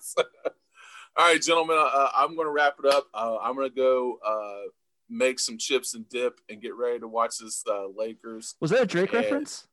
so, 0.00 0.22
all 1.16 1.26
right, 1.32 1.40
gentlemen, 1.40 1.76
uh, 1.78 2.08
I'm 2.14 2.34
going 2.34 2.46
to 2.46 2.52
wrap 2.52 2.76
it 2.82 2.92
up. 2.92 3.06
Uh, 3.14 3.38
I'm 3.40 3.54
going 3.54 3.68
to 3.68 3.74
go 3.74 4.18
uh, 4.24 4.68
make 5.08 5.38
some 5.38 5.58
chips 5.58 5.94
and 5.94 6.08
dip 6.08 6.40
and 6.48 6.60
get 6.60 6.74
ready 6.74 6.98
to 6.98 7.08
watch 7.08 7.38
this 7.38 7.62
uh, 7.68 7.86
Lakers. 7.86 8.56
Was 8.60 8.72
that 8.72 8.82
a 8.82 8.86
Drake 8.86 9.12
and, 9.12 9.22
reference? 9.22 9.68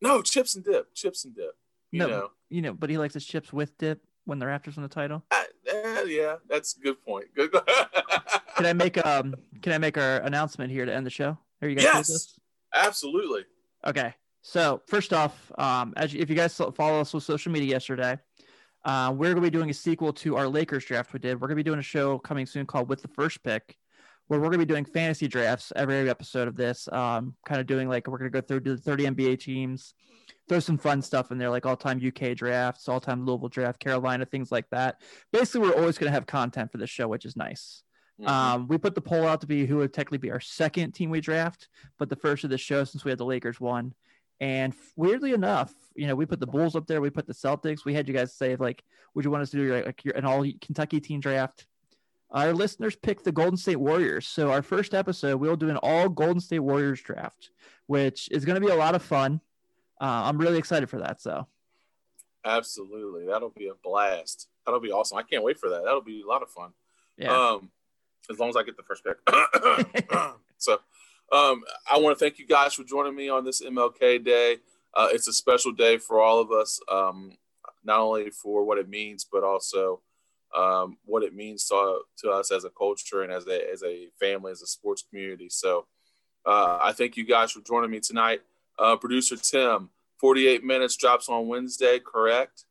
No, 0.00 0.22
chips 0.22 0.54
and 0.54 0.64
dip. 0.64 0.94
Chips 0.94 1.24
and 1.24 1.34
dip. 1.34 1.56
You 1.90 2.00
no, 2.00 2.06
know. 2.08 2.30
you 2.48 2.62
know, 2.62 2.72
but 2.72 2.90
he 2.90 2.98
likes 2.98 3.14
his 3.14 3.24
chips 3.24 3.52
with 3.52 3.76
dip 3.78 4.02
when 4.24 4.38
the 4.38 4.46
Raptors 4.46 4.76
win 4.76 4.82
the 4.82 4.88
title. 4.88 5.24
Uh, 5.72 6.04
yeah, 6.04 6.36
that's 6.48 6.76
a 6.76 6.80
good 6.80 7.02
point. 7.04 7.26
Good. 7.34 7.52
can 8.56 8.66
I 8.66 8.72
make 8.72 9.04
um? 9.06 9.34
Can 9.62 9.72
I 9.72 9.78
make 9.78 9.98
our 9.98 10.18
announcement 10.18 10.70
here 10.70 10.84
to 10.84 10.94
end 10.94 11.06
the 11.06 11.10
show? 11.10 11.36
Are 11.62 11.68
you 11.68 11.76
guys? 11.76 11.84
Yes, 11.84 12.38
absolutely. 12.74 13.44
Okay. 13.86 14.14
So 14.42 14.80
first 14.86 15.12
off, 15.12 15.50
um, 15.58 15.92
as 15.96 16.14
you, 16.14 16.20
if 16.20 16.30
you 16.30 16.36
guys 16.36 16.56
follow 16.76 17.00
us 17.00 17.12
on 17.12 17.20
social 17.20 17.50
media 17.50 17.70
yesterday, 17.70 18.16
uh, 18.84 19.12
we're 19.12 19.32
going 19.34 19.36
to 19.36 19.40
be 19.40 19.50
doing 19.50 19.70
a 19.70 19.74
sequel 19.74 20.12
to 20.12 20.36
our 20.36 20.46
Lakers 20.46 20.84
draft 20.84 21.12
we 21.12 21.18
did. 21.18 21.34
We're 21.34 21.48
going 21.48 21.56
to 21.56 21.64
be 21.64 21.68
doing 21.68 21.80
a 21.80 21.82
show 21.82 22.18
coming 22.18 22.46
soon 22.46 22.64
called 22.64 22.88
With 22.88 23.02
the 23.02 23.08
First 23.08 23.42
Pick, 23.42 23.76
where 24.28 24.40
we're 24.40 24.46
going 24.46 24.58
to 24.60 24.66
be 24.66 24.72
doing 24.72 24.84
fantasy 24.84 25.28
drafts 25.28 25.72
every 25.76 26.08
episode 26.10 26.48
of 26.48 26.56
this. 26.56 26.88
Um, 26.90 27.34
kind 27.46 27.60
of 27.60 27.66
doing 27.66 27.88
like 27.88 28.08
we're 28.08 28.18
going 28.18 28.30
to 28.30 28.40
go 28.40 28.46
through 28.46 28.60
the 28.60 28.76
30 28.76 29.04
NBA 29.04 29.40
teams, 29.40 29.94
throw 30.48 30.58
some 30.58 30.78
fun 30.78 31.02
stuff 31.02 31.30
in 31.30 31.38
there, 31.38 31.50
like 31.50 31.66
all-time 31.66 32.00
UK 32.04 32.36
drafts, 32.36 32.88
all-time 32.88 33.24
Louisville 33.24 33.48
draft, 33.48 33.78
Carolina, 33.78 34.24
things 34.24 34.50
like 34.50 34.68
that. 34.70 35.00
Basically, 35.32 35.68
we're 35.68 35.76
always 35.76 35.98
going 35.98 36.10
to 36.10 36.14
have 36.14 36.26
content 36.26 36.72
for 36.72 36.78
this 36.78 36.90
show, 36.90 37.08
which 37.08 37.24
is 37.24 37.36
nice. 37.36 37.82
Mm-hmm. 38.20 38.30
Um, 38.30 38.68
we 38.68 38.78
put 38.78 38.94
the 38.94 39.00
poll 39.00 39.26
out 39.26 39.42
to 39.42 39.46
be 39.46 39.66
who 39.66 39.76
would 39.76 39.92
technically 39.92 40.18
be 40.18 40.30
our 40.30 40.40
second 40.40 40.92
team 40.92 41.10
we 41.10 41.20
draft, 41.20 41.68
but 41.98 42.08
the 42.08 42.16
first 42.16 42.44
of 42.44 42.50
the 42.50 42.58
show 42.58 42.82
since 42.84 43.04
we 43.04 43.10
had 43.10 43.18
the 43.18 43.24
Lakers 43.24 43.60
one. 43.60 43.94
And 44.40 44.74
weirdly 44.96 45.32
enough, 45.32 45.72
you 45.94 46.06
know, 46.06 46.14
we 46.14 46.26
put 46.26 46.40
the 46.40 46.46
Bulls 46.46 46.76
up 46.76 46.86
there, 46.86 47.00
we 47.00 47.10
put 47.10 47.26
the 47.26 47.32
Celtics. 47.32 47.84
We 47.84 47.94
had 47.94 48.06
you 48.06 48.14
guys 48.14 48.34
say 48.34 48.56
like, 48.56 48.82
would 49.14 49.24
you 49.24 49.30
want 49.30 49.42
us 49.42 49.50
to 49.50 49.56
do 49.56 49.84
like 49.84 50.02
an 50.14 50.24
all 50.24 50.44
Kentucky 50.60 51.00
team 51.00 51.20
draft? 51.20 51.66
Our 52.30 52.52
listeners 52.52 52.96
picked 52.96 53.24
the 53.24 53.32
Golden 53.32 53.56
State 53.56 53.76
Warriors. 53.76 54.26
So 54.26 54.50
our 54.50 54.62
first 54.62 54.94
episode, 54.94 55.36
we'll 55.36 55.56
do 55.56 55.70
an 55.70 55.78
all 55.78 56.08
Golden 56.08 56.40
State 56.40 56.60
Warriors 56.60 57.00
draft, 57.00 57.50
which 57.86 58.28
is 58.30 58.44
going 58.44 58.60
to 58.60 58.66
be 58.66 58.72
a 58.72 58.76
lot 58.76 58.94
of 58.94 59.02
fun. 59.02 59.40
Uh, 60.00 60.22
I'm 60.24 60.38
really 60.38 60.58
excited 60.58 60.90
for 60.90 60.98
that. 60.98 61.20
So, 61.20 61.46
absolutely, 62.44 63.26
that'll 63.26 63.50
be 63.50 63.68
a 63.68 63.74
blast. 63.82 64.48
That'll 64.64 64.80
be 64.80 64.90
awesome. 64.90 65.18
I 65.18 65.22
can't 65.22 65.42
wait 65.44 65.58
for 65.58 65.70
that. 65.70 65.84
That'll 65.84 66.02
be 66.02 66.22
a 66.22 66.26
lot 66.26 66.42
of 66.42 66.50
fun. 66.50 66.72
Yeah. 67.16 67.32
Um, 67.32 67.70
as 68.30 68.38
long 68.38 68.50
as 68.50 68.56
I 68.56 68.62
get 68.62 68.76
the 68.76 68.82
first 68.82 69.04
pick. 69.04 69.16
so, 70.58 70.72
um, 71.32 71.62
I 71.90 71.98
want 71.98 72.18
to 72.18 72.24
thank 72.24 72.38
you 72.38 72.46
guys 72.46 72.74
for 72.74 72.84
joining 72.84 73.14
me 73.14 73.28
on 73.28 73.44
this 73.44 73.62
MLK 73.62 74.24
Day. 74.24 74.58
Uh, 74.94 75.08
it's 75.12 75.28
a 75.28 75.32
special 75.32 75.72
day 75.72 75.98
for 75.98 76.20
all 76.20 76.40
of 76.40 76.50
us, 76.50 76.80
um, 76.90 77.36
not 77.84 78.00
only 78.00 78.30
for 78.30 78.64
what 78.64 78.78
it 78.78 78.88
means, 78.88 79.26
but 79.30 79.44
also 79.44 80.00
um, 80.56 80.96
what 81.04 81.22
it 81.22 81.34
means 81.34 81.66
to, 81.66 82.00
to 82.18 82.30
us 82.30 82.50
as 82.50 82.64
a 82.64 82.70
culture 82.70 83.22
and 83.22 83.32
as 83.32 83.46
a, 83.46 83.70
as 83.70 83.82
a 83.82 84.08
family, 84.18 84.52
as 84.52 84.62
a 84.62 84.66
sports 84.66 85.04
community. 85.08 85.48
So 85.50 85.86
uh, 86.46 86.78
I 86.82 86.92
thank 86.92 87.16
you 87.16 87.26
guys 87.26 87.52
for 87.52 87.60
joining 87.60 87.90
me 87.90 88.00
tonight. 88.00 88.40
Uh, 88.78 88.96
Producer 88.96 89.36
Tim, 89.36 89.90
48 90.18 90.64
minutes 90.64 90.96
drops 90.96 91.28
on 91.28 91.48
Wednesday, 91.48 91.98
correct? 91.98 92.64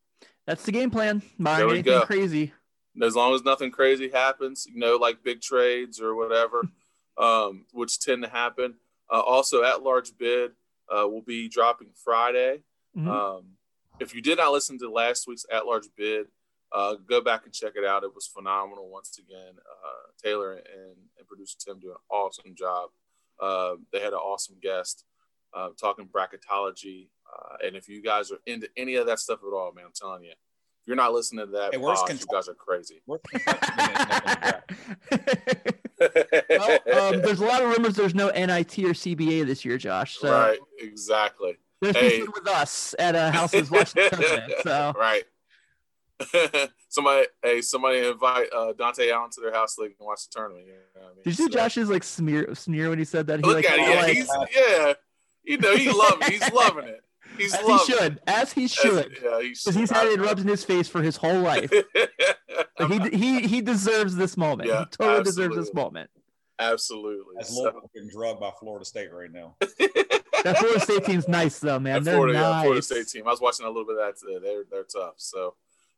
That's 0.48 0.64
the 0.64 0.72
game 0.72 0.90
plan. 0.90 1.22
Mind 1.38 1.64
anything 1.64 1.84
go. 1.84 2.02
crazy. 2.02 2.54
As 3.02 3.16
long 3.16 3.36
as 3.36 3.44
nothing 3.44 3.72
crazy 3.72 4.10
happens, 4.10 4.66
you 4.72 4.80
know, 4.80 4.96
like 4.96 5.24
big 5.24 5.42
trades 5.42 6.00
or 6.00 6.16
whatever, 6.16 6.64
um, 7.18 7.66
which 7.72 8.00
tend 8.00 8.24
to 8.24 8.30
happen. 8.30 8.76
Uh, 9.12 9.20
also, 9.20 9.64
at 9.64 9.84
large 9.84 10.18
bid 10.18 10.52
uh, 10.90 11.08
will 11.08 11.22
be 11.22 11.50
dropping 11.50 11.90
Friday. 12.04 12.62
Mm-hmm. 12.98 13.10
Um, 13.10 13.44
if 14.00 14.16
you 14.16 14.22
did 14.22 14.38
not 14.38 14.52
listen 14.52 14.80
to 14.80 14.90
last 14.90 15.28
week's 15.28 15.46
at 15.52 15.66
large 15.66 15.88
bid, 15.98 16.28
uh, 16.76 16.96
go 17.08 17.22
back 17.22 17.46
and 17.46 17.54
check 17.54 17.74
it 17.76 17.86
out. 17.86 18.04
It 18.04 18.14
was 18.14 18.28
phenomenal 18.28 18.90
once 18.90 19.18
again. 19.18 19.54
Uh, 19.58 20.12
Taylor 20.22 20.54
and, 20.54 20.68
and, 21.18 21.28
producer 21.28 21.56
Tim 21.60 21.80
do 21.80 21.92
an 21.92 21.98
awesome 22.12 22.54
job. 22.56 22.90
Uh, 23.42 23.76
they 23.92 24.00
had 24.00 24.14
an 24.14 24.20
awesome 24.20 24.58
guest 24.62 25.06
uh, 25.56 25.70
talking 25.80 26.08
bracketology. 26.08 27.08
Uh, 27.26 27.66
and 27.66 27.76
if 27.76 27.88
you 27.88 28.02
guys 28.02 28.32
are 28.32 28.40
into 28.46 28.68
any 28.78 28.96
of 28.96 29.08
that 29.08 29.20
stuff 29.20 29.40
at 29.40 29.54
all, 29.56 29.72
man, 29.74 29.86
I'm 29.86 29.92
telling 29.96 30.24
you, 30.24 30.32
if 30.32 30.88
you're 30.88 30.98
not 30.98 31.14
listening 31.14 31.46
to 31.46 31.52
that, 31.54 31.74
hey, 31.74 31.80
boss, 31.80 32.08
you 32.10 32.18
guys 32.32 32.50
are 32.50 32.54
crazy. 32.54 33.02
well, 33.08 33.20
um, 36.94 37.22
there's 37.22 37.40
a 37.40 37.46
lot 37.46 37.64
of 37.64 37.70
rumors 37.70 37.96
there's 37.96 38.14
no 38.14 38.30
NIT 38.30 38.78
or 38.80 38.94
CBA 38.94 39.48
this 39.48 39.66
year, 39.66 39.78
Josh. 39.78 40.20
So. 40.20 40.32
Right, 40.32 40.60
exactly. 40.78 41.58
There's 41.82 41.96
hey. 41.96 42.22
with 42.22 42.48
us 42.48 42.94
at 43.00 43.16
a 43.16 43.32
houses 43.32 43.72
watching 43.72 44.04
the 44.04 44.10
tournament. 44.16 44.54
So. 44.64 44.94
Right. 44.98 45.24
somebody, 46.89 47.28
hey, 47.43 47.61
somebody 47.61 48.07
invite 48.07 48.47
uh, 48.55 48.74
Dante 48.74 49.09
Allen 49.09 49.30
to 49.32 49.41
their 49.41 49.53
house 49.53 49.76
so 49.76 49.84
they 49.84 49.89
can 49.89 50.05
watch 50.05 50.28
the 50.28 50.39
tournament. 50.39 50.66
You 50.68 50.74
know 50.74 51.07
I 51.07 51.07
mean? 51.09 51.16
Did 51.24 51.30
you 51.32 51.34
see 51.34 51.51
so, 51.51 51.57
Josh's 51.57 51.89
like 51.89 52.03
smear 52.03 52.53
sneer 52.55 52.89
when 52.89 52.99
he 52.99 53.05
said 53.05 53.28
that? 53.28 53.39
He, 53.39 53.45
look 53.45 53.57
like, 53.57 53.70
at 53.70 53.80
it, 53.80 53.82
yeah, 53.82 54.01
like, 54.01 54.13
he's, 54.13 54.30
yeah, 54.55 54.93
you 55.43 55.57
know, 55.57 55.76
he 55.76 55.91
loving, 55.91 56.32
he's 56.32 56.51
loving 56.53 56.86
it. 56.86 57.01
He's 57.38 57.53
as 57.53 57.66
he 57.66 57.78
should, 57.80 58.20
as 58.28 58.53
he 58.53 58.68
should, 58.68 59.13
as, 59.13 59.22
yeah, 59.22 59.39
because 59.39 59.76
he's 59.76 59.89
had 59.89 60.07
it 60.07 60.22
rubbed 60.22 60.39
in 60.39 60.47
his 60.47 60.63
face 60.63 60.88
for 60.88 61.01
his 61.01 61.18
whole 61.18 61.39
life. 61.39 61.70
he 62.88 62.99
he 63.09 63.41
he 63.41 63.61
deserves 63.61 64.16
this 64.16 64.38
moment. 64.38 64.70
Yeah, 64.70 64.80
he 64.80 64.86
totally 64.86 65.20
absolutely. 65.20 65.24
deserves 65.24 65.55
this 65.55 65.74
moment. 65.74 66.09
Absolutely. 66.59 67.36
As 67.39 67.49
so. 67.53 67.89
getting 67.93 68.09
drugged 68.09 68.39
by 68.39 68.51
Florida 68.59 68.86
State 68.86 69.11
right 69.11 69.32
now. 69.32 69.55
that 69.59 70.57
Florida 70.57 70.80
State 70.80 71.03
team's 71.03 71.28
nice 71.28 71.59
though, 71.59 71.80
man. 71.80 71.95
That 71.95 72.03
They're 72.05 72.16
Florida, 72.16 72.34
nice. 72.34 72.43
Yeah, 72.43 72.61
Florida 72.61 72.82
State 72.82 73.07
team. 73.07 73.28
I 73.28 73.32
was 73.32 73.41
watching 73.41 73.66
a 73.66 73.70
little 73.70 73.86
bit 73.86 73.97
of 73.97 74.05
that 74.05 74.18
today. 74.18 74.39
They're 74.41 74.63
they're 74.72 74.84
tough. 74.84 75.16
So 75.18 75.55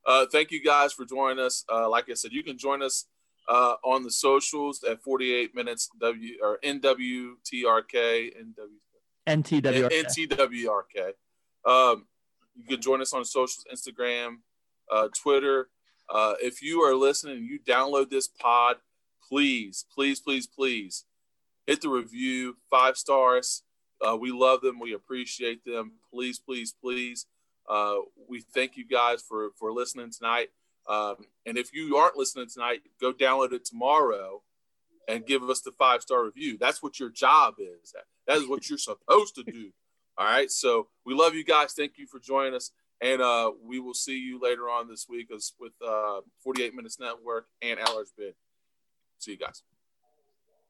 uh, 0.07 0.25
thank 0.31 0.51
you 0.51 0.63
guys 0.63 0.93
for 0.93 1.05
joining 1.05 1.43
us. 1.43 1.65
Uh, 1.71 1.89
like 1.89 2.09
I 2.09 2.13
said, 2.13 2.31
you 2.31 2.43
can 2.43 2.57
join 2.57 2.81
us 2.81 3.05
uh, 3.49 3.75
on 3.83 4.03
the 4.03 4.11
socials 4.11 4.83
at 4.83 5.03
48 5.03 5.53
minutes 5.53 5.89
W 5.99 6.35
or 6.41 6.59
NWTRK 6.63 8.33
NW 8.37 8.77
NTWRK. 9.27 9.91
NTWRK. 9.91 11.11
Um, 11.65 12.05
you 12.55 12.63
can 12.67 12.81
join 12.81 13.01
us 13.01 13.13
on 13.13 13.25
socials, 13.25 13.65
Instagram, 13.71 14.37
uh, 14.91 15.09
Twitter. 15.15 15.69
Uh, 16.09 16.35
if 16.41 16.61
you 16.61 16.81
are 16.81 16.95
listening 16.95 17.37
and 17.37 17.45
you 17.45 17.59
download 17.59 18.09
this 18.09 18.27
pod, 18.27 18.77
please, 19.27 19.85
please, 19.93 20.21
please, 20.21 20.47
please 20.47 21.03
hit 21.65 21.81
the 21.81 21.89
review, 21.89 22.55
five 22.71 22.97
stars. 22.97 23.63
Uh, 24.01 24.15
we 24.15 24.31
love 24.31 24.61
them. 24.61 24.79
We 24.79 24.93
appreciate 24.93 25.65
them. 25.65 25.93
Please, 26.11 26.39
please, 26.39 26.73
please. 26.81 27.25
Uh, 27.67 27.97
we 28.27 28.41
thank 28.41 28.77
you 28.77 28.85
guys 28.85 29.21
for 29.21 29.49
for 29.57 29.71
listening 29.71 30.11
tonight. 30.11 30.49
Um, 30.87 31.15
and 31.45 31.57
if 31.57 31.73
you 31.73 31.97
aren't 31.97 32.15
listening 32.15 32.47
tonight, 32.51 32.81
go 33.01 33.11
download 33.11 33.51
it 33.51 33.65
tomorrow 33.65 34.41
and 35.07 35.25
give 35.25 35.43
us 35.43 35.61
the 35.61 35.71
five 35.71 36.01
star 36.01 36.23
review. 36.23 36.57
That's 36.57 36.81
what 36.81 36.99
your 36.99 37.09
job 37.09 37.55
is. 37.59 37.93
That 38.27 38.37
is 38.37 38.47
what 38.47 38.69
you're 38.69 38.77
supposed 38.77 39.35
to 39.35 39.43
do. 39.43 39.71
All 40.17 40.25
right. 40.25 40.49
So 40.49 40.87
we 41.05 41.13
love 41.13 41.35
you 41.35 41.43
guys. 41.43 41.73
Thank 41.73 41.97
you 41.97 42.07
for 42.07 42.19
joining 42.19 42.55
us. 42.55 42.71
And 42.99 43.21
uh, 43.21 43.51
we 43.63 43.79
will 43.79 43.93
see 43.93 44.17
you 44.17 44.39
later 44.41 44.63
on 44.63 44.87
this 44.89 45.07
week 45.07 45.29
with 45.29 45.73
uh, 45.87 46.21
48 46.43 46.73
Minutes 46.73 46.99
Network 46.99 47.45
and 47.61 47.79
Aller's 47.79 48.11
Bid. 48.17 48.33
See 49.19 49.31
you 49.31 49.37
guys. 49.37 49.61